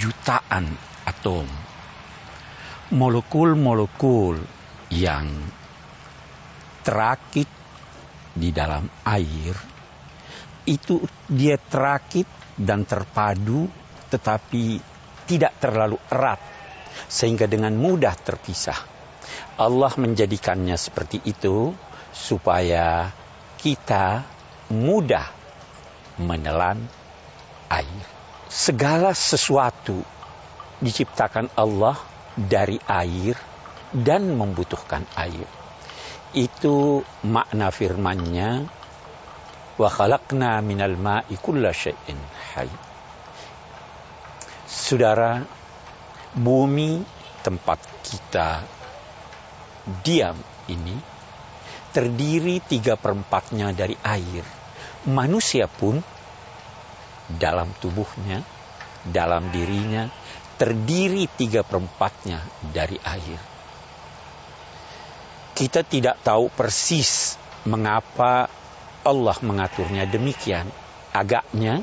jutaan 0.00 0.80
atom. 1.04 1.44
Molekul-molekul 2.96 4.40
yang 4.96 5.28
terakit 6.88 7.52
di 8.32 8.48
dalam 8.48 8.88
air 9.04 9.69
itu 10.70 11.02
dia 11.26 11.58
terakit 11.58 12.30
dan 12.54 12.86
terpadu 12.86 13.66
tetapi 14.10 14.78
tidak 15.26 15.58
terlalu 15.58 15.98
erat 16.10 16.38
sehingga 17.10 17.50
dengan 17.50 17.74
mudah 17.74 18.14
terpisah. 18.14 18.78
Allah 19.58 19.92
menjadikannya 19.98 20.74
seperti 20.78 21.22
itu 21.26 21.74
supaya 22.10 23.10
kita 23.58 24.24
mudah 24.70 25.26
menelan 26.18 26.80
air. 27.70 28.04
Segala 28.50 29.14
sesuatu 29.14 30.02
diciptakan 30.82 31.54
Allah 31.54 31.94
dari 32.34 32.80
air 32.88 33.38
dan 33.94 34.34
membutuhkan 34.34 35.06
air. 35.14 35.46
Itu 36.34 37.02
makna 37.26 37.70
firman-Nya 37.70 38.79
wa 39.80 39.88
khalaqna 39.88 40.60
minal 40.60 41.00
ma'i 41.00 41.40
kulla 41.40 41.72
syai'in 41.72 42.20
hayy. 42.52 42.68
Saudara, 44.68 45.40
bumi 46.36 47.00
tempat 47.40 47.80
kita 48.04 48.60
diam 50.04 50.36
ini 50.68 50.92
terdiri 51.96 52.60
tiga 52.60 53.00
perempatnya 53.00 53.72
dari 53.72 53.96
air. 54.04 54.44
Manusia 55.08 55.64
pun 55.64 55.96
dalam 57.32 57.72
tubuhnya, 57.80 58.44
dalam 59.08 59.48
dirinya, 59.48 60.12
terdiri 60.60 61.24
tiga 61.40 61.64
perempatnya 61.64 62.44
dari 62.68 63.00
air. 63.00 63.40
Kita 65.56 65.80
tidak 65.88 66.20
tahu 66.20 66.52
persis 66.52 67.40
mengapa 67.64 68.59
Allah 69.04 69.36
mengaturnya 69.40 70.04
demikian. 70.04 70.68
Agaknya 71.10 71.82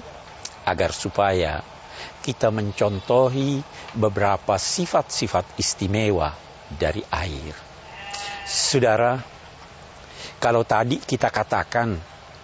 agar 0.63 0.91
supaya 0.95 1.63
kita 2.23 2.51
mencontohi 2.51 3.63
beberapa 3.95 4.59
sifat-sifat 4.59 5.57
istimewa 5.59 6.35
dari 6.67 6.99
air. 7.07 7.55
Saudara, 8.43 9.19
kalau 10.37 10.67
tadi 10.67 10.99
kita 10.99 11.31
katakan 11.31 11.95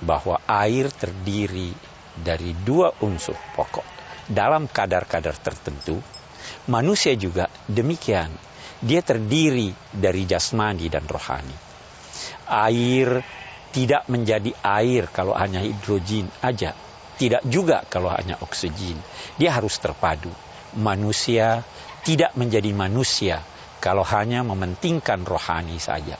bahwa 0.03 0.39
air 0.47 0.91
terdiri 0.91 1.71
dari 2.15 2.55
dua 2.55 2.91
unsur 3.03 3.35
pokok 3.55 3.85
dalam 4.27 4.71
kadar-kadar 4.71 5.35
tertentu, 5.39 5.99
manusia 6.71 7.15
juga 7.19 7.51
demikian. 7.67 8.31
Dia 8.83 8.99
terdiri 8.99 9.71
dari 9.95 10.27
jasmani 10.27 10.91
dan 10.91 11.07
rohani. 11.07 11.55
Air 12.51 13.23
tidak 13.73 14.05
menjadi 14.05 14.53
air 14.61 15.09
kalau 15.09 15.33
hanya 15.33 15.65
hidrogen 15.65 16.29
aja, 16.45 16.77
tidak 17.17 17.41
juga 17.49 17.81
kalau 17.89 18.13
hanya 18.13 18.37
oksigen. 18.45 19.01
Dia 19.41 19.57
harus 19.57 19.81
terpadu. 19.81 20.29
Manusia 20.77 21.65
tidak 22.05 22.37
menjadi 22.37 22.69
manusia 22.73 23.41
kalau 23.81 24.05
hanya 24.05 24.45
mementingkan 24.45 25.25
rohani 25.25 25.81
saja. 25.81 26.15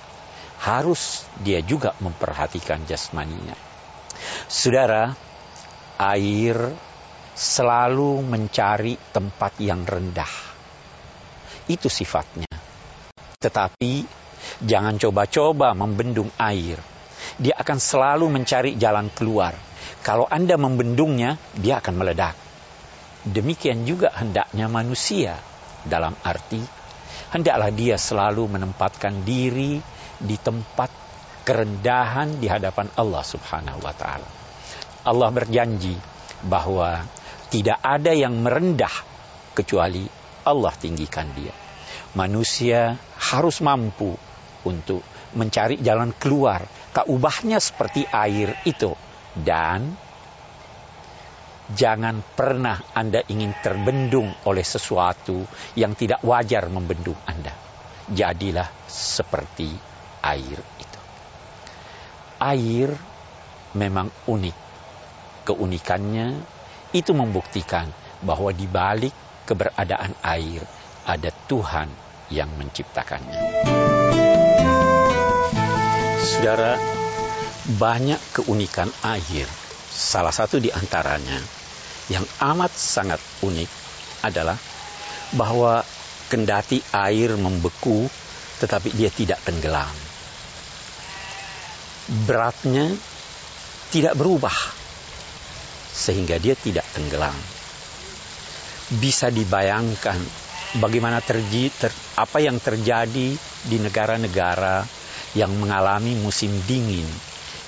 Harus 0.64 1.28
dia 1.43 1.62
juga 1.62 1.93
memperhatikan 2.01 2.84
jasmaninya. 2.89 3.56
Saudara, 4.47 5.12
air 5.99 6.58
selalu 7.34 8.22
mencari 8.24 8.95
tempat 9.12 9.60
yang 9.60 9.84
rendah. 9.84 10.30
Itu 11.68 11.89
sifatnya. 11.91 12.49
Tetapi 13.41 13.93
jangan 14.64 14.95
coba-coba 14.95 15.76
membendung 15.76 16.32
air. 16.39 16.92
Dia 17.41 17.57
akan 17.57 17.77
selalu 17.81 18.25
mencari 18.29 18.77
jalan 18.77 19.09
keluar 19.13 19.53
kalau 20.03 20.27
Anda 20.27 20.59
membendungnya, 20.59 21.39
dia 21.55 21.79
akan 21.79 21.95
meledak. 21.95 22.36
Demikian 23.23 23.88
juga 23.88 24.11
hendaknya 24.11 24.67
manusia 24.67 25.39
dalam 25.88 26.11
arti 26.27 26.59
hendaklah 27.34 27.73
dia 27.73 27.97
selalu 27.97 28.45
menempatkan 28.45 29.25
diri 29.25 29.81
di 30.21 30.38
tempat 30.38 30.91
kerendahan 31.41 32.38
di 32.38 32.45
hadapan 32.45 32.93
Allah 32.93 33.25
Subhanahu 33.25 33.81
wa 33.81 33.93
taala. 33.97 34.29
Allah 35.03 35.29
berjanji 35.34 35.97
bahwa 36.45 37.03
tidak 37.49 37.81
ada 37.81 38.13
yang 38.13 38.38
merendah 38.38 38.93
kecuali 39.57 40.05
Allah 40.45 40.73
tinggikan 40.77 41.34
dia. 41.34 41.51
Manusia 42.13 42.93
harus 43.17 43.63
mampu 43.65 44.13
untuk 44.67 45.01
mencari 45.34 45.81
jalan 45.81 46.13
keluar. 46.13 46.61
Keubahnya 46.93 47.57
seperti 47.57 48.05
air 48.05 48.53
itu 48.69 48.93
dan 49.33 49.97
jangan 51.73 52.21
pernah 52.21 52.77
Anda 52.93 53.25
ingin 53.25 53.49
terbendung 53.65 54.29
oleh 54.45 54.61
sesuatu 54.61 55.41
yang 55.73 55.97
tidak 55.97 56.21
wajar 56.21 56.69
membendung 56.69 57.17
Anda. 57.25 57.49
Jadilah 58.13 58.69
seperti 58.85 59.73
air 60.21 60.59
itu. 60.77 60.99
Air 62.37 62.93
memang 63.73 64.13
unik. 64.29 64.57
Keunikannya 65.49 66.27
itu 66.93 67.11
membuktikan 67.11 67.89
bahwa 68.21 68.53
di 68.53 68.69
balik 68.69 69.15
keberadaan 69.49 70.13
air 70.21 70.61
ada 71.03 71.33
Tuhan 71.49 71.89
yang 72.29 72.53
menciptakannya. 72.55 73.92
Saudara, 76.24 76.80
banyak 77.76 78.19
keunikan 78.32 78.88
air. 79.03 79.43
Salah 79.91 80.32
satu 80.32 80.55
di 80.55 80.71
antaranya 80.71 81.36
yang 82.07 82.24
amat 82.47 82.71
sangat 82.71 83.19
unik 83.43 83.67
adalah 84.24 84.55
bahwa 85.36 85.84
kendati 86.32 86.80
air 86.95 87.36
membeku 87.36 88.07
tetapi 88.63 88.95
dia 88.95 89.11
tidak 89.11 89.43
tenggelam. 89.43 89.91
Beratnya 92.24 92.95
tidak 93.91 94.15
berubah 94.15 94.55
sehingga 95.91 96.39
dia 96.39 96.55
tidak 96.55 96.88
tenggelam. 96.95 97.36
Bisa 98.95 99.28
dibayangkan 99.28 100.24
bagaimana 100.80 101.19
terjadi 101.19 101.67
ter, 101.76 101.91
apa 102.15 102.39
yang 102.39 102.63
terjadi 102.63 103.36
di 103.67 103.78
negara-negara 103.84 105.03
yang 105.34 105.53
mengalami 105.57 106.13
musim 106.21 106.53
dingin 106.69 107.05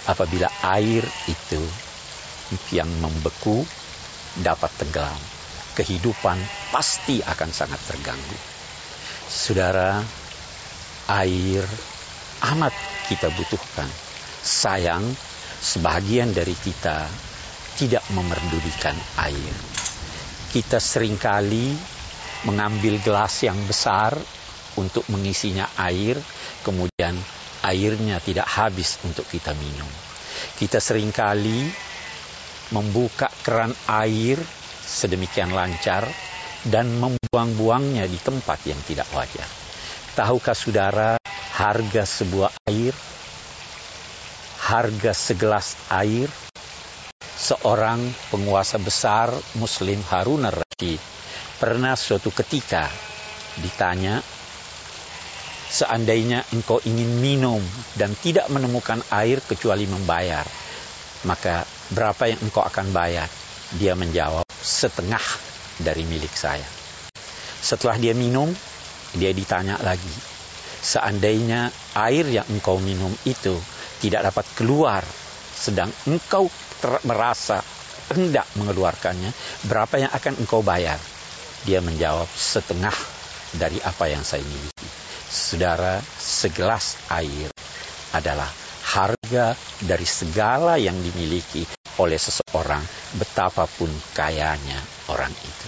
apabila 0.05 0.49
air 0.77 1.01
itu 1.25 1.61
yang 2.69 2.89
membeku 3.01 3.65
dapat 4.37 4.69
tenggelam, 4.77 5.21
kehidupan 5.73 6.37
pasti 6.69 7.25
akan 7.25 7.49
sangat 7.49 7.81
terganggu. 7.89 8.37
Saudara, 9.25 9.97
air 11.09 11.65
amat 12.53 12.73
kita 13.09 13.33
butuhkan. 13.33 13.89
Sayang, 14.45 15.01
sebagian 15.57 16.29
dari 16.29 16.53
kita 16.53 17.09
tidak 17.81 18.05
memerdulikan 18.13 18.93
air. 19.17 19.55
Kita 20.53 20.77
sering 20.77 21.17
kali 21.17 21.73
mengambil 22.45 23.01
gelas 23.01 23.41
yang 23.41 23.57
besar 23.65 24.13
untuk 24.77 25.03
mengisinya 25.09 25.65
air, 25.81 26.19
kemudian 26.61 27.17
airnya 27.65 28.21
tidak 28.21 28.45
habis 28.45 29.01
untuk 29.01 29.25
kita 29.25 29.57
minum. 29.57 29.89
Kita 30.55 30.77
sering 30.77 31.09
kali 31.09 31.65
membuka 32.69 33.29
keran 33.41 33.73
air 33.89 34.37
sedemikian 34.85 35.49
lancar 35.53 36.05
dan 36.65 36.89
membuang-buangnya 36.97 38.05
di 38.09 38.17
tempat 38.21 38.61
yang 38.65 38.77
tidak 38.85 39.09
wajar. 39.13 39.45
Tahukah 40.17 40.55
saudara 40.57 41.09
harga 41.53 42.03
sebuah 42.05 42.51
air? 42.69 42.93
Harga 44.65 45.11
segelas 45.13 45.77
air? 45.93 46.29
Seorang 47.35 48.01
penguasa 48.33 48.81
besar 48.81 49.29
Muslim 49.59 50.01
Harun 50.09 50.47
al-Rashid 50.49 50.97
pernah 51.59 51.93
suatu 51.93 52.33
ketika 52.33 52.89
ditanya 53.61 54.23
seandainya 55.75 56.47
engkau 56.55 56.79
ingin 56.87 57.19
minum 57.19 57.59
dan 57.99 58.15
tidak 58.23 58.47
menemukan 58.47 59.03
air 59.11 59.43
kecuali 59.43 59.83
membayar, 59.83 60.47
maka 61.27 61.67
berapa 61.91 62.31
yang 62.31 62.39
engkau 62.47 62.63
akan 62.63 62.95
bayar? 62.95 63.27
Dia 63.75 63.91
menjawab, 63.99 64.47
setengah 64.55 65.25
dari 65.83 66.07
milik 66.07 66.31
saya. 66.31 66.63
Setelah 67.59 67.99
dia 67.99 68.15
minum, 68.15 68.47
dia 69.19 69.35
ditanya 69.35 69.75
lagi, 69.83 70.15
seandainya 70.79 71.75
air 71.99 72.23
yang 72.31 72.47
engkau 72.47 72.79
minum 72.79 73.11
itu 73.27 73.59
tidak 73.99 74.31
dapat 74.31 74.45
keluar, 74.55 75.03
sedang 75.51 75.91
engkau 76.07 76.47
merasa 77.03 77.59
hendak 78.15 78.47
mengeluarkannya, 78.55 79.33
berapa 79.67 80.07
yang 80.07 80.11
akan 80.13 80.39
engkau 80.39 80.63
bayar? 80.63 81.01
Dia 81.67 81.81
menjawab, 81.81 82.29
setengah 82.31 82.93
dari 83.57 83.81
apa 83.81 84.05
yang 84.07 84.21
saya 84.21 84.45
miliki. 84.45 84.74
Saudara, 85.35 85.99
segelas 86.15 86.95
air 87.11 87.51
adalah 88.15 88.47
harga 88.95 89.51
dari 89.83 90.07
segala 90.07 90.79
yang 90.79 90.95
dimiliki 90.95 91.67
oleh 91.99 92.15
seseorang, 92.15 92.79
betapapun 93.19 93.91
kayanya 94.15 94.79
orang 95.11 95.35
itu. 95.35 95.67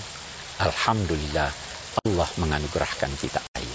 Alhamdulillah, 0.64 1.52
Allah 2.00 2.30
menganugerahkan 2.40 3.12
kita 3.20 3.44
air. 3.60 3.67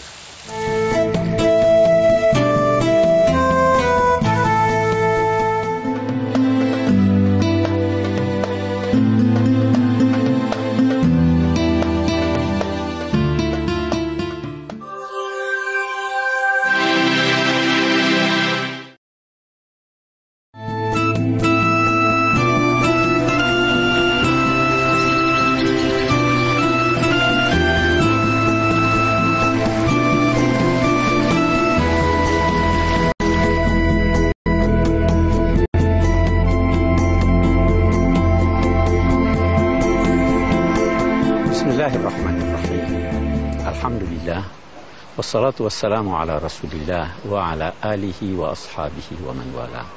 Wassalatu 45.33 45.65
wassalamu 45.65 46.13
ala 46.13 46.37
rasulillah 46.37 47.25
wa 47.25 47.57
ala 47.57 47.73
alihi 47.81 48.37
wa 48.37 48.53
ashabihi 48.53 49.17
wa 49.25 49.33
man 49.33 49.49
wala. 49.57 49.89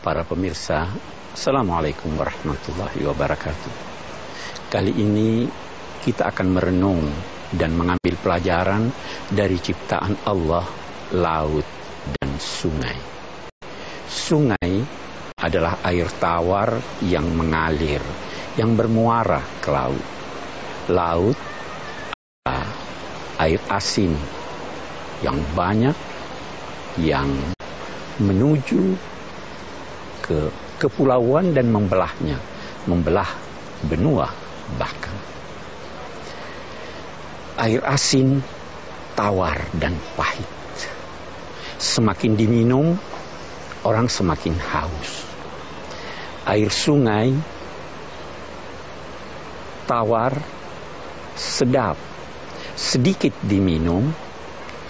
Para 0.00 0.24
pemirsa, 0.24 0.88
Assalamualaikum 1.36 2.08
warahmatullahi 2.16 3.04
wabarakatuh. 3.04 3.72
Kali 4.72 4.96
ini 4.96 5.44
kita 6.00 6.24
akan 6.32 6.56
merenung 6.56 7.04
dan 7.52 7.76
mengambil 7.76 8.16
pelajaran 8.16 8.88
dari 9.28 9.60
ciptaan 9.60 10.16
Allah, 10.24 10.64
laut 11.20 11.68
dan 12.16 12.32
sungai. 12.40 12.96
Sungai 14.08 14.72
adalah 15.36 15.84
air 15.84 16.08
tawar 16.16 16.80
yang 17.04 17.28
mengalir, 17.28 18.00
yang 18.56 18.72
bermuara 18.72 19.44
ke 19.60 19.68
laut. 19.68 20.06
Laut 20.88 21.36
air 23.36 23.60
asin 23.68 24.16
yang 25.22 25.38
banyak 25.54 25.94
yang 27.00 27.30
menuju 28.20 28.98
ke 30.20 30.50
kepulauan 30.82 31.54
dan 31.54 31.70
membelahnya, 31.70 32.36
membelah 32.84 33.30
benua 33.86 34.28
bahkan. 34.76 35.14
Air 37.58 37.82
asin 37.86 38.42
tawar 39.14 39.62
dan 39.76 39.94
pahit. 40.18 40.48
Semakin 41.78 42.38
diminum, 42.38 42.98
orang 43.82 44.06
semakin 44.06 44.54
haus. 44.58 45.26
Air 46.46 46.70
sungai 46.70 47.34
tawar, 49.86 50.38
sedap, 51.34 51.98
sedikit 52.78 53.34
diminum, 53.42 54.14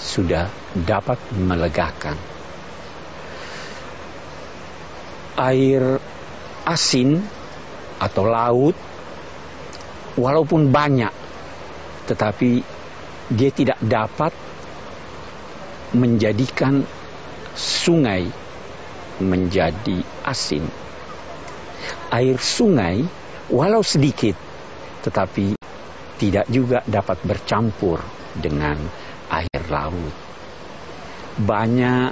sudah 0.03 0.51
dapat 0.75 1.17
melegakan. 1.39 2.19
Air 5.39 6.03
asin 6.67 7.23
atau 8.03 8.27
laut, 8.27 8.77
walaupun 10.19 10.75
banyak, 10.75 11.15
tetapi 12.11 12.61
dia 13.31 13.51
tidak 13.55 13.79
dapat 13.81 14.35
menjadikan 15.95 16.83
sungai 17.55 18.27
menjadi 19.23 20.03
asin. 20.27 20.67
Air 22.13 22.37
sungai, 22.43 23.07
walau 23.49 23.81
sedikit, 23.81 24.37
tetapi 25.07 25.57
tidak 26.21 26.47
juga 26.53 26.85
dapat 26.85 27.19
bercampur 27.25 28.22
dengan 28.37 28.77
air 29.33 29.63
laut. 29.69 30.15
Banyak 31.41 32.11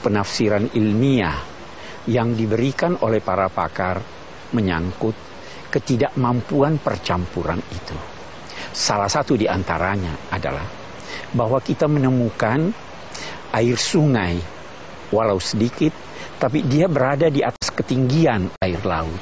penafsiran 0.00 0.70
ilmiah 0.74 1.38
yang 2.08 2.32
diberikan 2.32 2.96
oleh 3.04 3.20
para 3.20 3.50
pakar 3.52 4.00
menyangkut 4.56 5.14
ketidakmampuan 5.70 6.82
percampuran 6.82 7.60
itu. 7.70 7.96
Salah 8.70 9.10
satu 9.10 9.34
di 9.38 9.46
antaranya 9.46 10.30
adalah 10.30 10.66
bahwa 11.34 11.58
kita 11.62 11.86
menemukan 11.86 12.70
air 13.54 13.78
sungai 13.78 14.38
walau 15.10 15.42
sedikit 15.42 15.94
tapi 16.40 16.64
dia 16.64 16.88
berada 16.88 17.28
di 17.28 17.44
atas 17.44 17.68
ketinggian 17.74 18.48
air 18.62 18.80
laut. 18.86 19.20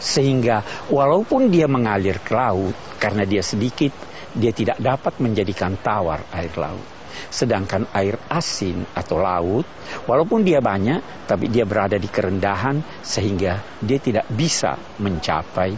Sehingga 0.00 0.88
walaupun 0.88 1.52
dia 1.52 1.68
mengalir 1.68 2.20
ke 2.20 2.32
laut 2.32 2.76
karena 3.00 3.24
dia 3.24 3.44
sedikit 3.44 3.92
dia 4.34 4.54
tidak 4.54 4.78
dapat 4.78 5.18
menjadikan 5.18 5.74
tawar 5.80 6.22
air 6.34 6.54
laut. 6.54 6.86
Sedangkan 7.30 7.90
air 7.90 8.16
asin 8.30 8.86
atau 8.94 9.18
laut, 9.18 9.66
walaupun 10.06 10.46
dia 10.46 10.62
banyak, 10.62 11.26
tapi 11.26 11.50
dia 11.50 11.66
berada 11.66 11.98
di 11.98 12.06
kerendahan 12.06 12.80
sehingga 13.02 13.60
dia 13.82 13.98
tidak 13.98 14.30
bisa 14.30 14.78
mencapai 15.02 15.74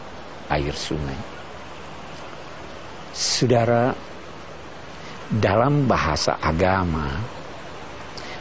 air 0.52 0.74
sungai. 0.76 1.16
Saudara, 3.12 3.96
dalam 5.32 5.88
bahasa 5.88 6.36
agama, 6.36 7.08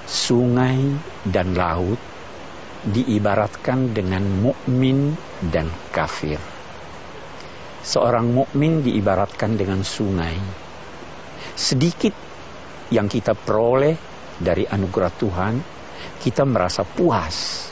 sungai 0.04 0.92
dan 1.24 1.56
laut 1.56 2.00
diibaratkan 2.84 3.96
dengan 3.96 4.28
mukmin 4.28 5.16
dan 5.40 5.72
kafir. 5.96 6.51
Seorang 7.82 8.30
mukmin 8.30 8.86
diibaratkan 8.86 9.58
dengan 9.58 9.82
sungai. 9.82 10.38
Sedikit 11.58 12.14
yang 12.94 13.10
kita 13.10 13.34
peroleh 13.34 13.98
dari 14.38 14.70
anugerah 14.70 15.14
Tuhan, 15.18 15.56
kita 16.22 16.46
merasa 16.46 16.86
puas. 16.86 17.68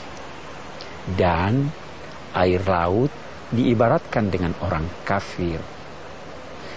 Dan 1.10 1.66
air 2.34 2.62
laut 2.66 3.10
diibaratkan 3.50 4.30
dengan 4.30 4.54
orang 4.62 4.86
kafir. 5.02 5.58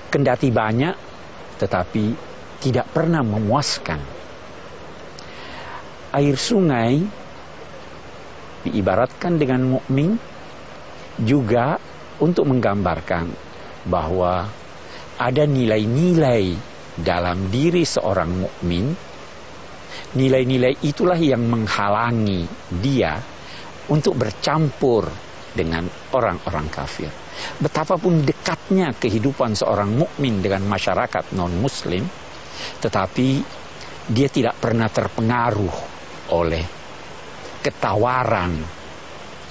Kendati 0.10 0.50
banyak, 0.54 0.96
tetapi 1.58 2.06
tidak 2.62 2.88
pernah 2.90 3.22
memuaskan. 3.22 4.00
Air 6.14 6.38
sungai 6.38 7.02
diibaratkan 8.64 9.42
dengan 9.42 9.78
mukmin 9.78 10.16
juga 11.18 11.78
untuk 12.24 12.48
menggambarkan 12.48 13.28
bahwa 13.84 14.48
ada 15.20 15.44
nilai-nilai 15.44 16.56
dalam 16.96 17.52
diri 17.52 17.84
seorang 17.84 18.32
mukmin. 18.32 18.96
Nilai-nilai 20.14 20.80
itulah 20.88 21.18
yang 21.18 21.44
menghalangi 21.46 22.48
dia 22.82 23.20
untuk 23.92 24.16
bercampur 24.16 25.10
dengan 25.54 25.86
orang-orang 26.14 26.70
kafir. 26.72 27.10
Betapapun 27.62 28.26
dekatnya 28.26 28.94
kehidupan 28.94 29.58
seorang 29.58 29.90
mukmin 29.94 30.42
dengan 30.42 30.66
masyarakat 30.66 31.34
non-muslim, 31.34 32.06
tetapi 32.82 33.28
dia 34.10 34.30
tidak 34.30 34.58
pernah 34.62 34.90
terpengaruh 34.90 35.76
oleh 36.34 36.66
ketawaran 37.62 38.54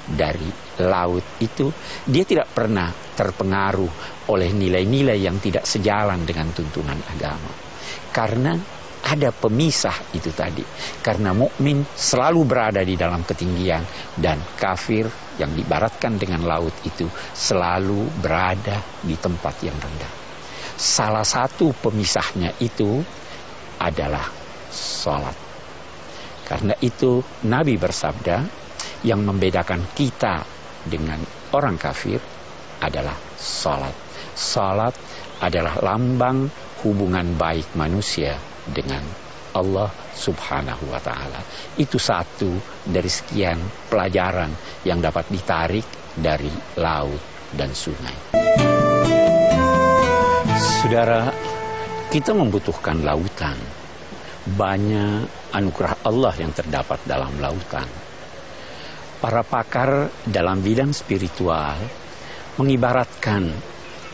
dari 0.06 0.61
laut 0.86 1.24
itu, 1.38 1.70
dia 2.06 2.24
tidak 2.26 2.50
pernah 2.50 2.90
terpengaruh 2.90 3.90
oleh 4.30 4.50
nilai-nilai 4.50 5.18
yang 5.18 5.38
tidak 5.38 5.66
sejalan 5.66 6.22
dengan 6.26 6.50
tuntunan 6.54 6.98
agama. 7.10 7.52
Karena 8.12 8.54
ada 9.02 9.34
pemisah 9.34 10.14
itu 10.14 10.30
tadi. 10.30 10.62
Karena 11.02 11.34
mukmin 11.34 11.82
selalu 11.82 12.46
berada 12.46 12.80
di 12.86 12.94
dalam 12.94 13.26
ketinggian 13.26 13.82
dan 14.14 14.38
kafir 14.54 15.10
yang 15.42 15.50
dibaratkan 15.52 16.16
dengan 16.16 16.46
laut 16.46 16.72
itu 16.86 17.10
selalu 17.34 18.06
berada 18.22 18.78
di 19.02 19.18
tempat 19.18 19.54
yang 19.66 19.74
rendah. 19.74 20.12
Salah 20.78 21.26
satu 21.26 21.74
pemisahnya 21.74 22.54
itu 22.62 23.02
adalah 23.82 24.24
sholat. 24.70 25.34
Karena 26.46 26.74
itu 26.78 27.22
Nabi 27.48 27.74
bersabda 27.78 28.36
yang 29.02 29.26
membedakan 29.26 29.82
kita 29.94 30.61
dengan 30.86 31.22
orang 31.54 31.78
kafir 31.78 32.18
adalah 32.82 33.14
sholat. 33.38 33.94
Sholat 34.34 34.94
adalah 35.42 35.78
lambang 35.82 36.50
hubungan 36.82 37.38
baik 37.38 37.78
manusia 37.78 38.34
dengan 38.66 39.02
Allah 39.52 39.92
subhanahu 40.16 40.88
wa 40.88 40.98
ta'ala. 40.98 41.40
Itu 41.76 42.00
satu 42.00 42.48
dari 42.88 43.08
sekian 43.08 43.60
pelajaran 43.92 44.50
yang 44.88 44.98
dapat 44.98 45.28
ditarik 45.28 45.84
dari 46.16 46.50
laut 46.80 47.20
dan 47.52 47.70
sungai. 47.76 48.16
Saudara, 50.82 51.30
kita 52.08 52.32
membutuhkan 52.32 53.04
lautan. 53.04 53.56
Banyak 54.42 55.54
anugerah 55.54 56.02
Allah 56.02 56.34
yang 56.34 56.50
terdapat 56.50 56.98
dalam 57.06 57.30
lautan. 57.38 58.01
Para 59.22 59.46
pakar 59.46 60.10
dalam 60.26 60.58
bidang 60.66 60.90
spiritual 60.90 61.78
mengibaratkan 62.58 63.54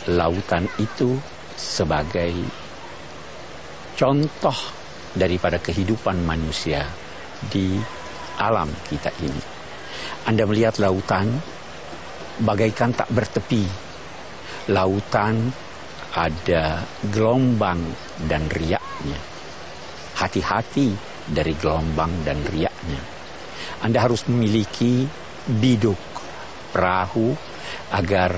lautan 0.04 0.68
itu 0.76 1.16
sebagai 1.56 2.36
contoh 3.96 4.58
daripada 5.16 5.56
kehidupan 5.64 6.20
manusia 6.28 6.84
di 7.48 7.80
alam 8.36 8.68
kita 8.92 9.08
ini. 9.24 9.40
Anda 10.28 10.44
melihat 10.44 10.76
lautan 10.76 11.40
bagaikan 12.44 12.92
tak 12.92 13.08
bertepi. 13.08 13.64
Lautan 14.68 15.48
ada 16.12 16.84
gelombang 17.08 17.80
dan 18.28 18.44
riaknya. 18.52 19.16
Hati-hati 20.20 20.92
dari 21.32 21.56
gelombang 21.56 22.12
dan 22.28 22.44
riaknya. 22.44 23.17
Anda 23.78 24.02
harus 24.02 24.26
memiliki 24.26 25.06
biduk 25.46 25.98
perahu 26.74 27.34
agar 27.94 28.34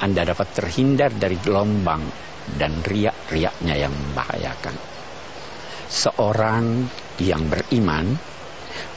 Anda 0.00 0.24
dapat 0.24 0.48
terhindar 0.56 1.12
dari 1.12 1.36
gelombang 1.36 2.00
dan 2.56 2.80
riak-riaknya 2.80 3.74
yang 3.76 3.92
membahayakan. 3.92 4.76
Seorang 5.90 6.86
yang 7.20 7.50
beriman 7.50 8.14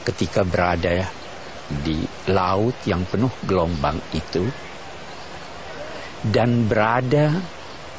ketika 0.06 0.46
berada 0.46 1.10
di 1.68 2.04
laut 2.30 2.76
yang 2.86 3.02
penuh 3.08 3.32
gelombang 3.44 3.98
itu 4.14 4.44
dan 6.24 6.64
berada 6.68 7.36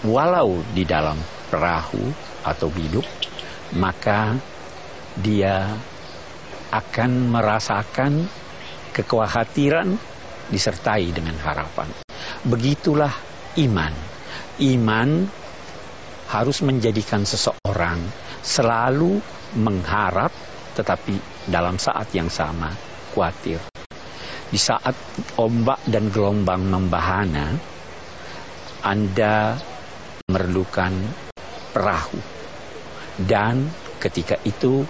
walau 0.06 0.62
di 0.74 0.86
dalam 0.86 1.18
perahu 1.50 2.02
atau 2.46 2.68
biduk 2.70 3.06
maka 3.78 4.38
dia 5.18 5.74
akan 6.72 7.30
merasakan 7.30 8.26
kekhawatiran 8.96 9.98
disertai 10.50 11.12
dengan 11.12 11.36
harapan. 11.42 11.90
Begitulah 12.46 13.12
iman. 13.60 13.94
Iman 14.62 15.28
harus 16.32 16.64
menjadikan 16.64 17.28
seseorang 17.28 18.02
selalu 18.42 19.20
mengharap 19.56 20.32
tetapi 20.76 21.48
dalam 21.48 21.80
saat 21.80 22.12
yang 22.12 22.28
sama 22.28 22.72
khawatir. 23.16 23.60
Di 24.46 24.60
saat 24.60 24.94
ombak 25.40 25.82
dan 25.90 26.12
gelombang 26.12 26.68
membahana, 26.68 27.56
Anda 28.86 29.58
memerlukan 30.30 30.94
perahu. 31.74 32.20
Dan 33.16 33.72
ketika 34.04 34.36
itu 34.44 34.84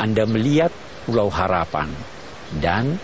Anda 0.00 0.24
melihat 0.24 0.72
pulau 1.08 1.32
harapan 1.32 1.88
dan 2.60 3.00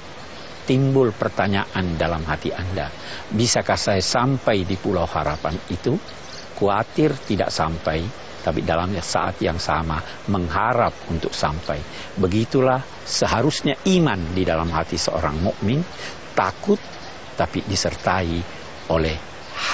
timbul 0.69 1.09
pertanyaan 1.17 1.97
dalam 1.97 2.21
hati 2.29 2.53
Anda. 2.53 2.93
Bisakah 3.33 3.81
saya 3.81 4.05
sampai 4.05 4.69
di 4.69 4.77
pulau 4.77 5.09
harapan 5.09 5.57
itu? 5.73 5.97
khawatir 6.55 7.13
tidak 7.27 7.51
sampai, 7.51 8.07
tapi 8.41 8.63
dalam 8.63 8.95
saat 9.03 9.43
yang 9.43 9.59
sama 9.59 9.99
mengharap 10.31 10.95
untuk 11.11 11.35
sampai. 11.35 11.83
Begitulah 12.17 12.81
seharusnya 13.03 13.75
iman 13.99 14.33
di 14.33 14.47
dalam 14.47 14.71
hati 14.71 14.95
seorang 14.95 15.43
mukmin, 15.43 15.83
takut 16.33 16.79
tapi 17.35 17.67
disertai 17.67 18.39
oleh 18.95 19.17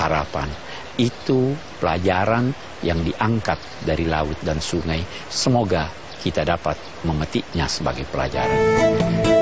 harapan. 0.01 0.49
Itu 0.97 1.53
pelajaran 1.81 2.53
yang 2.81 3.05
diangkat 3.05 3.85
dari 3.85 4.09
laut 4.09 4.41
dan 4.41 4.61
sungai. 4.61 5.05
Semoga 5.29 6.00
kita 6.21 6.45
dapat 6.45 6.77
memetiknya 7.09 7.65
sebagai 7.65 8.05
pelajaran. 8.05 9.40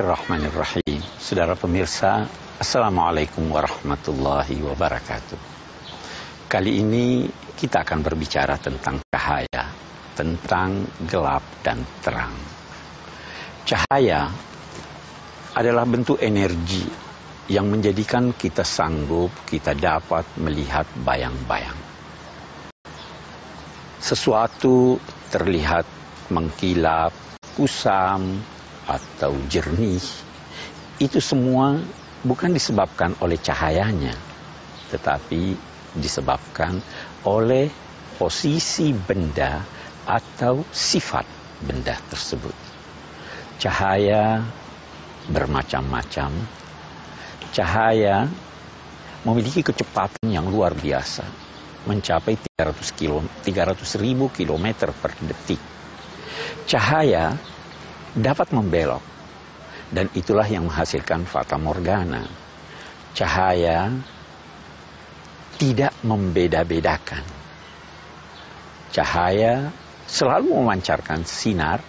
Bismillahirrahmanirrahim. 0.00 1.00
Saudara 1.20 1.52
pemirsa, 1.60 2.24
Assalamualaikum 2.56 3.44
warahmatullahi 3.52 4.56
wabarakatuh. 4.64 5.36
Kali 6.48 6.80
ini 6.80 7.28
kita 7.28 7.84
akan 7.84 8.00
berbicara 8.00 8.56
tentang 8.56 9.04
cahaya, 9.12 9.68
tentang 10.16 10.88
gelap 11.04 11.44
dan 11.60 11.84
terang. 12.00 12.32
Cahaya 13.68 14.32
adalah 15.52 15.84
bentuk 15.84 16.16
energi 16.24 16.88
yang 17.52 17.68
menjadikan 17.68 18.32
kita 18.32 18.64
sanggup, 18.64 19.28
kita 19.44 19.76
dapat 19.76 20.24
melihat 20.40 20.88
bayang-bayang. 21.04 21.76
Sesuatu 24.00 24.96
terlihat 25.28 25.84
mengkilap, 26.32 27.12
kusam, 27.52 28.40
atau 28.90 29.38
jernih, 29.46 30.02
itu 30.98 31.18
semua 31.22 31.78
bukan 32.26 32.50
disebabkan 32.50 33.14
oleh 33.22 33.38
cahayanya, 33.38 34.12
tetapi 34.90 35.54
disebabkan 35.94 36.82
oleh 37.22 37.70
posisi 38.18 38.90
benda 38.92 39.62
atau 40.04 40.66
sifat 40.74 41.24
benda 41.62 41.96
tersebut. 42.10 42.52
Cahaya 43.60 44.44
bermacam-macam. 45.30 46.32
Cahaya 47.50 48.28
memiliki 49.24 49.60
kecepatan 49.60 50.32
yang 50.32 50.48
luar 50.48 50.72
biasa, 50.72 51.24
mencapai 51.84 52.36
300 52.56 52.96
kilo, 52.96 53.20
300 53.44 54.00
ribu 54.00 54.32
kilometer 54.32 54.92
per 54.96 55.12
detik. 55.20 55.60
Cahaya 56.64 57.36
dapat 58.16 58.50
membelok. 58.50 59.02
Dan 59.90 60.06
itulah 60.14 60.46
yang 60.46 60.70
menghasilkan 60.70 61.26
fata 61.26 61.58
morgana. 61.58 62.22
Cahaya 63.10 63.90
tidak 65.58 65.90
membeda-bedakan. 66.06 67.26
Cahaya 68.94 69.74
selalu 70.06 70.62
memancarkan 70.62 71.26
sinar, 71.26 71.82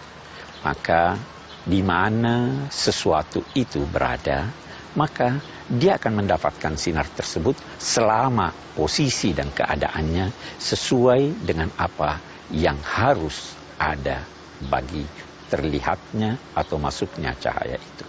maka 0.66 1.14
di 1.62 1.78
mana 1.78 2.66
sesuatu 2.74 3.46
itu 3.54 3.86
berada, 3.86 4.50
maka 4.98 5.38
dia 5.70 5.96
akan 5.96 6.26
mendapatkan 6.26 6.74
sinar 6.74 7.06
tersebut 7.06 7.54
selama 7.78 8.50
posisi 8.74 9.30
dan 9.30 9.48
keadaannya 9.54 10.58
sesuai 10.58 11.46
dengan 11.46 11.70
apa 11.78 12.18
yang 12.50 12.76
harus 12.82 13.54
ada 13.80 14.26
bagi 14.68 15.31
terlihatnya 15.52 16.40
atau 16.56 16.80
masuknya 16.80 17.36
cahaya 17.36 17.76
itu. 17.76 18.06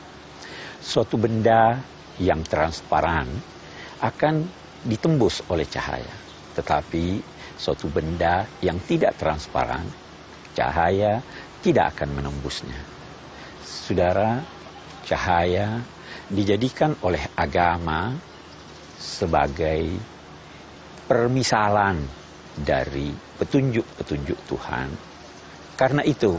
Suatu 0.80 1.20
benda 1.20 1.84
yang 2.16 2.40
transparan 2.48 3.28
akan 4.00 4.48
ditembus 4.88 5.44
oleh 5.52 5.68
cahaya. 5.68 6.16
Tetapi 6.56 7.20
suatu 7.60 7.92
benda 7.92 8.48
yang 8.64 8.80
tidak 8.80 9.20
transparan, 9.20 9.84
cahaya 10.56 11.20
tidak 11.60 12.00
akan 12.00 12.16
menembusnya. 12.16 12.80
Saudara, 13.64 14.40
cahaya 15.04 15.84
dijadikan 16.32 16.96
oleh 17.04 17.28
agama 17.36 18.16
sebagai 18.96 19.92
permisalan 21.08 22.00
dari 22.56 23.12
petunjuk-petunjuk 23.12 24.40
Tuhan. 24.48 24.88
Karena 25.74 26.06
itu, 26.06 26.38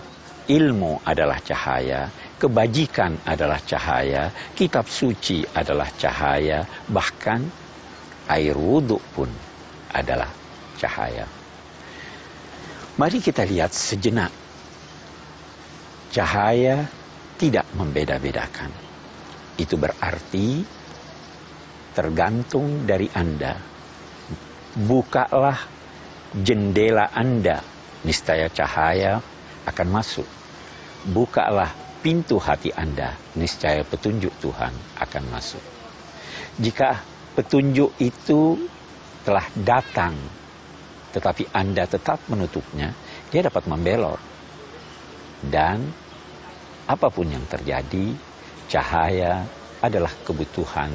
ilmu 0.48 1.00
adalah 1.04 1.40
cahaya, 1.40 2.12
kebajikan 2.36 3.16
adalah 3.24 3.60
cahaya, 3.64 4.28
kitab 4.52 4.84
suci 4.84 5.44
adalah 5.56 5.88
cahaya, 5.96 6.68
bahkan 6.88 7.44
air 8.28 8.56
wudhu 8.56 9.00
pun 9.12 9.28
adalah 9.92 10.28
cahaya. 10.76 11.24
Mari 12.94 13.18
kita 13.18 13.42
lihat 13.42 13.74
sejenak. 13.74 14.30
Cahaya 16.14 16.86
tidak 17.34 17.66
membeda-bedakan. 17.74 18.70
Itu 19.58 19.74
berarti 19.74 20.62
tergantung 21.90 22.86
dari 22.86 23.10
Anda. 23.10 23.58
Bukalah 24.78 25.58
jendela 26.38 27.10
Anda, 27.10 27.62
niscaya 28.06 28.46
cahaya 28.50 29.33
akan 29.68 29.88
masuk. 29.90 30.28
Bukalah 31.04 31.72
pintu 32.00 32.40
hati 32.40 32.72
Anda, 32.72 33.16
niscaya 33.36 33.84
petunjuk 33.84 34.32
Tuhan 34.40 34.72
akan 35.00 35.22
masuk. 35.32 35.62
Jika 36.60 37.00
petunjuk 37.34 37.96
itu 37.98 38.56
telah 39.24 39.48
datang 39.56 40.14
tetapi 41.14 41.46
Anda 41.54 41.86
tetap 41.86 42.26
menutupnya, 42.26 42.90
dia 43.30 43.46
dapat 43.46 43.70
membelot. 43.70 44.18
Dan 45.38 45.86
apa 46.90 47.06
pun 47.06 47.30
yang 47.30 47.46
terjadi, 47.46 48.18
cahaya 48.66 49.46
adalah 49.78 50.10
kebutuhan 50.26 50.90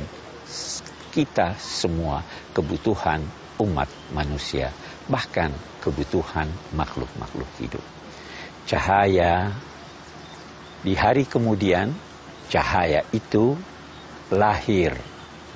kita 1.16 1.56
semua, 1.56 2.28
kebutuhan 2.52 3.24
umat 3.64 3.88
manusia, 4.12 4.76
bahkan 5.08 5.56
kebutuhan 5.80 6.52
makhluk-makhluk 6.76 7.48
hidup. 7.64 7.99
Cahaya 8.70 9.50
di 10.86 10.94
hari 10.94 11.26
kemudian, 11.26 11.90
cahaya 12.54 13.02
itu 13.10 13.58
lahir 14.30 14.94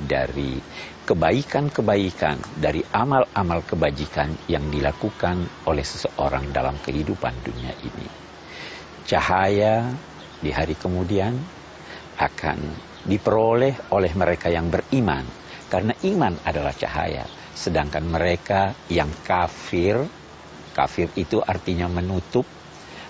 dari 0.02 0.58
kebaikan-kebaikan 1.06 2.42
dari 2.58 2.82
amal-amal 2.90 3.62
kebajikan 3.70 4.34
yang 4.50 4.66
dilakukan 4.74 5.46
oleh 5.70 5.86
seseorang 5.86 6.50
dalam 6.50 6.74
kehidupan 6.82 7.38
dunia 7.46 7.78
ini. 7.86 8.10
Cahaya 9.06 9.94
di 10.42 10.50
hari 10.50 10.74
kemudian 10.74 11.38
akan 12.18 12.58
diperoleh 13.06 13.94
oleh 13.94 14.10
mereka 14.18 14.50
yang 14.50 14.74
beriman 14.74 15.22
karena 15.70 15.94
iman 16.02 16.34
adalah 16.50 16.74
cahaya 16.74 17.30
sedangkan 17.54 18.10
mereka 18.10 18.74
yang 18.90 19.14
kafir 19.22 20.02
kafir 20.74 21.14
itu 21.14 21.38
artinya 21.46 21.86
menutup 21.86 22.63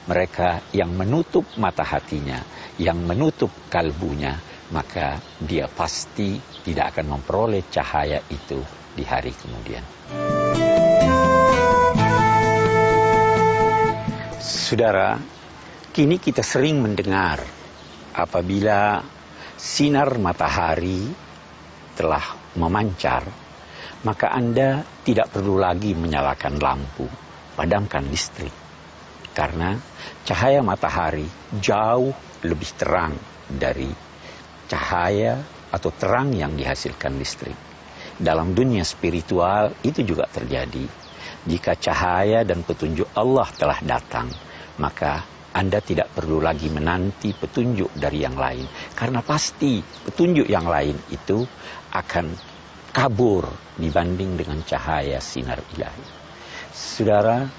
mereka 0.09 0.63
yang 0.75 0.91
menutup 0.91 1.47
mata 1.55 1.83
hatinya 1.83 2.43
yang 2.79 2.99
menutup 3.05 3.49
kalbunya 3.69 4.39
maka 4.73 5.21
dia 5.37 5.69
pasti 5.69 6.41
tidak 6.65 6.97
akan 6.97 7.17
memperoleh 7.19 7.69
cahaya 7.69 8.17
itu 8.31 8.57
di 8.97 9.03
hari 9.05 9.29
kemudian. 9.29 9.85
Saudara, 14.41 15.21
kini 15.93 16.17
kita 16.17 16.41
sering 16.41 16.81
mendengar 16.81 17.45
apabila 18.17 19.05
sinar 19.53 20.17
matahari 20.17 21.05
telah 21.93 22.33
memancar, 22.57 23.29
maka 24.01 24.33
Anda 24.33 24.81
tidak 25.05 25.29
perlu 25.29 25.61
lagi 25.61 25.93
menyalakan 25.93 26.57
lampu, 26.57 27.05
padamkan 27.53 28.09
listrik. 28.09 28.53
Karena 29.33 29.77
cahaya 30.23 30.63
matahari 30.63 31.27
jauh 31.59 32.15
lebih 32.43 32.71
terang 32.79 33.15
dari 33.47 33.91
cahaya 34.71 35.43
atau 35.73 35.91
terang 35.91 36.31
yang 36.31 36.55
dihasilkan 36.55 37.19
listrik. 37.19 37.55
Dalam 38.13 38.53
dunia 38.53 38.85
spiritual 38.85 39.73
itu 39.83 40.05
juga 40.05 40.29
terjadi. 40.29 40.85
Jika 41.43 41.75
cahaya 41.75 42.47
dan 42.47 42.63
petunjuk 42.63 43.09
Allah 43.17 43.49
telah 43.57 43.79
datang, 43.83 44.31
maka 44.79 45.25
Anda 45.51 45.83
tidak 45.83 46.13
perlu 46.15 46.39
lagi 46.39 46.71
menanti 46.71 47.35
petunjuk 47.35 47.91
dari 47.97 48.23
yang 48.23 48.39
lain. 48.39 48.63
Karena 48.95 49.19
pasti 49.19 49.81
petunjuk 49.81 50.47
yang 50.47 50.69
lain 50.69 50.95
itu 51.11 51.43
akan 51.91 52.25
kabur 52.93 53.49
dibanding 53.75 54.37
dengan 54.37 54.61
cahaya 54.61 55.17
sinar 55.17 55.59
ilahi. 55.73 56.05
Saudara, 56.73 57.49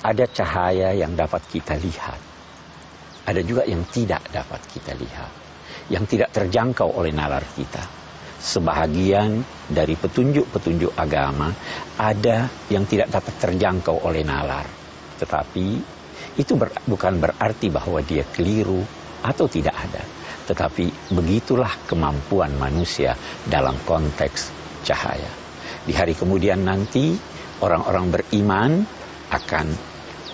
ada 0.00 0.24
cahaya 0.28 0.96
yang 0.96 1.12
dapat 1.16 1.44
kita 1.48 1.76
lihat. 1.76 2.20
Ada 3.28 3.40
juga 3.44 3.68
yang 3.68 3.84
tidak 3.88 4.24
dapat 4.32 4.60
kita 4.72 4.96
lihat 4.96 5.40
yang 5.90 6.06
tidak 6.06 6.30
terjangkau 6.30 6.86
oleh 6.86 7.10
nalar 7.10 7.42
kita. 7.58 7.82
Sebahagian 8.40 9.44
dari 9.68 9.98
petunjuk-petunjuk 10.00 10.96
agama 10.96 11.52
ada 12.00 12.48
yang 12.72 12.88
tidak 12.88 13.12
dapat 13.12 13.34
terjangkau 13.36 14.00
oleh 14.06 14.24
nalar. 14.24 14.64
Tetapi 15.20 15.66
itu 16.40 16.52
ber, 16.56 16.72
bukan 16.88 17.20
berarti 17.20 17.68
bahwa 17.68 18.00
dia 18.00 18.24
keliru 18.24 18.80
atau 19.20 19.44
tidak 19.44 19.76
ada. 19.76 20.00
Tetapi 20.48 21.12
begitulah 21.12 21.84
kemampuan 21.84 22.56
manusia 22.56 23.12
dalam 23.44 23.76
konteks 23.84 24.48
cahaya. 24.88 25.28
Di 25.84 25.92
hari 25.92 26.16
kemudian 26.16 26.64
nanti 26.64 27.12
orang-orang 27.60 28.08
beriman 28.08 28.72
akan 29.28 29.66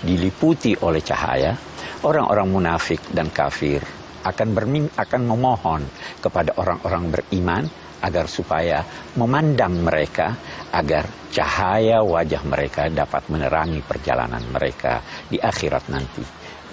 diliputi 0.05 0.77
oleh 0.77 1.01
cahaya, 1.01 1.57
orang-orang 2.05 2.49
munafik 2.51 3.01
dan 3.13 3.33
kafir 3.33 3.81
akan 4.27 4.49
bermin 4.53 4.91
akan 4.99 5.23
memohon 5.23 5.83
kepada 6.19 6.59
orang-orang 6.59 7.15
beriman 7.15 7.65
agar 8.03 8.27
supaya 8.29 8.85
memandang 9.17 9.81
mereka 9.81 10.37
agar 10.75 11.09
cahaya 11.33 12.05
wajah 12.05 12.43
mereka 12.45 12.93
dapat 12.93 13.31
menerangi 13.33 13.81
perjalanan 13.81 14.43
mereka 14.51 15.01
di 15.31 15.41
akhirat 15.41 15.89
nanti. 15.89 16.25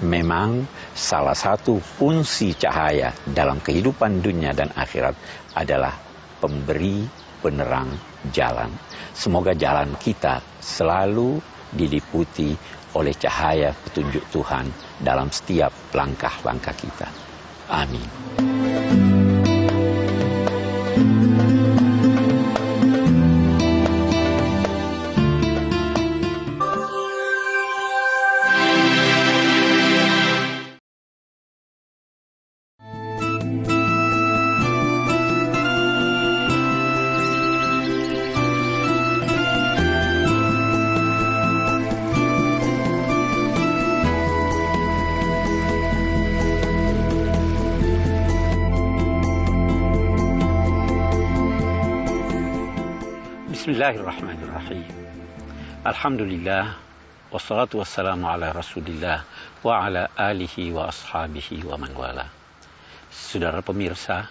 Memang 0.03 0.65
salah 0.97 1.37
satu 1.37 1.77
fungsi 1.79 2.57
cahaya 2.57 3.13
dalam 3.23 3.61
kehidupan 3.61 4.19
dunia 4.19 4.51
dan 4.51 4.73
akhirat 4.73 5.15
adalah 5.53 5.95
pemberi 6.41 7.05
penerang 7.39 7.93
jalan. 8.33 8.73
Semoga 9.13 9.53
jalan 9.53 9.95
kita 9.95 10.41
selalu 10.59 11.39
diliputi 11.71 12.51
oleh 12.94 13.14
cahaya 13.18 13.74
petunjuk 13.74 14.26
Tuhan 14.30 14.70
dalam 15.02 15.30
setiap 15.34 15.74
langkah-langkah 15.94 16.76
kita. 16.78 17.07
Amin. 17.70 19.12
Alhamdulillah 56.03 56.75
wassalatu 57.31 57.80
wassalamu 57.80 58.27
ala 58.27 58.51
Rasulillah 58.51 59.23
wa 59.63 59.88
ala 59.88 60.11
alihi 60.19 60.75
wa 60.75 60.91
ashabihi 60.91 61.63
wa 61.63 61.80
man 61.80 61.95
wala. 61.95 62.27
Saudara 63.07 63.63
pemirsa, 63.63 64.27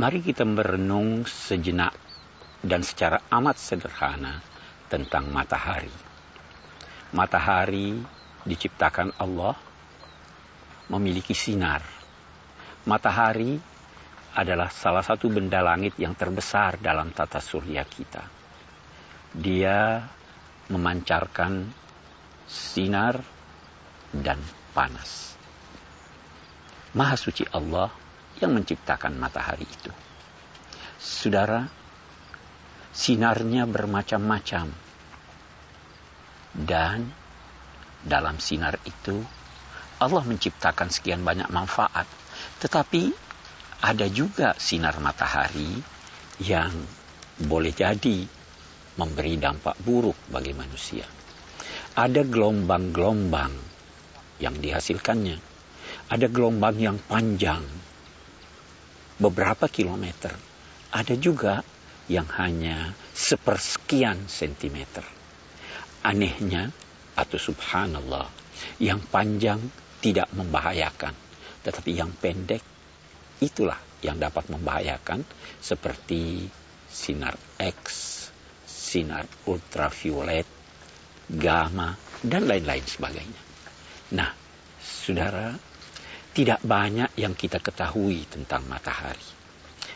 mari 0.00 0.24
kita 0.24 0.48
merenung 0.48 1.28
sejenak 1.28 1.92
dan 2.64 2.80
secara 2.80 3.20
amat 3.28 3.60
sederhana 3.60 4.40
tentang 4.88 5.28
matahari. 5.28 5.92
Matahari 7.12 8.00
diciptakan 8.48 9.12
Allah 9.20 9.52
memiliki 10.88 11.36
sinar. 11.36 11.84
Matahari 12.88 13.60
adalah 14.40 14.72
salah 14.72 15.04
satu 15.04 15.28
benda 15.28 15.60
langit 15.60 16.00
yang 16.00 16.16
terbesar 16.16 16.80
dalam 16.80 17.12
tata 17.12 17.44
surya 17.44 17.84
kita. 17.84 18.24
Dia 19.36 20.00
memancarkan 20.72 21.68
sinar 22.48 23.20
dan 24.12 24.40
panas. 24.72 25.36
Maha 26.96 27.16
suci 27.16 27.44
Allah 27.52 27.88
yang 28.40 28.56
menciptakan 28.56 29.16
matahari 29.16 29.64
itu. 29.64 29.92
Saudara, 30.96 31.64
sinarnya 32.92 33.64
bermacam-macam. 33.68 34.68
Dan 36.52 37.08
dalam 38.04 38.36
sinar 38.36 38.76
itu 38.84 39.24
Allah 39.96 40.22
menciptakan 40.26 40.92
sekian 40.92 41.24
banyak 41.24 41.48
manfaat. 41.48 42.04
Tetapi 42.60 43.08
ada 43.80 44.06
juga 44.12 44.52
sinar 44.60 45.00
matahari 45.00 45.80
yang 46.44 46.74
boleh 47.40 47.72
jadi 47.72 48.41
memberi 48.96 49.40
dampak 49.40 49.80
buruk 49.80 50.16
bagi 50.28 50.52
manusia. 50.52 51.04
Ada 51.92 52.24
gelombang-gelombang 52.24 53.52
yang 54.40 54.56
dihasilkannya. 54.58 55.38
Ada 56.08 56.26
gelombang 56.28 56.76
yang 56.80 56.98
panjang, 57.00 57.64
beberapa 59.20 59.68
kilometer. 59.68 60.32
Ada 60.92 61.14
juga 61.16 61.64
yang 62.10 62.28
hanya 62.36 62.92
sepersekian 63.14 64.28
sentimeter. 64.28 65.04
Anehnya, 66.02 66.74
atau 67.14 67.38
subhanallah, 67.38 68.26
yang 68.82 68.98
panjang 68.98 69.62
tidak 70.02 70.28
membahayakan, 70.34 71.14
tetapi 71.62 71.94
yang 71.94 72.10
pendek 72.10 72.60
itulah 73.38 73.78
yang 74.02 74.18
dapat 74.18 74.50
membahayakan 74.50 75.22
seperti 75.62 76.50
sinar 76.90 77.38
X, 77.56 78.11
sinar 78.92 79.24
ultraviolet, 79.48 80.44
gamma, 81.32 81.96
dan 82.20 82.44
lain-lain 82.44 82.84
sebagainya. 82.84 83.42
Nah, 84.12 84.28
saudara, 84.84 85.56
tidak 86.36 86.60
banyak 86.60 87.16
yang 87.16 87.32
kita 87.32 87.56
ketahui 87.56 88.28
tentang 88.28 88.68
matahari. 88.68 89.24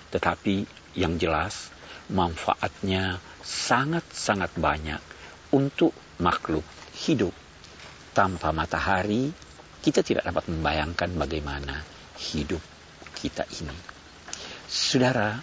Tetapi 0.08 0.64
yang 0.96 1.20
jelas 1.20 1.68
manfaatnya 2.08 3.20
sangat-sangat 3.44 4.56
banyak 4.56 5.02
untuk 5.52 5.92
makhluk 6.16 6.64
hidup. 6.96 7.36
Tanpa 8.16 8.48
matahari, 8.56 9.28
kita 9.84 10.00
tidak 10.00 10.24
dapat 10.24 10.48
membayangkan 10.48 11.12
bagaimana 11.20 11.84
hidup 12.16 12.64
kita 13.12 13.44
ini. 13.60 13.76
Saudara, 14.64 15.36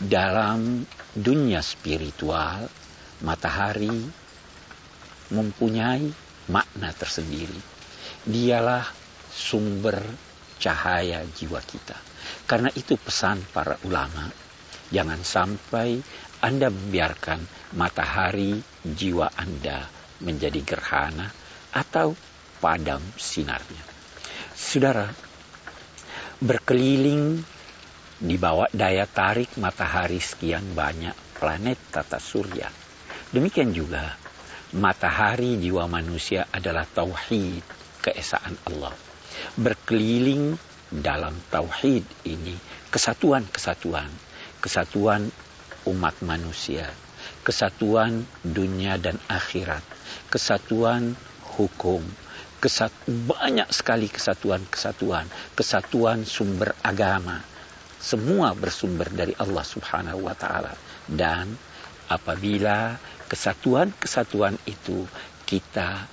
dalam 0.00 0.88
dunia 1.18 1.58
spiritual, 1.60 2.70
matahari 3.26 3.92
mempunyai 5.34 6.06
makna 6.48 6.94
tersendiri. 6.94 7.58
Dialah 8.24 8.86
sumber 9.28 9.98
cahaya 10.62 11.26
jiwa 11.26 11.60
kita. 11.62 11.98
Karena 12.46 12.70
itu 12.72 12.94
pesan 12.96 13.42
para 13.52 13.76
ulama, 13.84 14.30
jangan 14.94 15.20
sampai 15.20 16.00
Anda 16.38 16.70
membiarkan 16.70 17.40
matahari 17.74 18.62
jiwa 18.86 19.28
Anda 19.34 19.84
menjadi 20.22 20.60
gerhana 20.64 21.28
atau 21.74 22.14
padam 22.58 23.02
sinarnya. 23.18 23.84
Saudara, 24.54 25.06
berkeliling 26.42 27.42
di 28.18 28.34
bawah 28.34 28.66
daya 28.74 29.06
tarik 29.06 29.54
matahari 29.62 30.18
sekian 30.18 30.74
banyak 30.74 31.14
planet 31.38 31.78
tata 31.94 32.18
surya. 32.18 32.66
Demikian 33.30 33.70
juga 33.70 34.18
matahari 34.74 35.56
jiwa 35.56 35.86
manusia 35.86 36.44
adalah 36.50 36.84
tauhid, 36.84 37.62
keesaan 38.02 38.58
Allah. 38.68 38.92
Berkeliling 39.54 40.58
dalam 40.90 41.36
tauhid 41.48 42.02
ini 42.26 42.58
kesatuan-kesatuan, 42.90 44.10
kesatuan 44.58 45.30
umat 45.86 46.18
manusia, 46.24 46.90
kesatuan 47.46 48.26
dunia 48.42 48.98
dan 48.98 49.16
akhirat, 49.30 49.84
kesatuan 50.32 51.14
hukum, 51.54 52.02
kesat 52.58 52.90
banyak 53.06 53.68
sekali 53.70 54.10
kesatuan-kesatuan, 54.10 55.30
kesatuan 55.54 56.26
sumber 56.26 56.74
agama. 56.82 57.38
Semua 57.98 58.54
bersumber 58.54 59.10
dari 59.10 59.34
Allah 59.36 59.66
Subhanahu 59.66 60.30
wa 60.30 60.34
taala 60.38 60.72
dan 61.10 61.50
apabila 62.08 62.96
kesatuan-kesatuan 63.28 64.56
itu 64.64 65.04
kita 65.44 66.06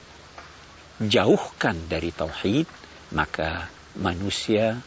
jauhkan 1.00 1.76
dari 1.88 2.12
tauhid, 2.12 2.68
maka 3.16 3.70
manusia 4.00 4.80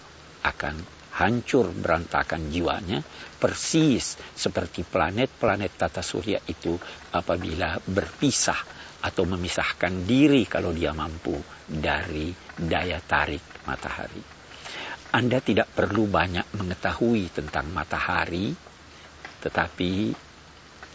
akan 0.44 0.98
hancur 1.18 1.74
berantakan 1.74 2.46
jiwanya 2.54 3.02
persis 3.42 4.14
seperti 4.38 4.86
planet-planet 4.86 5.72
tata 5.74 5.98
surya 5.98 6.38
itu 6.46 6.78
apabila 7.10 7.82
berpisah 7.82 8.58
atau 9.02 9.26
memisahkan 9.26 10.06
diri 10.06 10.46
kalau 10.46 10.70
dia 10.70 10.94
mampu 10.94 11.34
dari 11.66 12.30
daya 12.54 13.02
tarik 13.02 13.66
matahari. 13.66 14.37
Anda 15.08 15.40
tidak 15.40 15.72
perlu 15.72 16.04
banyak 16.04 16.52
mengetahui 16.52 17.32
tentang 17.32 17.72
matahari, 17.72 18.52
tetapi 19.40 20.12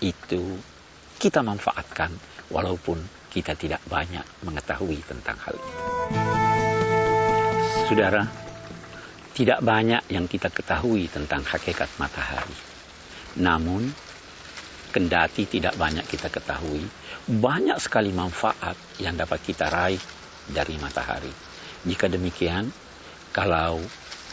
itu 0.05 0.43
kita 1.17 1.41
manfaatkan 1.41 2.13
walaupun 2.53 3.01
kita 3.33 3.57
tidak 3.57 3.81
banyak 3.89 4.21
mengetahui 4.45 5.01
tentang 5.09 5.33
hal 5.41 5.57
ini. 5.57 5.73
Saudara, 7.89 8.21
tidak 9.33 9.65
banyak 9.65 10.05
yang 10.13 10.29
kita 10.29 10.53
ketahui 10.53 11.09
tentang 11.09 11.41
hakikat 11.41 11.89
matahari. 11.97 12.53
Namun, 13.41 13.89
kendati 14.93 15.49
tidak 15.49 15.73
banyak 15.73 16.05
kita 16.05 16.29
ketahui, 16.29 16.85
banyak 17.25 17.81
sekali 17.81 18.13
manfaat 18.13 18.77
yang 19.01 19.17
dapat 19.17 19.41
kita 19.41 19.73
raih 19.73 20.01
dari 20.45 20.77
matahari. 20.77 21.33
Jika 21.81 22.05
demikian, 22.05 22.69
kalau 23.33 23.81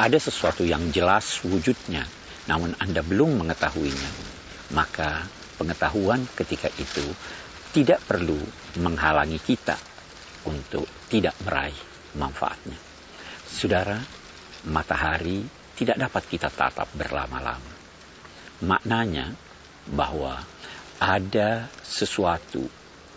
ada 0.00 0.16
sesuatu 0.16 0.64
yang 0.64 0.88
jelas 0.88 1.44
wujudnya, 1.44 2.08
namun 2.48 2.72
Anda 2.80 3.04
belum 3.04 3.44
mengetahuinya, 3.44 4.10
maka 4.72 5.28
pengetahuan 5.60 6.24
ketika 6.40 6.72
itu 6.80 7.04
tidak 7.76 8.00
perlu 8.08 8.40
menghalangi 8.80 9.36
kita 9.36 9.76
untuk 10.48 10.88
tidak 11.12 11.36
meraih 11.44 11.76
manfaatnya. 12.16 12.80
Saudara, 13.44 14.00
matahari 14.72 15.44
tidak 15.76 16.00
dapat 16.00 16.22
kita 16.32 16.48
tatap 16.48 16.88
berlama-lama. 16.96 17.74
Maknanya 18.64 19.36
bahwa 19.92 20.40
ada 20.96 21.68
sesuatu 21.84 22.64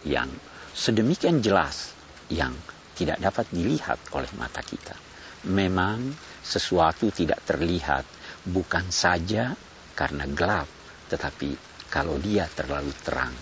yang 0.03 0.27
sedemikian 0.75 1.39
jelas 1.39 1.95
yang 2.27 2.51
tidak 2.99 3.23
dapat 3.23 3.47
dilihat 3.55 3.99
oleh 4.11 4.31
mata 4.35 4.59
kita. 4.59 4.95
Memang 5.43 6.15
sesuatu 6.43 7.09
tidak 7.09 7.41
terlihat 7.47 8.03
bukan 8.45 8.91
saja 8.91 9.55
karena 9.95 10.27
gelap, 10.27 10.67
tetapi 11.09 11.55
kalau 11.87 12.19
dia 12.19 12.45
terlalu 12.51 12.91
terang. 13.01 13.33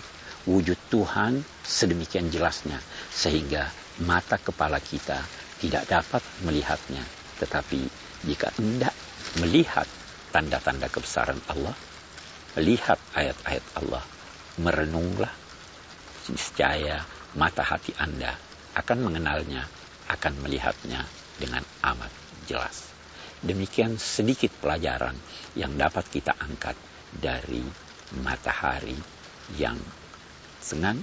Wujud 0.42 0.78
Tuhan 0.90 1.38
sedemikian 1.62 2.26
jelasnya 2.26 2.82
sehingga 3.14 3.70
mata 4.02 4.42
kepala 4.42 4.82
kita 4.82 5.22
tidak 5.62 5.86
dapat 5.86 6.22
melihatnya 6.42 7.06
tetapi 7.42 7.82
jika 8.22 8.54
hendak 8.54 8.94
melihat 9.42 9.82
tanda-tanda 10.30 10.86
kebesaran 10.86 11.42
Allah, 11.50 11.74
melihat 12.54 13.02
ayat-ayat 13.18 13.66
Allah, 13.82 14.04
merenunglah, 14.62 15.34
niscaya 16.30 17.02
mata 17.34 17.66
hati 17.66 17.90
Anda 17.98 18.38
akan 18.78 19.10
mengenalnya, 19.10 19.66
akan 20.06 20.38
melihatnya 20.38 21.02
dengan 21.42 21.66
amat 21.82 22.14
jelas. 22.46 22.81
Demikian 23.42 23.98
sedikit 23.98 24.54
pelajaran 24.62 25.18
yang 25.58 25.74
dapat 25.74 26.06
kita 26.06 26.30
angkat 26.38 26.78
dari 27.10 27.62
matahari 28.22 28.94
yang 29.58 29.74
senang 30.62 31.02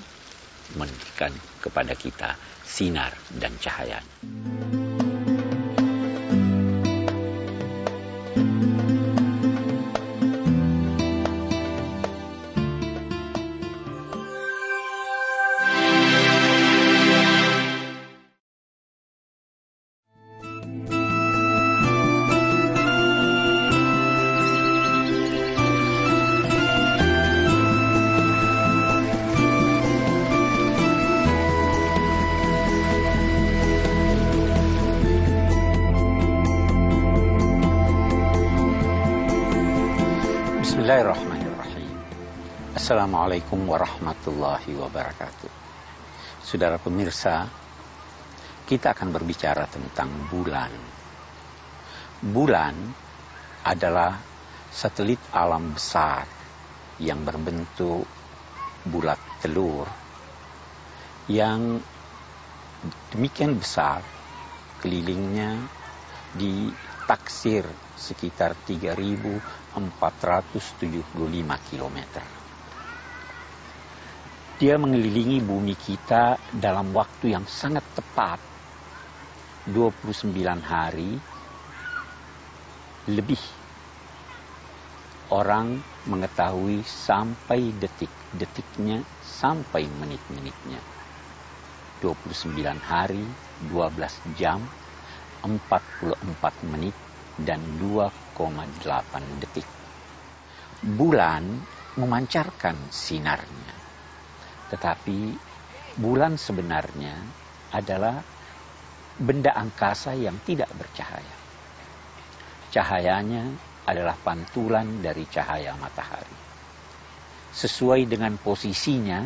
memberikan 0.80 1.36
kepada 1.60 1.94
kita 1.99 2.40
sinar 2.64 3.11
dan 3.36 3.52
cahaya. 3.60 3.99
Warahmatullahi 43.80 44.76
wabarakatuh. 44.76 45.51
Saudara 46.43 46.76
pemirsa, 46.76 47.47
kita 48.68 48.91
akan 48.91 49.15
berbicara 49.15 49.64
tentang 49.72 50.11
bulan. 50.27 50.68
Bulan 52.19 52.76
adalah 53.64 54.19
satelit 54.68 55.23
alam 55.31 55.72
besar 55.72 56.27
yang 56.99 57.23
berbentuk 57.23 58.03
bulat 58.84 59.19
telur 59.39 59.88
yang 61.31 61.80
demikian 63.15 63.56
besar 63.56 64.03
kelilingnya 64.84 65.56
ditaksir 66.35 67.64
sekitar 67.95 68.60
3.475 68.68 69.80
km. 71.72 71.99
Dia 74.60 74.76
mengelilingi 74.76 75.40
bumi 75.40 75.72
kita 75.72 76.36
dalam 76.52 76.91
waktu 76.91 77.31
yang 77.31 77.48
sangat 77.48 77.80
tepat. 77.95 78.44
29 79.72 80.36
hari 80.60 81.15
lebih. 83.07 83.40
Orang 85.31 85.80
mengetahui 86.11 86.84
sampai 86.84 87.72
detik-detiknya, 87.72 88.99
sampai 89.23 89.88
menit-menitnya. 89.88 90.84
29 92.03 92.84
hari, 92.84 93.23
12 93.64 94.36
jam, 94.36 94.60
44 95.40 96.68
menit, 96.68 96.99
dan 97.40 97.64
2,8 97.80 99.23
detik. 99.40 99.68
Bulan 100.84 101.48
memancarkan 101.95 102.76
sinarnya 102.91 103.78
tetapi 104.70 105.34
bulan 105.98 106.38
sebenarnya 106.38 107.18
adalah 107.74 108.22
benda 109.20 109.52
angkasa 109.52 110.16
yang 110.16 110.40
tidak 110.48 110.72
bercahaya. 110.78 111.36
Cahayanya 112.70 113.50
adalah 113.90 114.14
pantulan 114.22 115.02
dari 115.02 115.26
cahaya 115.26 115.74
matahari. 115.76 116.38
Sesuai 117.50 118.06
dengan 118.06 118.38
posisinya, 118.38 119.26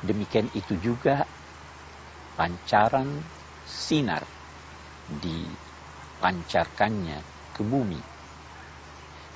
demikian 0.00 0.48
itu 0.56 0.80
juga 0.80 1.28
pancaran 2.40 3.20
sinar 3.68 4.24
dipancarkannya 5.20 7.20
ke 7.52 7.60
bumi. 7.60 8.00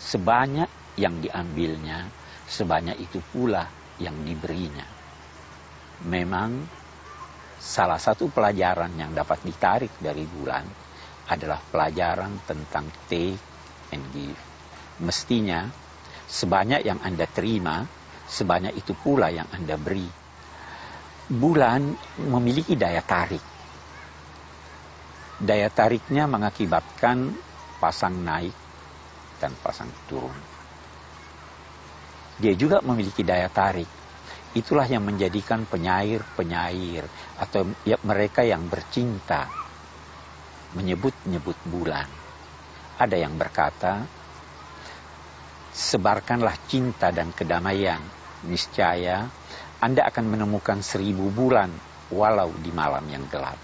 Sebanyak 0.00 0.96
yang 0.96 1.20
diambilnya, 1.20 2.08
sebanyak 2.48 2.96
itu 2.96 3.20
pula 3.28 3.68
yang 4.00 4.16
diberinya. 4.24 4.93
Memang 6.04 6.50
salah 7.56 7.96
satu 7.96 8.28
pelajaran 8.28 8.92
yang 8.96 9.16
dapat 9.16 9.40
ditarik 9.40 9.92
dari 10.00 10.28
bulan 10.28 10.64
adalah 11.32 11.60
pelajaran 11.60 12.44
tentang 12.44 12.88
take 13.08 13.40
and 13.92 14.04
give. 14.12 14.40
Mestinya 15.00 15.64
sebanyak 16.28 16.84
yang 16.84 17.00
Anda 17.00 17.24
terima, 17.24 17.88
sebanyak 18.28 18.76
itu 18.76 18.92
pula 18.92 19.32
yang 19.32 19.48
Anda 19.48 19.80
beri. 19.80 20.08
Bulan 21.24 21.96
memiliki 22.20 22.76
daya 22.76 23.00
tarik. 23.00 23.40
Daya 25.40 25.72
tariknya 25.72 26.28
mengakibatkan 26.28 27.32
pasang 27.80 28.20
naik 28.20 28.52
dan 29.40 29.56
pasang 29.64 29.88
turun 30.04 30.54
dia 32.38 32.54
juga 32.58 32.82
memiliki 32.82 33.22
daya 33.22 33.46
tarik. 33.46 33.86
Itulah 34.54 34.86
yang 34.86 35.02
menjadikan 35.02 35.66
penyair-penyair 35.66 37.02
atau 37.42 37.66
ya, 37.82 37.98
mereka 38.06 38.46
yang 38.46 38.70
bercinta 38.70 39.50
menyebut-nyebut 40.78 41.58
bulan. 41.66 42.06
Ada 42.94 43.18
yang 43.18 43.34
berkata, 43.34 44.06
sebarkanlah 45.74 46.54
cinta 46.70 47.10
dan 47.10 47.34
kedamaian, 47.34 47.98
niscaya 48.46 49.26
Anda 49.82 50.06
akan 50.06 50.38
menemukan 50.38 50.78
seribu 50.86 51.34
bulan 51.34 51.74
walau 52.14 52.54
di 52.62 52.70
malam 52.70 53.02
yang 53.10 53.26
gelap. 53.26 53.58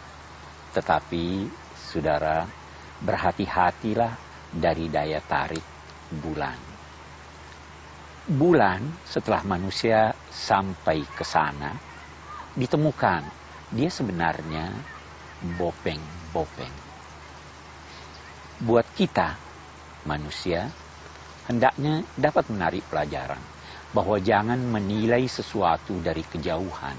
Tetapi, 0.75 1.47
saudara, 1.79 2.43
berhati-hatilah 2.99 4.13
dari 4.51 4.91
daya 4.91 5.23
tarik 5.23 5.63
bulan 6.19 6.70
bulan 8.31 8.79
setelah 9.03 9.43
manusia 9.43 10.15
sampai 10.31 11.03
ke 11.03 11.27
sana 11.27 11.75
ditemukan 12.55 13.27
dia 13.75 13.91
sebenarnya 13.91 14.71
bopeng-bopeng. 15.59 16.71
Buat 18.63 18.87
kita 18.95 19.35
manusia 20.07 20.71
hendaknya 21.51 22.07
dapat 22.15 22.47
menarik 22.55 22.87
pelajaran 22.87 23.43
bahwa 23.91 24.23
jangan 24.23 24.63
menilai 24.63 25.27
sesuatu 25.27 25.99
dari 25.99 26.23
kejauhan. 26.23 26.95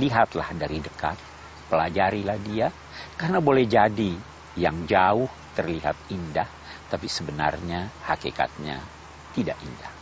Lihatlah 0.00 0.56
dari 0.56 0.80
dekat, 0.80 1.20
pelajarilah 1.68 2.40
dia 2.40 2.72
karena 3.20 3.44
boleh 3.44 3.68
jadi 3.68 4.16
yang 4.56 4.88
jauh 4.88 5.28
terlihat 5.52 5.96
indah 6.08 6.48
tapi 6.92 7.08
sebenarnya 7.08 7.88
hakikatnya 8.04 8.91
tidak 9.32 9.58
indah. 9.64 9.92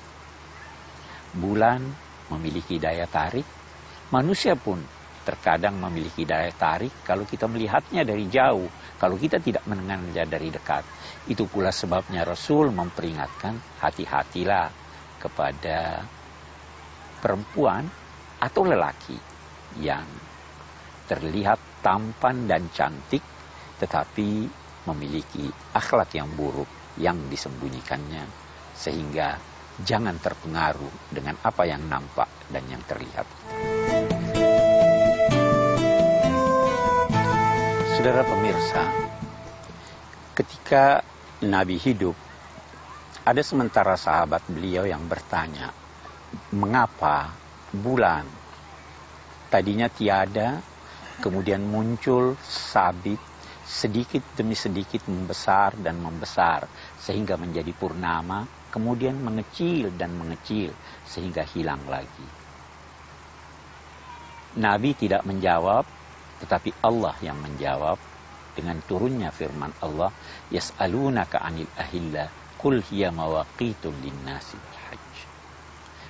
Bulan 1.39 1.81
memiliki 2.35 2.79
daya 2.83 3.07
tarik, 3.07 3.47
manusia 4.11 4.59
pun 4.59 4.83
terkadang 5.23 5.79
memiliki 5.79 6.27
daya 6.27 6.51
tarik 6.51 6.91
kalau 7.07 7.23
kita 7.23 7.47
melihatnya 7.47 8.03
dari 8.03 8.27
jauh, 8.27 8.67
kalau 8.99 9.15
kita 9.15 9.39
tidak 9.39 9.63
mendengarnya 9.71 10.27
dari 10.27 10.51
dekat. 10.51 10.83
Itu 11.31 11.47
pula 11.47 11.71
sebabnya 11.71 12.27
Rasul 12.27 12.75
memperingatkan 12.75 13.79
hati-hatilah 13.79 14.69
kepada 15.21 16.03
perempuan 17.21 17.85
atau 18.41 18.63
lelaki 18.65 19.19
yang 19.79 20.09
terlihat 21.07 21.85
tampan 21.85 22.49
dan 22.49 22.67
cantik 22.73 23.21
tetapi 23.77 24.49
memiliki 24.89 25.49
akhlak 25.77 26.17
yang 26.17 26.29
buruk 26.33 26.69
yang 26.97 27.17
disembunyikannya 27.29 28.40
sehingga 28.81 29.37
jangan 29.85 30.17
terpengaruh 30.17 31.13
dengan 31.13 31.37
apa 31.45 31.69
yang 31.69 31.85
nampak 31.85 32.29
dan 32.49 32.65
yang 32.73 32.81
terlihat. 32.89 33.29
Saudara 38.01 38.25
pemirsa, 38.25 38.85
ketika 40.33 41.05
Nabi 41.45 41.77
hidup, 41.77 42.17
ada 43.29 43.45
sementara 43.45 44.01
sahabat 44.01 44.41
beliau 44.49 44.89
yang 44.89 45.05
bertanya, 45.05 45.69
mengapa 46.57 47.37
bulan 47.77 48.25
tadinya 49.53 49.93
tiada, 49.93 50.65
kemudian 51.21 51.61
muncul 51.61 52.41
sabit, 52.41 53.21
sedikit 53.69 54.25
demi 54.33 54.57
sedikit 54.57 55.05
membesar 55.11 55.77
dan 55.77 56.01
membesar, 56.01 56.65
sehingga 56.97 57.37
menjadi 57.37 57.75
purnama, 57.77 58.60
kemudian 58.71 59.19
mengecil 59.19 59.91
dan 59.99 60.15
mengecil 60.15 60.71
sehingga 61.05 61.43
hilang 61.43 61.83
lagi. 61.91 62.27
Nabi 64.59 64.95
tidak 64.99 65.23
menjawab, 65.23 65.87
tetapi 66.43 66.75
Allah 66.83 67.15
yang 67.23 67.39
menjawab 67.39 67.99
dengan 68.55 68.83
turunnya 68.83 69.31
firman 69.31 69.71
Allah, 69.79 70.11
Yas'alunaka 70.51 71.39
anil 71.39 71.71
ahilla, 71.79 72.27
kul 72.59 72.83
hiya 72.83 73.15
mawaqitul 73.15 73.95
linnasi 74.03 74.59
hajj. 74.59 75.11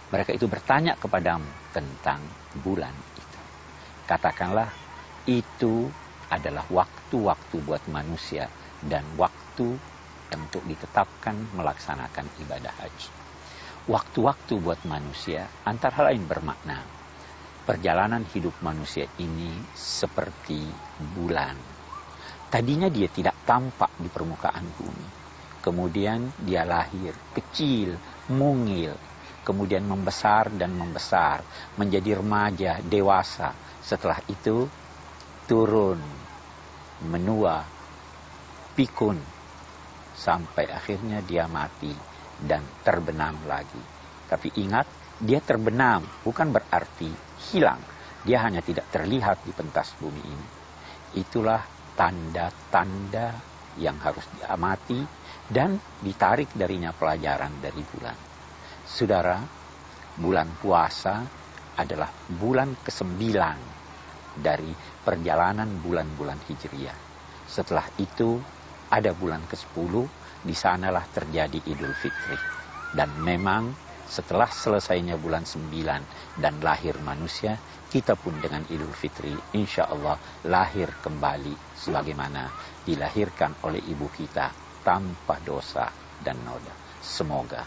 Mereka 0.09 0.33
itu 0.35 0.49
bertanya 0.49 0.97
kepadamu 0.97 1.47
tentang 1.77 2.25
bulan 2.65 2.97
itu. 3.15 3.41
Katakanlah, 4.09 4.73
itu 5.29 5.93
adalah 6.33 6.65
waktu-waktu 6.73 7.57
buat 7.61 7.85
manusia 7.93 8.49
dan 8.81 9.05
waktu 9.21 9.77
untuk 10.39 10.63
ditetapkan 10.69 11.35
melaksanakan 11.57 12.27
ibadah 12.47 12.75
haji. 12.79 13.11
Waktu-waktu 13.91 14.55
buat 14.61 14.85
manusia 14.87 15.51
antara 15.67 16.13
lain 16.13 16.29
bermakna 16.29 17.01
perjalanan 17.71 18.27
hidup 18.35 18.55
manusia 18.67 19.07
ini 19.23 19.51
seperti 19.73 20.59
bulan. 21.15 21.55
Tadinya 22.51 22.91
dia 22.91 23.07
tidak 23.07 23.47
tampak 23.47 23.95
di 23.99 24.11
permukaan 24.11 24.67
bumi. 24.75 25.09
Kemudian 25.63 26.35
dia 26.43 26.67
lahir 26.67 27.15
kecil, 27.31 27.95
mungil, 28.33 28.97
kemudian 29.47 29.87
membesar 29.87 30.51
dan 30.51 30.75
membesar, 30.75 31.47
menjadi 31.79 32.19
remaja, 32.19 32.83
dewasa. 32.83 33.55
Setelah 33.85 34.19
itu 34.27 34.67
turun, 35.47 36.03
menua, 37.07 37.63
pikun, 38.75 39.21
sampai 40.21 40.69
akhirnya 40.69 41.25
dia 41.25 41.49
mati 41.49 41.97
dan 42.37 42.61
terbenam 42.85 43.41
lagi. 43.49 43.81
Tapi 44.29 44.53
ingat, 44.61 45.17
dia 45.17 45.41
terbenam, 45.41 46.05
bukan 46.21 46.53
berarti 46.53 47.09
hilang. 47.49 47.81
Dia 48.21 48.45
hanya 48.45 48.61
tidak 48.61 48.93
terlihat 48.93 49.49
di 49.49 49.53
pentas 49.57 49.97
bumi 49.97 50.21
ini. 50.21 50.49
Itulah 51.17 51.65
tanda-tanda 51.97 53.33
yang 53.81 53.97
harus 54.05 54.29
diamati 54.37 55.01
dan 55.49 55.81
ditarik 56.05 56.53
darinya 56.53 56.93
pelajaran 56.93 57.57
dari 57.65 57.81
bulan. 57.81 58.19
Saudara, 58.85 59.41
bulan 60.21 60.53
puasa 60.61 61.25
adalah 61.81 62.13
bulan 62.29 62.77
kesembilan 62.85 63.59
dari 64.37 64.71
perjalanan 65.01 65.81
bulan-bulan 65.81 66.39
Hijriah. 66.45 66.99
Setelah 67.49 67.89
itu 67.99 68.39
ada 68.91 69.15
bulan 69.15 69.43
ke-10, 69.47 69.95
di 70.43 70.55
sanalah 70.57 71.05
terjadi 71.09 71.59
Idul 71.71 71.95
Fitri. 71.95 72.39
Dan 72.91 73.15
memang 73.23 73.71
setelah 74.11 74.51
selesainya 74.51 75.15
bulan 75.15 75.47
9 75.47 75.71
dan 76.43 76.55
lahir 76.59 76.99
manusia, 77.07 77.55
kita 77.87 78.19
pun 78.19 78.35
dengan 78.43 78.67
Idul 78.67 78.91
Fitri 78.91 79.31
insya 79.55 79.87
Allah 79.87 80.19
lahir 80.51 80.91
kembali 80.99 81.79
sebagaimana 81.79 82.51
dilahirkan 82.83 83.63
oleh 83.63 83.79
ibu 83.87 84.11
kita 84.11 84.51
tanpa 84.83 85.39
dosa 85.47 85.87
dan 86.19 86.43
noda. 86.43 86.75
Semoga. 86.99 87.63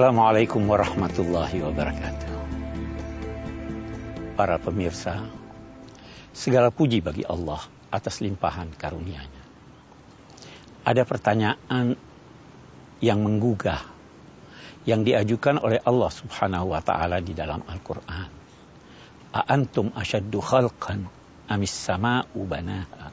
Assalamualaikum 0.00 0.64
warahmatullahi 0.64 1.60
wabarakatuh. 1.60 2.32
Para 4.32 4.56
pemirsa, 4.56 5.28
segala 6.32 6.72
puji 6.72 7.04
bagi 7.04 7.20
Allah 7.28 7.60
atas 7.92 8.24
limpahan 8.24 8.72
karunia-Nya. 8.80 9.44
Ada 10.88 11.04
pertanyaan 11.04 12.00
yang 13.04 13.20
menggugah 13.20 13.76
yang 14.88 15.04
diajukan 15.04 15.60
oleh 15.60 15.84
Allah 15.84 16.08
Subhanahu 16.08 16.72
wa 16.72 16.80
taala 16.80 17.20
di 17.20 17.36
dalam 17.36 17.60
Al-Qur'an. 17.60 18.32
A 19.36 19.52
antum 19.52 19.92
asyaddu 19.92 20.40
khalqan 20.40 21.12
amis 21.44 21.76
sama'u 21.76 22.40
banaha? 22.48 23.12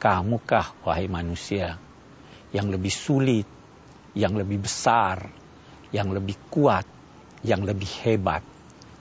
Kamukah 0.00 0.72
wahai 0.88 1.04
manusia 1.12 1.76
yang 2.48 2.72
lebih 2.72 2.88
sulit, 2.88 3.44
yang 4.16 4.32
lebih 4.40 4.64
besar, 4.64 5.41
yang 5.92 6.10
lebih 6.10 6.34
kuat, 6.48 6.88
yang 7.44 7.62
lebih 7.62 7.88
hebat 8.02 8.40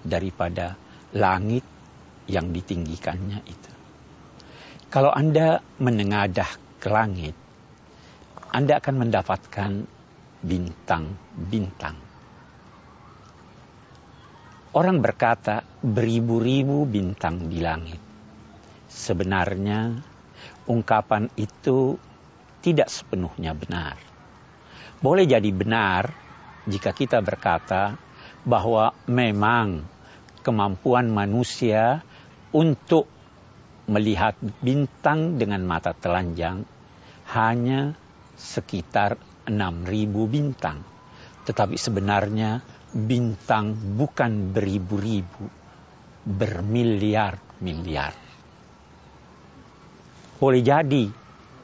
daripada 0.03 0.75
langit 1.15 1.63
yang 2.27 2.51
ditinggikannya 2.51 3.39
itu. 3.47 3.71
Kalau 4.91 5.11
Anda 5.11 5.63
menengadah 5.79 6.51
ke 6.83 6.91
langit, 6.91 7.35
Anda 8.51 8.83
akan 8.83 8.95
mendapatkan 9.07 9.71
bintang-bintang. 10.43 11.95
Orang 14.71 15.03
berkata 15.03 15.63
beribu-ribu 15.83 16.87
bintang 16.87 17.51
di 17.51 17.59
langit. 17.59 17.99
Sebenarnya 18.87 19.95
ungkapan 20.67 21.27
itu 21.39 21.95
tidak 22.63 22.87
sepenuhnya 22.87 23.51
benar. 23.51 23.99
Boleh 24.99 25.27
jadi 25.27 25.51
benar 25.51 26.30
jika 26.69 26.93
kita 26.93 27.25
berkata 27.25 27.97
bahwa 28.45 28.93
memang 29.09 29.81
kemampuan 30.45 31.09
manusia 31.09 32.05
untuk 32.53 33.09
melihat 33.89 34.37
bintang 34.61 35.41
dengan 35.41 35.65
mata 35.65 35.93
telanjang 35.97 36.61
hanya 37.33 37.97
sekitar 38.37 39.17
6.000 39.49 39.89
bintang. 40.29 40.85
Tetapi 41.41 41.73
sebenarnya 41.77 42.61
bintang 42.93 43.73
bukan 43.97 44.53
beribu-ribu, 44.53 45.49
bermiliar-miliar. 46.29 48.13
Boleh 50.37 50.61
jadi 50.61 51.05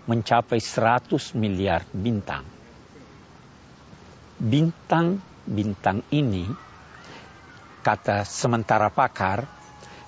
mencapai 0.09 0.57
100 0.61 1.37
miliar 1.37 1.85
bintang 1.93 2.56
bintang-bintang 4.37 6.05
ini, 6.13 6.45
kata 7.81 8.21
sementara 8.21 8.93
pakar, 8.93 9.49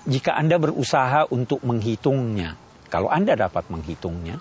jika 0.06 0.38
Anda 0.38 0.56
berusaha 0.56 1.28
untuk 1.34 1.66
menghitungnya, 1.66 2.54
kalau 2.88 3.10
Anda 3.10 3.34
dapat 3.34 3.68
menghitungnya, 3.68 4.38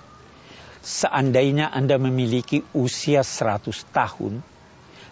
seandainya 0.80 1.74
Anda 1.74 1.98
memiliki 1.98 2.64
usia 2.78 3.26
100 3.26 3.66
tahun, 3.90 4.34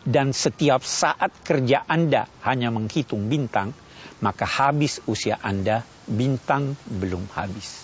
dan 0.08 0.32
setiap 0.32 0.86
saat 0.88 1.36
kerja 1.44 1.84
Anda 1.84 2.30
hanya 2.46 2.72
menghitung 2.72 3.28
bintang, 3.28 3.76
maka 4.24 4.46
habis 4.48 5.04
usia 5.10 5.36
Anda, 5.42 5.84
bintang 6.08 6.80
belum 6.88 7.28
habis. 7.36 7.84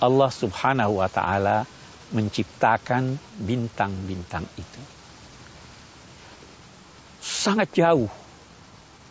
Allah 0.00 0.32
subhanahu 0.32 0.96
wa 1.04 1.12
ta'ala 1.12 1.68
menciptakan 2.16 3.20
bintang-bintang 3.36 4.48
itu 4.56 4.99
sangat 7.20 7.76
jauh 7.76 8.08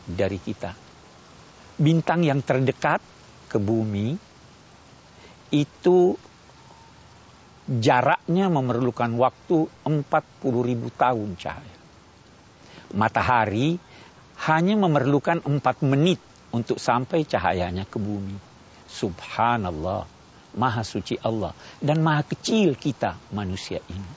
dari 0.10 0.42
kita. 0.42 0.74
Bintang 1.80 2.26
yang 2.26 2.44
terdekat 2.44 3.00
ke 3.48 3.56
bumi 3.62 4.18
itu 5.54 6.18
jaraknya 7.70 8.50
memerlukan 8.50 9.14
waktu 9.16 9.70
40 9.86 10.02
ribu 10.66 10.90
tahun 10.90 11.38
cahaya. 11.38 11.78
Matahari 12.98 13.78
hanya 14.50 14.76
memerlukan 14.76 15.46
4 15.46 15.86
menit 15.86 16.18
untuk 16.50 16.82
sampai 16.82 17.24
cahayanya 17.24 17.86
ke 17.86 18.02
bumi. 18.02 18.34
Subhanallah, 18.90 20.10
maha 20.58 20.82
suci 20.82 21.14
Allah 21.22 21.54
dan 21.78 22.02
maha 22.02 22.26
kecil 22.26 22.74
kita 22.74 23.22
manusia 23.30 23.78
ini. 23.86 24.12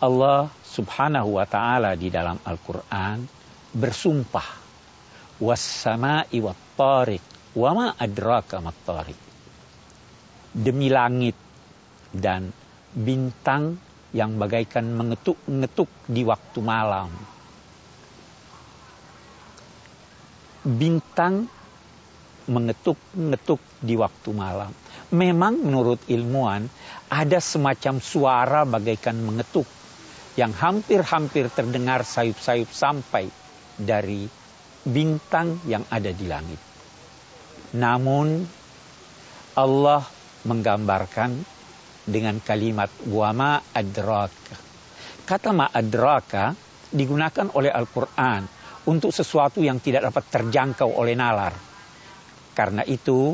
Allah 0.00 0.48
subhanahu 0.72 1.36
wa 1.36 1.44
ta'ala 1.44 1.92
di 2.00 2.08
dalam 2.08 2.40
Al-Quran 2.40 3.28
bersumpah 3.76 4.48
wassama'i 5.36 6.40
wa 6.40 7.70
ma 7.76 7.92
adraka 8.00 8.64
mattariq 8.64 9.20
demi 10.56 10.88
langit 10.88 11.36
dan 12.12 12.48
bintang 12.92 13.76
yang 14.12 14.36
bagaikan 14.36 14.92
mengetuk-ngetuk 14.92 15.88
di 16.04 16.24
waktu 16.24 16.60
malam. 16.60 17.08
Bintang 20.62 21.48
mengetuk-ngetuk 22.46 23.60
di 23.80 23.96
waktu 23.96 24.30
malam. 24.36 24.72
Memang 25.16 25.64
menurut 25.64 26.04
ilmuwan 26.12 26.68
ada 27.08 27.40
semacam 27.40 28.00
suara 28.04 28.60
bagaikan 28.68 29.16
mengetuk 29.20 29.64
yang 30.36 30.52
hampir-hampir 30.56 31.52
terdengar 31.52 32.08
sayup-sayup 32.08 32.70
sampai 32.72 33.28
dari 33.76 34.24
bintang 34.82 35.60
yang 35.68 35.84
ada 35.92 36.08
di 36.08 36.24
langit. 36.24 36.60
Namun 37.76 38.40
Allah 39.56 40.02
menggambarkan 40.48 41.30
dengan 42.08 42.40
kalimat 42.40 42.88
wama 43.06 43.60
adraka. 43.76 44.56
Kata 45.22 45.54
ma 45.54 45.70
adraka 45.70 46.56
digunakan 46.90 47.46
oleh 47.54 47.70
Al-Quran 47.70 48.42
untuk 48.88 49.14
sesuatu 49.14 49.62
yang 49.62 49.78
tidak 49.78 50.10
dapat 50.10 50.24
terjangkau 50.28 50.90
oleh 50.98 51.14
nalar. 51.14 51.54
Karena 52.52 52.82
itu, 52.84 53.32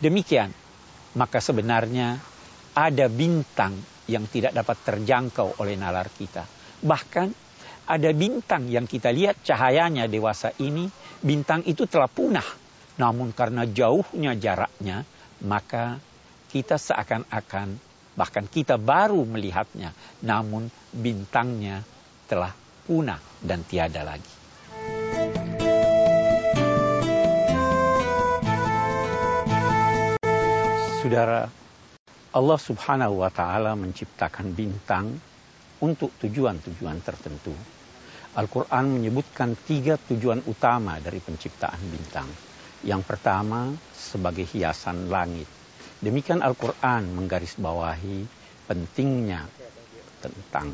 demikian, 0.00 0.50
maka 1.14 1.38
sebenarnya 1.38 2.18
ada 2.74 3.06
bintang 3.06 3.76
yang 4.08 4.24
tidak 4.26 4.56
dapat 4.56 4.76
terjangkau 4.82 5.60
oleh 5.60 5.76
nalar 5.76 6.08
kita. 6.08 6.42
Bahkan 6.80 7.28
ada 7.88 8.10
bintang 8.12 8.68
yang 8.68 8.88
kita 8.88 9.12
lihat 9.12 9.44
cahayanya 9.44 10.08
dewasa 10.08 10.52
ini, 10.60 10.88
bintang 11.20 11.64
itu 11.68 11.84
telah 11.84 12.08
punah. 12.08 12.44
Namun 12.98 13.30
karena 13.36 13.68
jauhnya 13.68 14.34
jaraknya, 14.34 15.04
maka 15.44 16.00
kita 16.48 16.80
seakan-akan 16.80 17.78
bahkan 18.18 18.50
kita 18.50 18.74
baru 18.74 19.22
melihatnya, 19.22 19.94
namun 20.26 20.66
bintangnya 20.90 21.86
telah 22.26 22.50
punah 22.82 23.22
dan 23.38 23.62
tiada 23.62 24.02
lagi. 24.02 24.34
Saudara, 30.98 31.46
Allah 32.38 32.54
Subhanahu 32.54 33.26
wa 33.26 33.34
taala 33.34 33.74
menciptakan 33.74 34.54
bintang 34.54 35.10
untuk 35.82 36.14
tujuan-tujuan 36.22 37.02
tertentu. 37.02 37.50
Al-Quran 38.38 38.94
menyebutkan 38.94 39.58
tiga 39.66 39.98
tujuan 39.98 40.46
utama 40.46 41.02
dari 41.02 41.18
penciptaan 41.18 41.82
bintang. 41.90 42.30
Yang 42.86 43.02
pertama, 43.10 43.74
sebagai 43.90 44.46
hiasan 44.46 45.10
langit. 45.10 45.50
Demikian 45.98 46.38
Al-Quran 46.38 47.10
menggarisbawahi 47.18 48.22
pentingnya 48.70 49.42
tentang 50.22 50.70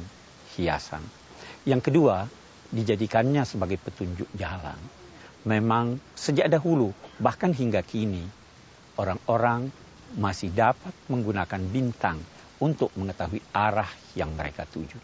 hiasan. 0.61 1.01
Yang 1.65 1.89
kedua, 1.89 2.29
dijadikannya 2.77 3.41
sebagai 3.49 3.81
petunjuk 3.81 4.29
jalan. 4.37 4.77
Memang 5.49 5.97
sejak 6.13 6.53
dahulu, 6.53 6.93
bahkan 7.17 7.57
hingga 7.57 7.81
kini, 7.81 8.29
orang-orang 9.01 9.73
masih 10.19 10.55
dapat 10.55 10.95
menggunakan 11.11 11.63
bintang 11.71 12.19
untuk 12.63 12.95
mengetahui 12.95 13.43
arah 13.51 13.89
yang 14.15 14.33
mereka 14.35 14.65
tuju. 14.65 14.97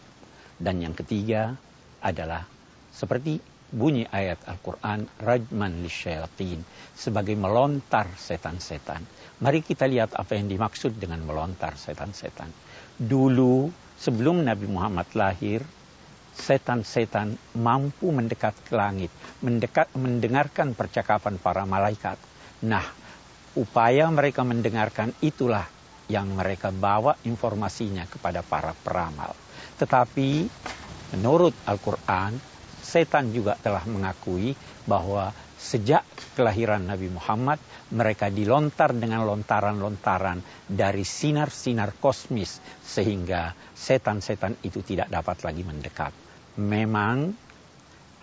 Dan 0.55 0.79
yang 0.79 0.95
ketiga 0.95 1.53
adalah 2.01 2.45
seperti 2.91 3.41
bunyi 3.71 4.03
ayat 4.03 4.43
Al-Quran, 4.51 5.07
Rajman 5.23 5.79
lisyayatin, 5.81 6.59
sebagai 6.91 7.33
melontar 7.39 8.11
setan-setan. 8.19 9.01
Mari 9.41 9.63
kita 9.63 9.87
lihat 9.87 10.13
apa 10.13 10.35
yang 10.35 10.51
dimaksud 10.51 10.99
dengan 10.99 11.23
melontar 11.23 11.79
setan-setan. 11.79 12.51
Dulu, 12.99 13.71
sebelum 13.97 14.43
Nabi 14.43 14.67
Muhammad 14.67 15.07
lahir, 15.15 15.63
setan-setan 16.35 17.39
mampu 17.57 18.11
mendekat 18.11 18.53
ke 18.67 18.75
langit, 18.75 19.11
mendekat, 19.39 19.87
mendengarkan 19.95 20.75
percakapan 20.75 21.39
para 21.39 21.63
malaikat. 21.63 22.19
Nah, 22.67 22.83
upaya 23.55 24.07
mereka 24.11 24.47
mendengarkan 24.47 25.11
itulah 25.19 25.67
yang 26.11 26.31
mereka 26.35 26.71
bawa 26.75 27.15
informasinya 27.23 28.03
kepada 28.07 28.43
para 28.43 28.75
peramal. 28.75 29.31
Tetapi 29.79 30.29
menurut 31.15 31.55
Al-Quran, 31.67 32.35
setan 32.83 33.31
juga 33.31 33.55
telah 33.55 33.83
mengakui 33.87 34.51
bahwa 34.83 35.31
sejak 35.61 36.03
kelahiran 36.33 36.83
Nabi 36.83 37.07
Muhammad, 37.13 37.61
mereka 37.93 38.33
dilontar 38.33 38.97
dengan 38.97 39.23
lontaran-lontaran 39.29 40.41
dari 40.65 41.05
sinar-sinar 41.05 41.95
kosmis, 42.01 42.57
sehingga 42.81 43.53
setan-setan 43.77 44.57
itu 44.65 44.81
tidak 44.81 45.13
dapat 45.13 45.37
lagi 45.45 45.61
mendekat. 45.61 46.11
Memang 46.57 47.31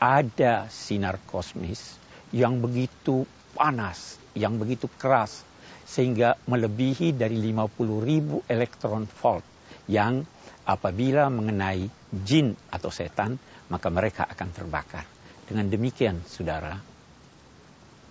ada 0.03 0.67
sinar 0.67 1.23
kosmis 1.25 1.97
yang 2.35 2.59
begitu 2.59 3.25
panas, 3.55 4.19
yang 4.39 4.57
begitu 4.63 4.87
keras, 4.87 5.43
sehingga 5.83 6.39
melebihi 6.47 7.19
dari 7.19 7.43
50 7.43 7.99
ribu 7.99 8.47
elektron 8.47 9.11
volt 9.11 9.43
yang 9.91 10.23
apabila 10.69 11.27
mengenai 11.33 11.89
jin 12.13 12.53
atau 12.71 12.93
setan 12.93 13.35
maka 13.73 13.89
mereka 13.89 14.29
akan 14.29 14.49
terbakar. 14.53 15.05
Dengan 15.49 15.69
demikian 15.73 16.21
saudara, 16.29 16.77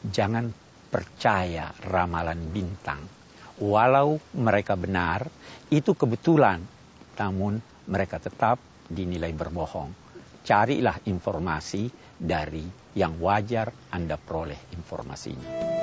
jangan 0.01 0.49
percaya 0.89 1.69
ramalan 1.85 2.49
bintang. 2.49 3.01
Walau 3.61 4.17
mereka 4.37 4.77
benar, 4.77 5.25
itu 5.69 5.93
kebetulan, 5.93 6.61
namun 7.17 7.61
mereka 7.89 8.17
tetap 8.21 8.57
dinilai 8.89 9.33
berbohong. 9.33 9.93
Carilah 10.45 10.97
informasi 11.09 11.89
dari 12.17 12.65
yang 12.97 13.21
wajar 13.21 13.69
Anda 13.93 14.17
peroleh 14.17 14.73
informasinya. 14.73 15.76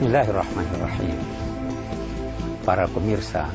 Bismillahirrahmanirrahim. 0.00 1.18
Para 2.64 2.88
pemirsa, 2.88 3.46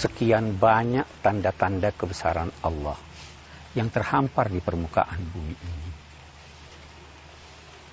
sekian 0.00 0.56
banyak 0.56 1.04
tanda-tanda 1.20 1.92
kebesaran 1.92 2.48
Allah 2.64 2.96
yang 3.76 3.92
terhampar 3.92 4.48
di 4.48 4.64
permukaan 4.64 5.20
bumi 5.28 5.52
ini. 5.52 5.90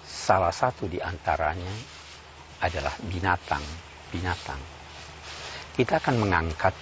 Salah 0.08 0.56
satu 0.56 0.88
di 0.88 1.04
antaranya 1.04 1.76
adalah 2.64 2.96
binatang-binatang. 3.04 4.62
Kita 5.76 6.00
akan 6.00 6.16
mengangkat 6.16 6.74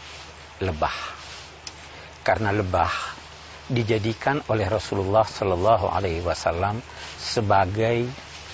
lebah. 0.62 0.98
Karena 2.22 2.54
lebah 2.54 2.94
dijadikan 3.66 4.46
oleh 4.50 4.70
Rasulullah 4.70 5.26
Shallallahu 5.26 5.90
Alaihi 5.90 6.22
Wasallam 6.22 6.78
sebagai 7.18 8.06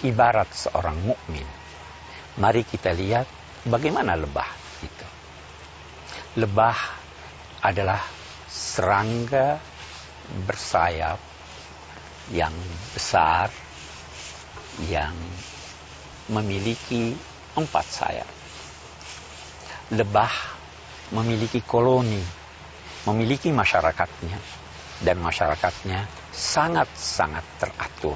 ibarat 0.08 0.48
seorang 0.56 0.98
mukmin. 1.04 1.46
Mari 2.40 2.64
kita 2.64 2.96
lihat 2.96 3.28
bagaimana 3.68 4.16
lebah. 4.16 4.61
Lebah 6.40 6.78
adalah 7.64 8.00
serangga 8.48 9.60
bersayap 10.48 11.20
yang 12.32 12.56
besar 12.96 13.52
yang 14.88 15.12
memiliki 16.32 17.12
empat 17.60 17.86
sayap. 17.86 18.30
Lebah 19.92 20.34
memiliki 21.12 21.60
koloni, 21.60 22.24
memiliki 23.12 23.52
masyarakatnya, 23.52 24.40
dan 25.04 25.20
masyarakatnya 25.20 26.08
sangat-sangat 26.32 27.44
teratur 27.60 28.16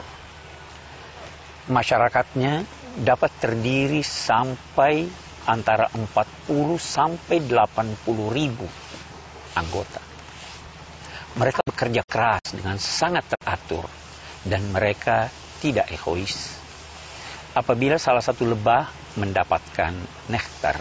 masyarakatnya 1.65 2.61
dapat 3.01 3.31
terdiri 3.41 4.05
sampai 4.05 5.09
antara 5.45 5.89
40 5.93 6.49
sampai 6.77 7.37
80 7.45 7.97
ribu 8.33 8.65
anggota. 9.53 10.01
Mereka 11.35 11.61
bekerja 11.67 12.03
keras 12.07 12.55
dengan 12.55 12.79
sangat 12.79 13.27
teratur 13.29 13.85
dan 14.47 14.61
mereka 14.71 15.29
tidak 15.61 15.89
egois. 15.91 16.61
Apabila 17.55 17.95
salah 17.95 18.23
satu 18.23 18.43
lebah 18.43 18.91
mendapatkan 19.15 19.95
nektar, 20.27 20.75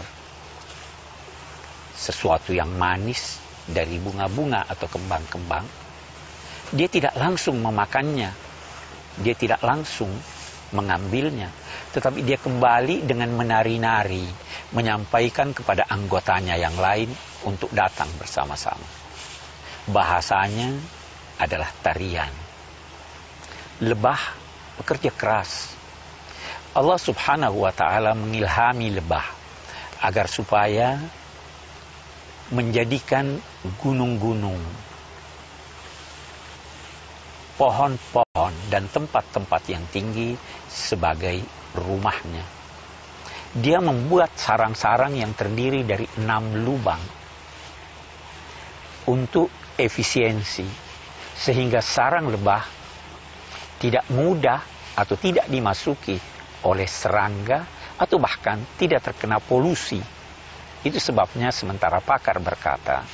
sesuatu 1.95 2.51
yang 2.51 2.71
manis 2.75 3.39
dari 3.63 3.95
bunga-bunga 3.97 4.67
atau 4.67 4.87
kembang-kembang, 4.91 5.63
dia 6.75 6.87
tidak 6.91 7.15
langsung 7.15 7.63
memakannya. 7.63 8.31
Dia 9.15 9.31
tidak 9.31 9.63
langsung 9.63 10.11
mengambilnya, 10.73 11.51
tetapi 11.93 12.25
dia 12.25 12.39
kembali 12.41 13.05
dengan 13.05 13.29
menari-nari, 13.35 14.25
menyampaikan 14.73 15.53
kepada 15.53 15.85
anggotanya 15.85 16.57
yang 16.57 16.73
lain 16.79 17.11
untuk 17.45 17.69
datang 17.75 18.09
bersama-sama. 18.17 18.85
Bahasanya 19.85 20.73
adalah 21.37 21.69
tarian. 21.83 22.31
Lebah 23.83 24.21
bekerja 24.81 25.11
keras. 25.13 25.75
Allah 26.75 26.99
Subhanahu 26.99 27.63
wa 27.63 27.71
taala 27.71 28.17
mengilhami 28.17 28.91
lebah 28.95 29.23
agar 30.03 30.27
supaya 30.27 30.99
menjadikan 32.51 33.39
gunung-gunung 33.81 34.59
pohon-pohon 37.55 38.53
dan 38.67 38.91
tempat-tempat 38.91 39.61
yang 39.71 39.83
tinggi 39.87 40.35
sebagai 40.67 41.39
rumahnya. 41.75 42.43
Dia 43.55 43.79
membuat 43.79 44.35
sarang-sarang 44.35 45.15
yang 45.15 45.31
terdiri 45.31 45.87
dari 45.87 46.03
enam 46.19 46.59
lubang 46.59 46.99
untuk 49.07 49.47
efisiensi, 49.79 50.67
sehingga 51.35 51.79
sarang 51.79 52.27
lebah 52.27 52.63
tidak 53.79 54.03
mudah 54.11 54.59
atau 54.99 55.15
tidak 55.15 55.47
dimasuki 55.47 56.19
oleh 56.67 56.87
serangga 56.87 57.63
atau 57.95 58.19
bahkan 58.19 58.59
tidak 58.75 59.07
terkena 59.07 59.39
polusi. 59.39 60.03
Itu 60.83 60.99
sebabnya 60.99 61.55
sementara 61.55 62.03
pakar 62.03 62.43
berkata, 62.43 63.07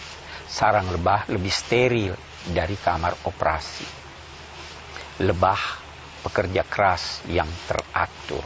sarang 0.49 0.89
lebah 0.89 1.29
lebih 1.29 1.53
steril 1.53 2.17
dari 2.49 2.73
kamar 2.81 3.13
operasi. 3.29 4.00
Lebah 5.19 5.59
pekerja 6.23 6.63
keras 6.63 7.25
yang 7.27 7.49
teratur. 7.67 8.45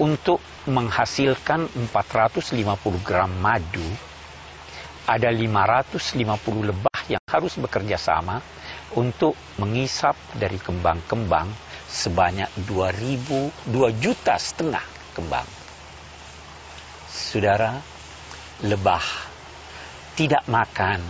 Untuk 0.00 0.40
menghasilkan 0.64 1.68
450 1.92 2.56
gram 3.04 3.28
madu, 3.28 3.84
ada 5.04 5.28
550 5.28 6.08
lebah 6.62 7.00
yang 7.10 7.22
harus 7.26 7.58
bekerja 7.58 7.98
sama 7.98 8.38
untuk 8.94 9.34
mengisap 9.58 10.14
dari 10.38 10.56
kembang-kembang 10.56 11.50
sebanyak 11.90 12.48
2000 12.64 13.68
2 13.68 14.02
juta 14.02 14.38
setengah 14.38 14.84
kembang. 15.12 15.48
Saudara, 17.12 17.76
lebah 18.64 19.04
tidak 20.16 20.44
makan 20.48 21.00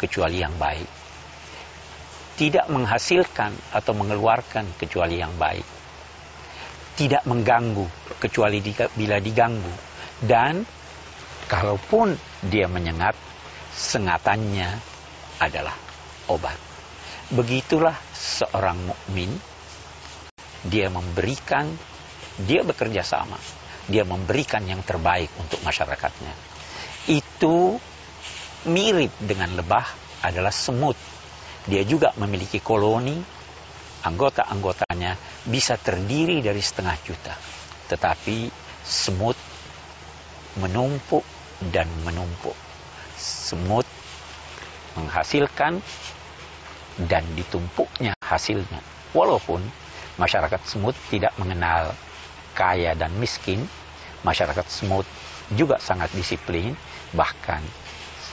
kecuali 0.00 0.42
yang 0.42 0.54
baik. 0.58 0.99
Tidak 2.40 2.72
menghasilkan 2.72 3.52
atau 3.76 3.92
mengeluarkan 3.92 4.80
kecuali 4.80 5.20
yang 5.20 5.36
baik. 5.36 5.66
Tidak 6.96 7.28
mengganggu 7.28 8.16
kecuali 8.16 8.64
bila 8.96 9.20
diganggu. 9.20 9.74
Dan 10.24 10.64
kalaupun 11.44 12.16
dia 12.48 12.64
menyengat, 12.64 13.12
sengatannya 13.76 14.72
adalah 15.36 15.76
obat. 16.32 16.56
Begitulah 17.28 17.96
seorang 18.16 18.88
mukmin 18.88 19.36
dia 20.64 20.92
memberikan, 20.92 21.68
dia 22.44 22.60
bekerja 22.60 23.00
sama, 23.00 23.40
dia 23.88 24.04
memberikan 24.04 24.60
yang 24.68 24.84
terbaik 24.84 25.32
untuk 25.40 25.60
masyarakatnya. 25.64 26.34
Itu 27.08 27.80
mirip 28.68 29.12
dengan 29.24 29.56
lebah 29.56 29.88
adalah 30.20 30.52
semut. 30.52 30.96
Dia 31.68 31.84
juga 31.84 32.16
memiliki 32.16 32.62
koloni, 32.62 33.20
anggota-anggotanya 34.04 35.16
bisa 35.44 35.76
terdiri 35.76 36.40
dari 36.40 36.62
setengah 36.64 36.96
juta. 37.04 37.34
Tetapi 37.92 38.48
semut 38.80 39.36
menumpuk 40.56 41.24
dan 41.68 41.84
menumpuk. 42.06 42.56
Semut 43.20 43.84
menghasilkan 44.96 45.84
dan 47.06 47.24
ditumpuknya 47.36 48.16
hasilnya. 48.24 48.80
Walaupun 49.12 49.60
masyarakat 50.16 50.60
semut 50.64 50.96
tidak 51.12 51.36
mengenal 51.36 51.92
kaya 52.56 52.96
dan 52.96 53.12
miskin, 53.20 53.64
masyarakat 54.24 54.66
semut 54.68 55.04
juga 55.52 55.76
sangat 55.82 56.08
disiplin, 56.16 56.72
bahkan 57.12 57.60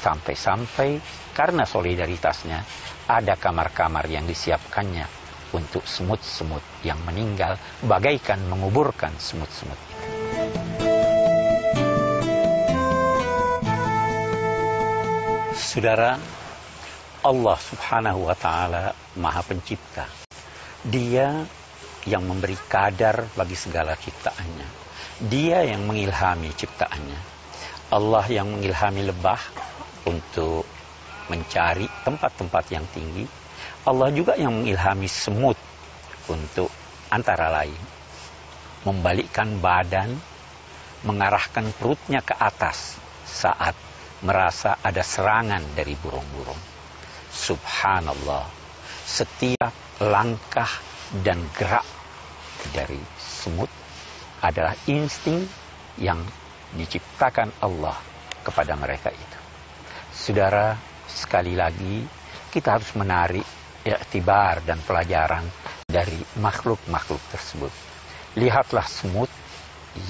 sampai-sampai 0.01 1.01
karena 1.33 1.65
solidaritasnya 1.65 2.61
ada 3.07 3.39
kamar-kamar 3.39 4.03
yang 4.11 4.27
disiapkannya 4.27 5.07
untuk 5.55 5.88
semut-semut 5.88 6.63
yang 6.84 6.99
meninggal 7.07 7.55
bagaikan 7.88 8.43
menguburkan 8.51 9.15
semut-semut 9.15 9.79
itu. 9.79 9.97
Saudara, 15.55 16.19
Allah 17.23 17.57
subhanahu 17.57 18.27
wa 18.27 18.35
ta'ala 18.35 18.91
maha 19.17 19.41
pencipta. 19.45 20.05
Dia 20.84 21.47
yang 22.07 22.23
memberi 22.23 22.55
kadar 22.67 23.27
bagi 23.35 23.55
segala 23.55 23.95
ciptaannya. 23.95 24.67
Dia 25.27 25.67
yang 25.67 25.84
mengilhami 25.88 26.51
ciptaannya. 26.55 27.19
Allah 27.91 28.25
yang 28.27 28.51
mengilhami 28.51 29.11
lebah 29.11 29.39
untuk 30.07 30.63
mencari 31.27 31.87
tempat-tempat 32.03 32.65
yang 32.71 32.85
tinggi. 32.91 33.27
Allah 33.87 34.11
juga 34.11 34.35
yang 34.35 34.51
mengilhami 34.63 35.07
semut 35.07 35.55
untuk 36.27 36.71
antara 37.07 37.47
lain 37.51 37.97
membalikkan 38.87 39.59
badan, 39.59 40.15
mengarahkan 41.03 41.75
perutnya 41.75 42.23
ke 42.23 42.31
atas 42.31 42.95
saat 43.27 43.75
merasa 44.23 44.79
ada 44.79 45.03
serangan 45.03 45.61
dari 45.75 45.93
burung-burung. 45.99 46.57
Subhanallah, 47.27 48.47
setiap 49.03 49.75
langkah 49.99 50.71
dan 51.21 51.43
gerak 51.59 51.85
dari 52.71 52.99
semut 53.19 53.69
adalah 54.39 54.73
insting 54.87 55.43
yang 55.99 56.23
diciptakan 56.79 57.51
Allah 57.59 57.95
kepada 58.47 58.79
mereka 58.79 59.11
itu. 59.11 59.39
Saudara, 60.15 60.79
sekali 61.07 61.55
lagi 61.55 62.03
kita 62.51 62.77
harus 62.77 62.91
menarik 62.99 63.43
iktibar 63.88 64.59
dan 64.67 64.84
pelajaran 64.84 65.47
dari 65.88 66.19
makhluk-makhluk 66.43 67.23
tersebut. 67.31 67.71
Lihatlah 68.35 68.85
semut 68.85 69.31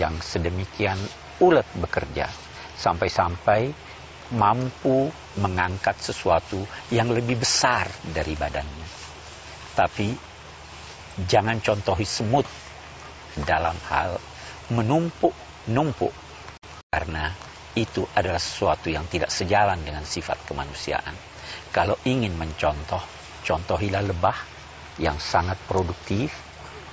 yang 0.02 0.18
sedemikian 0.20 0.98
ulet 1.40 1.66
bekerja 1.78 2.28
sampai-sampai 2.76 3.72
mampu 4.34 5.08
mengangkat 5.40 5.96
sesuatu 6.02 6.60
yang 6.92 7.08
lebih 7.14 7.40
besar 7.40 7.88
dari 8.12 8.36
badannya. 8.36 8.88
Tapi 9.78 10.10
jangan 11.30 11.62
contohi 11.64 12.04
semut 12.04 12.44
dalam 13.38 13.78
hal 13.88 14.18
menumpuk-numpuk 14.74 16.12
karena 16.92 17.32
itu 17.78 18.10
adalah 18.18 18.42
sesuatu 18.42 18.90
yang 18.90 19.06
tidak 19.06 19.30
sejalan 19.30 19.78
dengan 19.86 20.02
sifat 20.02 20.42
kemanusiaan. 20.50 21.14
Kalau 21.70 21.94
ingin 22.10 22.34
mencontoh, 22.34 23.02
contohilah 23.46 24.02
lebah 24.02 24.38
yang 24.98 25.22
sangat 25.22 25.62
produktif, 25.70 26.34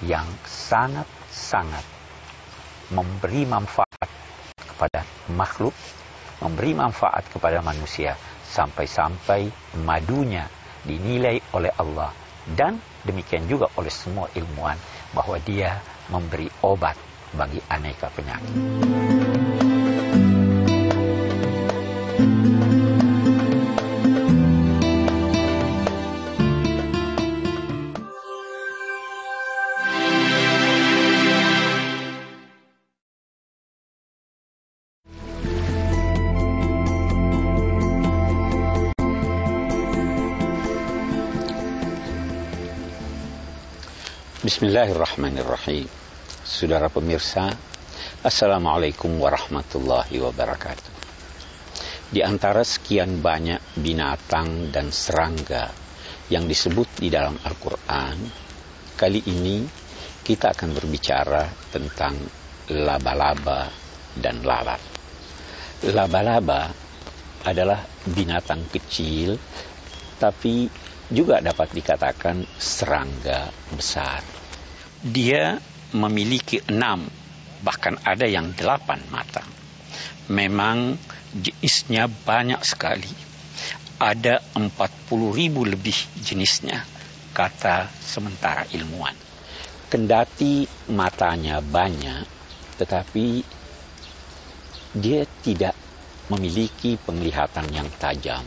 yang 0.05 0.29
sangat-sangat 0.45 1.83
memberi 2.93 3.49
manfaat 3.49 4.09
kepada 4.61 5.01
makhluk 5.33 5.73
memberi 6.45 6.77
manfaat 6.77 7.25
kepada 7.33 7.65
manusia 7.65 8.13
sampai-sampai 8.45 9.49
madunya 9.81 10.45
dinilai 10.85 11.41
oleh 11.57 11.73
Allah 11.81 12.13
dan 12.53 12.77
demikian 13.07 13.49
juga 13.49 13.73
oleh 13.81 13.89
semua 13.89 14.29
ilmuwan 14.37 14.77
bahwa 15.17 15.41
dia 15.41 15.81
memberi 16.13 16.51
obat 16.61 16.99
bagi 17.33 17.59
aneka 17.73 18.13
penyakit. 18.13 19.44
Bismillahirrahmanirrahim. 44.55 45.91
Saudara 46.47 46.87
pemirsa, 46.87 47.51
Assalamualaikum 48.23 49.19
warahmatullahi 49.19 50.15
wabarakatuh. 50.23 50.95
Di 52.15 52.23
antara 52.23 52.63
sekian 52.63 53.19
banyak 53.19 53.59
binatang 53.83 54.71
dan 54.71 54.95
serangga 54.95 55.75
yang 56.31 56.47
disebut 56.47 56.87
di 57.03 57.11
dalam 57.11 57.35
Al-Quran, 57.35 58.31
kali 58.95 59.27
ini 59.27 59.67
kita 60.23 60.55
akan 60.55 60.71
berbicara 60.71 61.51
tentang 61.75 62.15
laba-laba 62.71 63.67
dan 64.15 64.39
lalat. 64.47 64.79
Laba-laba 65.91 66.71
adalah 67.43 67.83
binatang 68.07 68.71
kecil, 68.71 69.35
tapi 70.23 70.71
juga 71.11 71.43
dapat 71.43 71.75
dikatakan 71.75 72.47
serangga 72.55 73.51
besar. 73.75 74.34
Dia 75.05 75.61
memiliki 75.93 76.65
enam, 76.65 77.05
bahkan 77.61 78.01
ada 78.09 78.25
yang 78.25 78.57
delapan 78.57 79.05
mata. 79.13 79.45
Memang 80.33 80.97
jenisnya 81.37 82.09
banyak 82.09 82.65
sekali. 82.65 83.13
Ada 84.01 84.41
empat 84.57 84.91
puluh 85.07 85.37
ribu 85.37 85.69
lebih 85.69 85.95
jenisnya, 86.25 86.81
kata 87.37 87.93
sementara 88.01 88.65
ilmuwan. 88.73 89.13
Kendati 89.93 90.65
matanya 90.91 91.61
banyak, 91.61 92.25
tetapi 92.81 93.45
dia 94.97 95.29
tidak 95.45 95.77
memiliki 96.33 96.97
penglihatan 96.97 97.69
yang 97.71 97.87
tajam. 98.01 98.43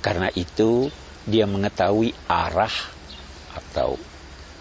Karena 0.00 0.32
itu, 0.34 0.88
dia 1.28 1.46
mengetahui 1.46 2.10
arah 2.26 2.72
atau 3.54 3.94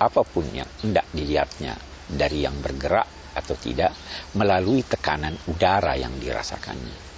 apa 0.01 0.25
pun 0.25 0.49
yang 0.49 0.65
hendak 0.81 1.05
dilihatnya 1.13 1.77
dari 2.09 2.41
yang 2.41 2.57
bergerak 2.57 3.37
atau 3.37 3.55
tidak 3.55 3.93
melalui 4.33 4.81
tekanan 4.81 5.37
udara 5.47 5.93
yang 5.95 6.17
dirasakannya. 6.17 7.13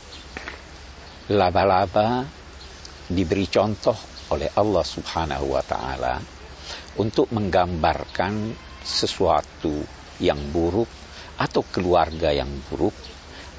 Laba-laba 1.34 2.28
diberi 3.08 3.48
contoh 3.48 3.96
oleh 4.36 4.52
Allah 4.60 4.84
Subhanahu 4.84 5.56
wa 5.56 5.64
taala 5.64 6.20
untuk 7.00 7.32
menggambarkan 7.32 8.52
sesuatu 8.84 9.82
yang 10.20 10.52
buruk 10.52 10.92
atau 11.40 11.64
keluarga 11.66 12.30
yang 12.30 12.52
buruk 12.70 12.94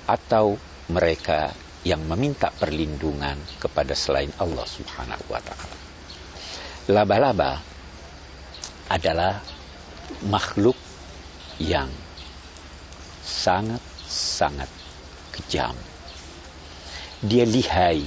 atau 0.04 0.54
mereka 0.92 1.50
yang 1.84 2.04
meminta 2.04 2.52
perlindungan 2.52 3.36
kepada 3.56 3.96
selain 3.96 4.30
Allah 4.36 4.68
Subhanahu 4.68 5.24
wa 5.32 5.40
taala. 5.40 5.76
Laba-laba 6.92 7.73
adalah 8.88 9.40
makhluk 10.28 10.76
yang 11.60 11.88
sangat-sangat 13.24 14.68
kejam. 15.32 15.76
Dia 17.24 17.44
lihai. 17.48 18.04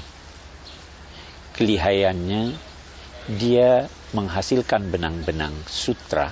Kelihayannya 1.57 2.53
dia 3.33 3.89
menghasilkan 4.13 4.93
benang-benang 4.93 5.57
sutra 5.65 6.29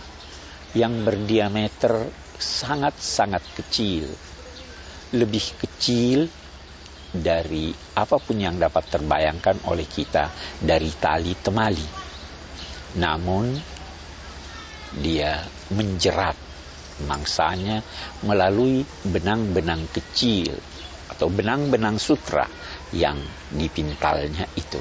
yang 0.77 1.01
berdiameter 1.01 2.07
sangat-sangat 2.37 3.41
kecil. 3.57 4.05
Lebih 5.17 5.45
kecil 5.57 6.29
dari 7.09 7.71
apa 7.95 8.19
pun 8.19 8.37
yang 8.37 8.59
dapat 8.59 8.91
terbayangkan 8.91 9.65
oleh 9.71 9.87
kita 9.87 10.29
dari 10.61 10.91
tali 10.99 11.33
temali. 11.39 11.87
Namun 12.99 13.74
dia 14.99 15.43
menjerat 15.73 16.37
mangsanya 17.03 17.83
melalui 18.23 18.87
benang-benang 19.03 19.83
kecil 19.91 20.55
atau 21.11 21.27
benang-benang 21.27 21.99
sutra 21.99 22.47
yang 22.95 23.19
dipintalnya 23.51 24.47
itu. 24.55 24.79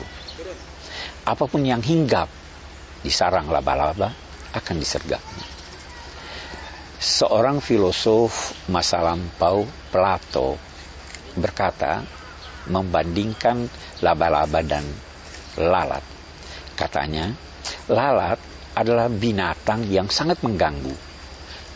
Apa 1.26 1.44
pun 1.50 1.66
yang 1.66 1.82
hinggap 1.82 2.30
di 3.02 3.10
sarang 3.10 3.50
laba-laba 3.50 4.12
akan 4.54 4.76
disergapnya. 4.78 5.46
Seorang 7.04 7.60
filosof 7.60 8.54
masa 8.70 9.04
lampau 9.04 9.68
Plato 9.92 10.56
berkata 11.36 12.00
membandingkan 12.70 13.68
laba-laba 14.00 14.64
dan 14.64 14.86
lalat. 15.60 16.00
Katanya, 16.74 17.28
lalat 17.92 18.40
adalah 18.74 19.06
binatang 19.06 19.86
yang 19.86 20.10
sangat 20.10 20.42
mengganggu. 20.42 20.94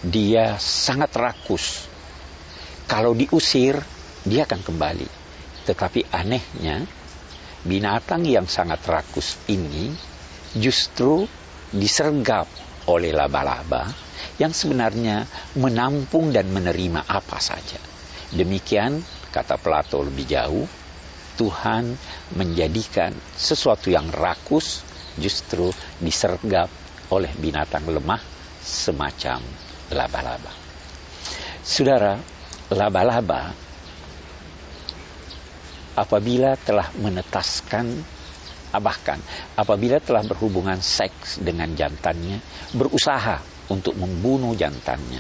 Dia 0.03 0.59
sangat 0.59 1.15
rakus. 1.15 1.87
Kalau 2.91 3.15
diusir, 3.15 3.79
dia 4.27 4.47
akan 4.47 4.61
kembali. 4.63 5.09
Tetapi 5.67 6.11
anehnya, 6.11 6.83
binatang 7.63 8.27
yang 8.27 8.47
sangat 8.51 8.83
rakus 8.87 9.39
ini 9.51 9.95
justru 10.59 11.27
disergap 11.71 12.49
oleh 12.89 13.13
laba-laba 13.13 13.85
yang 14.41 14.55
sebenarnya 14.55 15.29
menampung 15.61 16.33
dan 16.33 16.49
menerima 16.49 17.05
apa 17.05 17.39
saja. 17.39 17.79
Demikian, 18.33 19.03
kata 19.29 19.61
Plato 19.61 20.01
lebih 20.01 20.25
jauh, 20.25 20.65
Tuhan 21.39 21.95
menjadikan 22.35 23.15
sesuatu 23.37 23.93
yang 23.93 24.11
rakus 24.11 24.83
justru 25.19 25.71
disergap 26.03 26.71
oleh 27.09 27.33
binatang 27.37 27.89
lemah 27.89 28.21
semacam 28.61 29.41
laba-laba. 29.93 30.53
Saudara, 31.65 32.17
laba-laba 32.73 33.53
apabila 35.97 36.55
telah 36.61 36.89
menetaskan 37.01 38.17
bahkan 38.79 39.19
apabila 39.57 39.99
telah 39.99 40.23
berhubungan 40.23 40.79
seks 40.79 41.41
dengan 41.41 41.73
jantannya 41.73 42.39
berusaha 42.77 43.41
untuk 43.73 43.97
membunuh 43.97 44.53
jantannya 44.55 45.19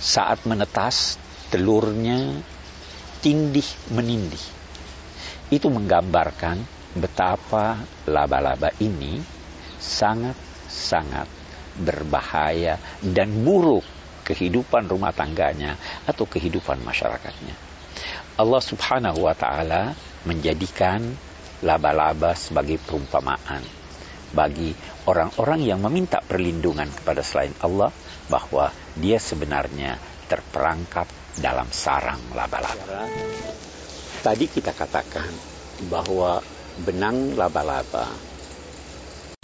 saat 0.00 0.42
menetas 0.48 1.20
telurnya 1.52 2.40
tindih 3.20 3.68
menindih 3.92 4.40
itu 5.52 5.68
menggambarkan 5.68 6.64
betapa 6.96 7.84
laba-laba 8.08 8.72
ini 8.80 9.20
sangat-sangat 10.68 11.48
berbahaya 11.78 12.76
dan 13.00 13.30
buruk 13.46 13.86
kehidupan 14.26 14.90
rumah 14.90 15.14
tangganya 15.14 15.78
atau 16.04 16.26
kehidupan 16.26 16.82
masyarakatnya. 16.82 17.54
Allah 18.38 18.62
Subhanahu 18.62 19.24
wa 19.24 19.34
taala 19.34 19.94
menjadikan 20.26 21.02
laba-laba 21.64 22.34
sebagai 22.38 22.78
perumpamaan 22.78 23.62
bagi 24.30 24.76
orang-orang 25.08 25.64
yang 25.64 25.80
meminta 25.80 26.20
perlindungan 26.20 26.92
kepada 26.92 27.24
selain 27.24 27.56
Allah 27.64 27.88
bahwa 28.28 28.68
dia 28.94 29.16
sebenarnya 29.16 29.96
terperangkap 30.28 31.08
dalam 31.40 31.66
sarang 31.72 32.20
laba-laba. 32.36 33.08
Tadi 34.20 34.44
kita 34.50 34.76
katakan 34.76 35.30
bahwa 35.88 36.42
benang 36.84 37.32
laba-laba 37.34 38.27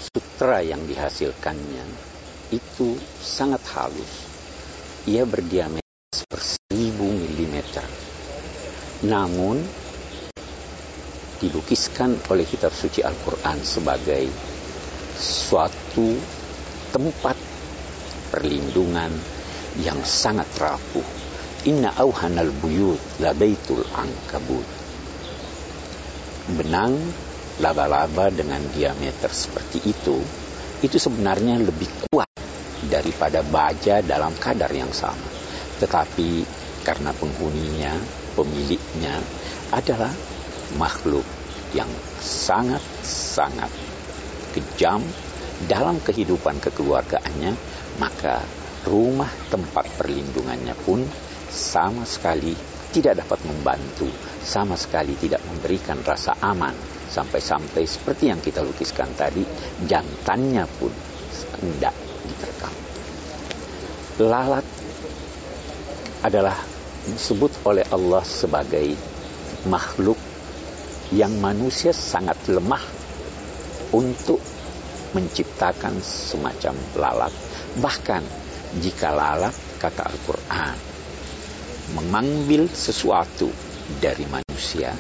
sutra 0.05 0.60
yang 0.60 0.85
dihasilkannya 0.85 1.85
itu 2.52 2.97
sangat 3.18 3.64
halus. 3.72 4.12
Ia 5.09 5.24
berdiameter 5.24 5.85
seribu 6.44 7.09
milimeter. 7.09 7.85
Namun 9.05 9.60
dilukiskan 11.40 12.16
oleh 12.31 12.47
kitab 12.48 12.72
suci 12.72 13.05
Al-Quran 13.05 13.59
sebagai 13.60 14.24
suatu 15.18 16.16
tempat 16.94 17.36
perlindungan 18.32 19.12
yang 19.82 19.98
sangat 20.06 20.47
rapuh. 20.56 21.05
Inna 21.64 21.90
auhanal 21.97 22.52
buyut 22.60 23.01
la 23.24 23.32
baitul 23.32 23.82
ankabut. 23.97 24.68
Benang 26.55 26.93
laba-laba 27.62 28.35
dengan 28.35 28.59
diameter 28.74 29.31
seperti 29.31 29.78
itu, 29.86 30.18
itu 30.82 30.97
sebenarnya 30.98 31.62
lebih 31.62 31.86
kuat 32.10 32.26
daripada 32.90 33.47
baja 33.47 34.02
dalam 34.02 34.35
kadar 34.35 34.70
yang 34.74 34.90
sama. 34.90 35.28
Tetapi 35.78 36.43
karena 36.82 37.14
penghuninya, 37.14 37.94
pemiliknya 38.35 39.14
adalah 39.70 40.10
makhluk 40.74 41.24
yang 41.74 41.89
sangat-sangat 42.18 43.70
kejam 44.55 45.02
dalam 45.70 46.02
kehidupan 46.02 46.59
kekeluargaannya, 46.59 47.55
maka 48.02 48.43
rumah 48.85 49.31
tempat 49.48 49.86
perlindungannya 49.94 50.74
pun 50.82 51.06
sama 51.51 52.02
sekali 52.02 52.55
tidak 52.90 53.22
dapat 53.26 53.43
membantu, 53.47 54.06
sama 54.43 54.78
sekali 54.78 55.18
tidak 55.18 55.43
memberikan 55.51 55.98
rasa 56.02 56.35
aman 56.43 56.94
Sampai-sampai 57.15 57.86
seperti 57.86 58.27
yang 58.27 58.43
kita 58.43 58.59
lukiskan 58.66 59.07
tadi, 59.15 59.47
jantannya 59.86 60.66
pun 60.66 60.91
tidak 61.62 61.95
diterkam. 62.27 62.74
Lalat 64.27 64.66
adalah 66.27 66.59
disebut 67.07 67.62
oleh 67.70 67.86
Allah 67.95 68.24
sebagai 68.27 68.99
makhluk 69.70 70.19
yang 71.15 71.31
manusia 71.39 71.95
sangat 71.95 72.35
lemah 72.51 72.82
untuk 73.95 74.43
menciptakan 75.15 76.03
semacam 76.03 76.74
lalat. 76.99 77.35
Bahkan 77.78 78.23
jika 78.82 79.15
lalat, 79.15 79.55
kata 79.78 80.03
Al-Quran, 80.11 80.77
mengambil 81.95 82.66
sesuatu 82.66 83.47
dari 84.03 84.27
manusia, 84.27 84.91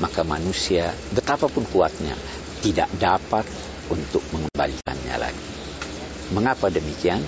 maka 0.00 0.24
manusia 0.24 0.90
betapapun 1.12 1.68
kuatnya 1.68 2.16
tidak 2.64 2.88
dapat 2.96 3.44
untuk 3.92 4.24
mengembalikannya 4.32 5.16
lagi. 5.16 5.48
Mengapa 6.32 6.72
demikian? 6.72 7.20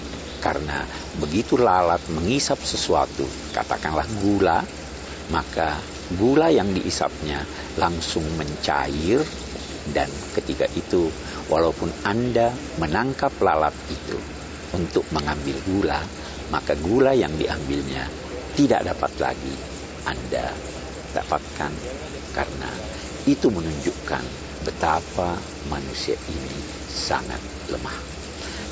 Karena 0.42 0.82
begitu 1.22 1.54
lalat 1.54 2.02
mengisap 2.10 2.58
sesuatu, 2.58 3.22
katakanlah 3.54 4.08
gula, 4.18 4.58
maka 5.30 5.78
gula 6.18 6.50
yang 6.50 6.66
diisapnya 6.74 7.46
langsung 7.78 8.26
mencair 8.34 9.22
dan 9.94 10.10
ketika 10.34 10.66
itu 10.74 11.10
walaupun 11.46 11.90
Anda 12.02 12.50
menangkap 12.82 13.30
lalat 13.38 13.74
itu 13.86 14.18
untuk 14.74 15.06
mengambil 15.14 15.54
gula, 15.62 16.00
maka 16.50 16.74
gula 16.74 17.14
yang 17.14 17.34
diambilnya 17.38 18.06
tidak 18.58 18.82
dapat 18.82 19.12
lagi 19.22 19.54
Anda 20.10 20.50
dapatkan 21.14 22.01
karena 22.32 22.68
itu 23.28 23.46
menunjukkan 23.52 24.24
betapa 24.66 25.38
manusia 25.68 26.16
ini 26.28 26.58
sangat 26.88 27.38
lemah. 27.70 27.98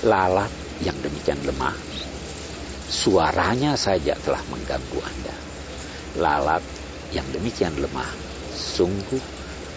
Lalat 0.08 0.52
yang 0.80 0.96
demikian 1.04 1.44
lemah 1.44 1.76
suaranya 2.90 3.78
saja 3.78 4.18
telah 4.18 4.42
mengganggu 4.50 4.98
Anda. 4.98 5.36
Lalat 6.18 6.64
yang 7.14 7.30
demikian 7.30 7.78
lemah 7.78 8.10
sungguh 8.50 9.22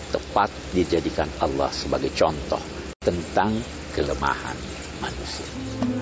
tepat 0.09 0.49
dijadikan 0.73 1.29
Allah 1.37 1.69
sebagai 1.69 2.09
contoh 2.17 2.61
tentang 3.05 3.61
kelemahan 3.93 4.57
manusia. 4.97 5.92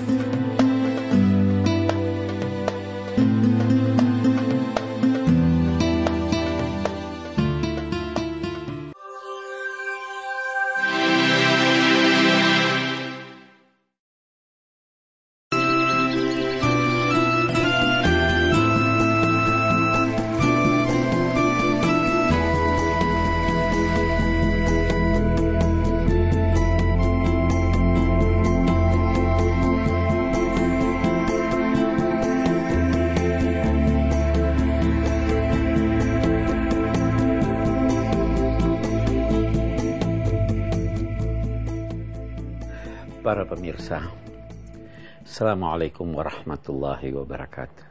Assalamualaikum 45.42 46.14
warahmatullahi 46.14 47.10
wabarakatuh. 47.18 47.86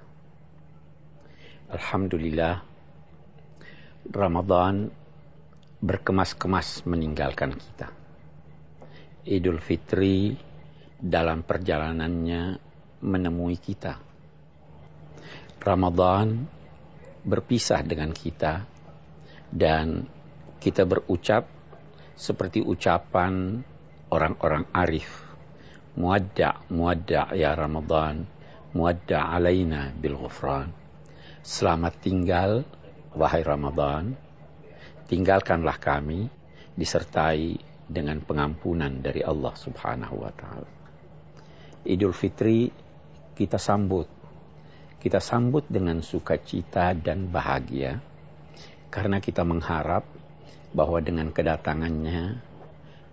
Alhamdulillah, 1.76 2.64
Ramadan 4.08 4.88
berkemas-kemas 5.84 6.88
meninggalkan 6.88 7.52
kita. 7.52 7.92
Idul 9.28 9.60
Fitri 9.60 10.32
dalam 10.96 11.44
perjalanannya 11.44 12.56
menemui 13.04 13.60
kita. 13.60 14.00
Ramadan 15.60 16.48
berpisah 17.28 17.84
dengan 17.84 18.16
kita 18.16 18.64
dan 19.52 20.08
kita 20.56 20.88
berucap 20.88 21.52
seperti 22.16 22.64
ucapan 22.64 23.60
orang-orang 24.08 24.72
arif. 24.72 25.21
Muadda' 26.02 27.38
ya 27.38 27.54
Ramadan, 27.54 28.26
muadda' 28.74 29.38
alaina 29.38 29.94
bil 29.94 30.18
ghufran. 30.18 30.74
Selamat 31.46 32.02
tinggal 32.02 32.66
wahai 33.14 33.46
Ramadan. 33.46 34.18
Tinggalkanlah 35.06 35.78
kami 35.78 36.26
disertai 36.74 37.62
dengan 37.86 38.18
pengampunan 38.26 38.90
dari 38.98 39.22
Allah 39.22 39.54
Subhanahu 39.54 40.16
wa 40.26 40.34
taala. 40.34 40.72
Idul 41.86 42.18
Fitri 42.18 42.74
kita 43.38 43.62
sambut. 43.62 44.10
Kita 44.98 45.22
sambut 45.22 45.70
dengan 45.70 46.02
sukacita 46.02 46.98
dan 46.98 47.30
bahagia 47.30 48.02
karena 48.90 49.22
kita 49.22 49.46
mengharap 49.46 50.06
bahwa 50.74 50.98
dengan 51.02 51.30
kedatangannya 51.30 52.42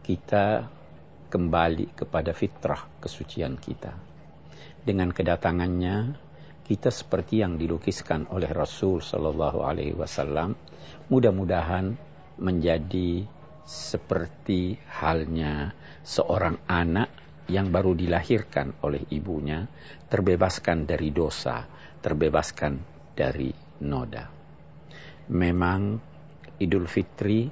kita 0.05 0.69
kembali 1.29 1.93
kepada 1.93 2.33
fitrah 2.33 2.89
kesucian 2.99 3.61
kita. 3.61 3.93
Dengan 4.83 5.13
kedatangannya, 5.13 6.17
kita 6.65 6.89
seperti 6.89 7.45
yang 7.45 7.61
dilukiskan 7.61 8.29
oleh 8.33 8.49
Rasul 8.49 9.05
Shallallahu 9.05 9.61
Alaihi 9.65 9.97
Wasallam, 9.97 10.57
mudah-mudahan 11.13 11.97
menjadi 12.41 13.25
seperti 13.69 14.81
halnya 14.89 15.77
seorang 16.01 16.57
anak 16.65 17.13
yang 17.49 17.73
baru 17.73 17.93
dilahirkan 17.93 18.81
oleh 18.85 19.05
ibunya, 19.13 19.65
terbebaskan 20.09 20.89
dari 20.89 21.13
dosa, 21.13 21.65
terbebaskan 22.01 22.81
dari 23.13 23.53
noda. 23.85 24.29
Memang 25.29 26.01
Idul 26.61 26.89
Fitri 26.89 27.49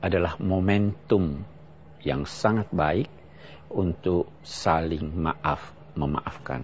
adalah 0.00 0.36
momentum 0.40 1.55
yang 2.06 2.22
sangat 2.22 2.70
baik 2.70 3.10
untuk 3.74 4.30
saling 4.46 5.10
maaf 5.10 5.74
memaafkan. 5.98 6.62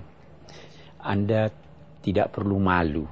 Anda 1.02 1.51
tidak 2.06 2.31
perlu 2.31 2.62
malu, 2.62 3.10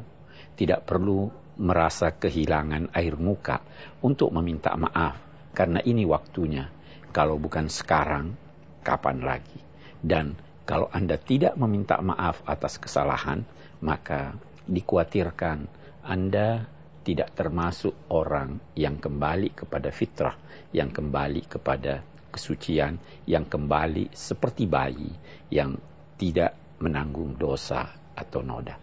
tidak 0.55 0.87
perlu 0.87 1.27
merasa 1.59 2.15
kehilangan 2.15 2.95
air 2.95 3.19
muka 3.19 3.59
untuk 4.01 4.31
meminta 4.31 4.79
maaf 4.79 5.19
karena 5.51 5.83
ini 5.83 6.07
waktunya. 6.07 6.71
Kalau 7.11 7.43
bukan 7.43 7.67
sekarang, 7.67 8.39
kapan 8.87 9.27
lagi? 9.27 9.59
Dan 9.99 10.39
kalau 10.63 10.87
Anda 10.95 11.19
tidak 11.19 11.59
meminta 11.59 11.99
maaf 11.99 12.47
atas 12.47 12.79
kesalahan, 12.79 13.43
maka 13.83 14.39
dikhawatirkan 14.71 15.67
Anda 16.07 16.71
tidak 17.03 17.35
termasuk 17.35 17.97
orang 18.15 18.63
yang 18.79 19.03
kembali 19.03 19.51
kepada 19.59 19.91
fitrah, 19.91 20.39
yang 20.71 20.95
kembali 20.95 21.51
kepada 21.51 22.07
kesucian 22.31 22.97
yang 23.27 23.45
kembali 23.45 24.15
seperti 24.15 24.65
bayi 24.71 25.11
yang 25.51 25.77
tidak 26.17 26.55
menanggung 26.81 27.37
dosa 27.37 27.91
atau 28.17 28.41
noda. 28.41 28.79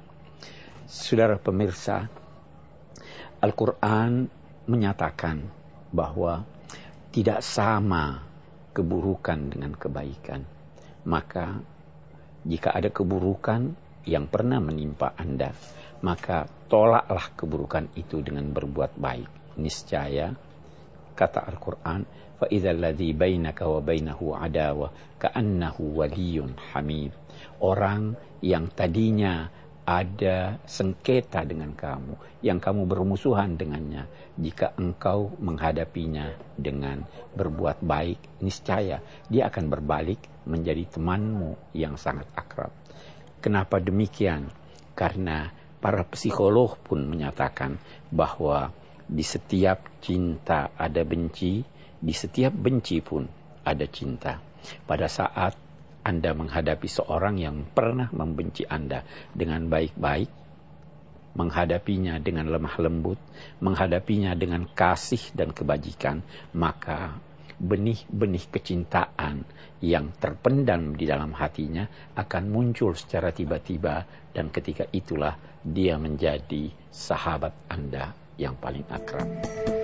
Saudara 0.87 1.35
pemirsa, 1.39 2.07
Al-Quran 3.43 4.27
menyatakan 4.67 5.47
bahwa 5.91 6.47
tidak 7.11 7.41
sama 7.41 8.23
keburukan 8.75 9.49
dengan 9.49 9.73
kebaikan. 9.73 10.45
Maka 11.07 11.57
jika 12.45 12.71
ada 12.75 12.93
keburukan 12.93 13.73
yang 14.05 14.29
pernah 14.29 14.61
menimpa 14.61 15.11
Anda, 15.17 15.51
maka 16.05 16.45
tolaklah 16.69 17.33
keburukan 17.33 17.89
itu 17.97 18.21
dengan 18.21 18.53
berbuat 18.53 18.95
baik. 18.95 19.57
Niscaya, 19.57 20.31
kata 21.17 21.41
Al-Quran, 21.49 22.05
adawa 24.37 24.87
orang 27.57 28.01
yang 28.41 28.65
tadinya 28.69 29.49
ada 29.87 30.59
sengketa 30.67 31.47
dengan 31.47 31.71
kamu 31.71 32.43
yang 32.43 32.59
kamu 32.59 32.83
bermusuhan 32.91 33.55
dengannya 33.55 34.03
jika 34.35 34.75
engkau 34.75 35.31
menghadapinya 35.39 36.35
dengan 36.59 37.07
berbuat 37.33 37.79
baik 37.79 38.43
niscaya 38.43 38.99
dia 39.31 39.47
akan 39.47 39.65
berbalik 39.71 40.19
menjadi 40.43 40.83
temanmu 40.91 41.55
yang 41.71 41.95
sangat 41.95 42.27
akrab. 42.35 42.75
Kenapa 43.39 43.79
demikian? 43.79 44.51
Karena 44.91 45.55
para 45.79 46.03
psikolog 46.03 46.75
pun 46.83 47.07
menyatakan 47.07 47.79
bahwa 48.11 48.75
di 49.07 49.23
setiap 49.23 49.87
cinta 50.03 50.67
ada 50.75 50.99
benci 51.07 51.63
di 51.97 52.13
setiap 52.13 52.53
benci 52.53 53.01
pun 53.01 53.25
ada 53.65 53.85
cinta. 53.89 54.39
Pada 54.87 55.07
saat 55.11 55.55
Anda 56.07 56.31
menghadapi 56.31 56.87
seorang 56.87 57.35
yang 57.41 57.67
pernah 57.67 58.07
membenci 58.15 58.63
Anda 58.63 59.03
dengan 59.35 59.67
baik-baik, 59.67 60.29
menghadapinya 61.35 62.17
dengan 62.17 62.47
lemah 62.49 62.75
lembut, 62.79 63.19
menghadapinya 63.59 64.33
dengan 64.33 64.65
kasih 64.65 65.35
dan 65.35 65.51
kebajikan, 65.51 66.23
maka 66.55 67.19
benih-benih 67.57 68.45
kecintaan 68.53 69.41
yang 69.81 70.13
terpendam 70.17 70.93
di 70.93 71.05
dalam 71.09 71.33
hatinya 71.33 71.89
akan 72.13 72.43
muncul 72.49 72.93
secara 72.93 73.33
tiba-tiba 73.33 74.05
dan 74.33 74.53
ketika 74.53 74.85
itulah 74.93 75.37
dia 75.65 75.97
menjadi 75.97 76.69
sahabat 76.93 77.53
Anda 77.69 78.13
yang 78.37 78.57
paling 78.57 78.85
akrab. 78.89 79.76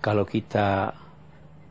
Kalau 0.00 0.24
kita 0.24 0.96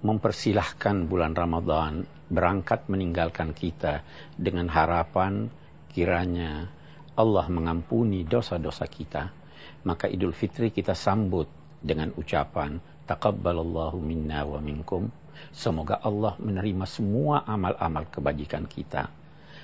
mempersilahkan 0.06 1.10
bulan 1.10 1.34
Ramadan 1.34 2.06
berangkat 2.30 2.85
meninggalkan 2.85 3.57
kita 3.57 4.06
dengan 4.38 4.69
harapan 4.69 5.49
kiranya 5.89 6.69
Allah 7.18 7.49
mengampuni 7.49 8.22
dosa-dosa 8.22 8.85
kita, 8.85 9.34
maka 9.81 10.06
Idul 10.06 10.38
Fitri 10.38 10.69
kita 10.69 10.93
sambut 10.93 11.49
dengan 11.81 12.14
ucapan 12.14 12.77
taqabbalallahu 13.10 13.97
minna 13.97 14.45
wa 14.45 14.61
minkum. 14.61 15.10
Semoga 15.49 15.97
Allah 15.97 16.38
menerima 16.38 16.85
semua 16.85 17.41
amal-amal 17.49 18.14
kebajikan 18.14 18.69
kita. 18.69 19.10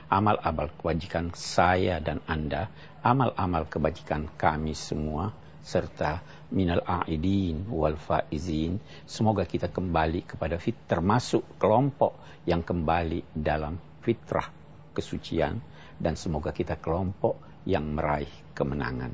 Amal-amal 0.09 0.73
kebajikan 0.73 1.37
saya 1.37 2.01
dan 2.01 2.17
Anda, 2.25 2.73
amal-amal 3.05 3.69
kebajikan 3.69 4.25
kami 4.33 4.73
semua 4.73 5.37
serta 5.65 6.21
minal 6.53 6.83
a'idin 6.85 7.65
wal 7.71 7.97
faizin. 7.97 8.77
Semoga 9.07 9.47
kita 9.49 9.71
kembali 9.71 10.27
kepada 10.27 10.61
fit 10.61 10.77
termasuk 10.85 11.57
kelompok 11.57 12.43
yang 12.45 12.61
kembali 12.61 13.33
dalam 13.33 13.77
fitrah 14.05 14.51
kesucian 14.93 15.59
dan 15.97 16.13
semoga 16.13 16.53
kita 16.53 16.77
kelompok 16.77 17.63
yang 17.65 17.95
meraih 17.95 18.29
kemenangan. 18.53 19.11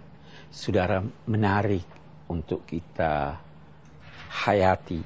Saudara 0.51 0.99
menarik 1.29 1.87
untuk 2.27 2.67
kita 2.67 3.39
hayati 4.31 4.99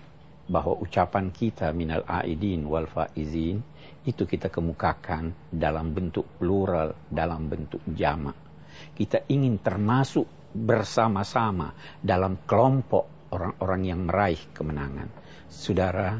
bahwa 0.45 0.77
ucapan 0.77 1.33
kita 1.33 1.73
minal 1.73 2.05
aidin 2.05 2.65
wal 2.69 2.85
faizin 2.85 3.65
itu 4.05 4.29
kita 4.29 4.53
kemukakan 4.53 5.33
dalam 5.49 5.93
bentuk 5.93 6.25
plural, 6.37 6.93
dalam 7.09 7.49
bentuk 7.49 7.81
jamak. 7.89 8.37
Kita 8.93 9.25
ingin 9.25 9.57
termasuk 9.57 10.29
bersama-sama 10.55 11.75
dalam 11.99 12.39
kelompok 12.47 13.27
orang-orang 13.35 13.81
yang 13.83 14.01
meraih 14.07 14.39
kemenangan. 14.55 15.11
Saudara, 15.51 16.15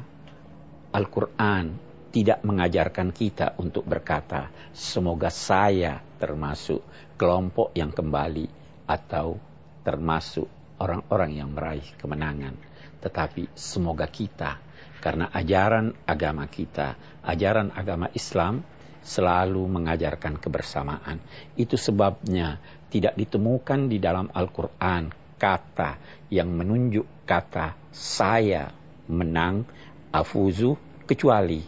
Al-Quran 0.92 1.80
tidak 2.12 2.44
mengajarkan 2.44 3.16
kita 3.16 3.56
untuk 3.60 3.88
berkata, 3.88 4.52
semoga 4.76 5.32
saya 5.32 6.04
termasuk 6.20 6.84
kelompok 7.16 7.72
yang 7.76 7.96
kembali 7.96 8.48
atau 8.88 9.40
termasuk 9.84 10.48
orang-orang 10.80 11.32
yang 11.40 11.50
meraih 11.56 11.88
kemenangan. 12.00 12.56
Tetapi 13.00 13.52
semoga 13.56 14.08
kita 14.08 14.60
karena 15.04 15.30
ajaran 15.32 15.94
agama 16.08 16.48
kita, 16.48 16.96
ajaran 17.24 17.70
agama 17.76 18.10
Islam 18.16 18.64
selalu 19.06 19.62
mengajarkan 19.70 20.42
kebersamaan. 20.42 21.22
Itu 21.54 21.78
sebabnya 21.78 22.58
tidak 22.90 23.18
ditemukan 23.18 23.90
di 23.92 23.98
dalam 23.98 24.30
Al-Quran 24.32 25.10
kata 25.36 26.00
yang 26.32 26.54
menunjuk 26.56 27.28
kata 27.28 27.76
saya 27.92 28.72
menang, 29.12 29.68
afuzu, 30.10 31.04
kecuali 31.06 31.62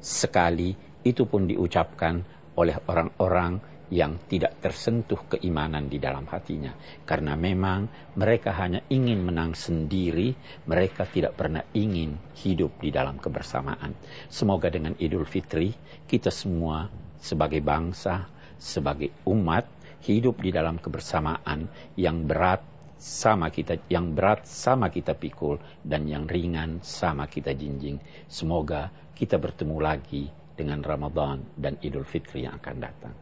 sekali 0.00 0.74
itu 1.04 1.24
pun 1.24 1.48
diucapkan 1.48 2.20
oleh 2.54 2.76
orang-orang 2.86 3.74
yang 3.92 4.16
tidak 4.26 4.58
tersentuh 4.64 5.28
keimanan 5.28 5.92
di 5.92 6.00
dalam 6.00 6.24
hatinya. 6.26 6.72
Karena 7.04 7.36
memang 7.36 7.86
mereka 8.16 8.56
hanya 8.56 8.80
ingin 8.88 9.22
menang 9.22 9.52
sendiri, 9.52 10.34
mereka 10.64 11.04
tidak 11.04 11.36
pernah 11.36 11.62
ingin 11.76 12.16
hidup 12.40 12.80
di 12.80 12.88
dalam 12.88 13.20
kebersamaan. 13.20 13.92
Semoga 14.32 14.72
dengan 14.72 14.96
Idul 14.96 15.28
Fitri, 15.28 15.76
kita 16.08 16.32
semua 16.32 16.88
sebagai 17.20 17.60
bangsa, 17.60 18.26
sebagai 18.56 19.12
umat, 19.28 19.68
hidup 20.04 20.44
di 20.44 20.52
dalam 20.52 20.76
kebersamaan 20.76 21.66
yang 21.96 22.28
berat 22.28 22.60
sama 23.00 23.50
kita 23.52 23.80
yang 23.90 24.16
berat 24.16 24.48
sama 24.48 24.88
kita 24.88 25.16
pikul 25.16 25.60
dan 25.84 26.08
yang 26.08 26.28
ringan 26.28 26.80
sama 26.84 27.28
kita 27.28 27.52
jinjing. 27.56 28.00
Semoga 28.28 28.88
kita 29.16 29.40
bertemu 29.40 29.76
lagi 29.80 30.28
dengan 30.54 30.80
Ramadan 30.80 31.42
dan 31.58 31.76
Idul 31.82 32.06
Fitri 32.06 32.46
yang 32.46 32.56
akan 32.60 32.76
datang. 32.78 33.14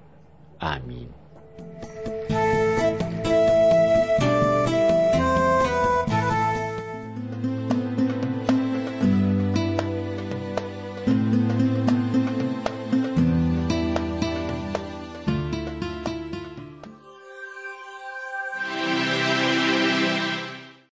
Amin. 0.62 1.08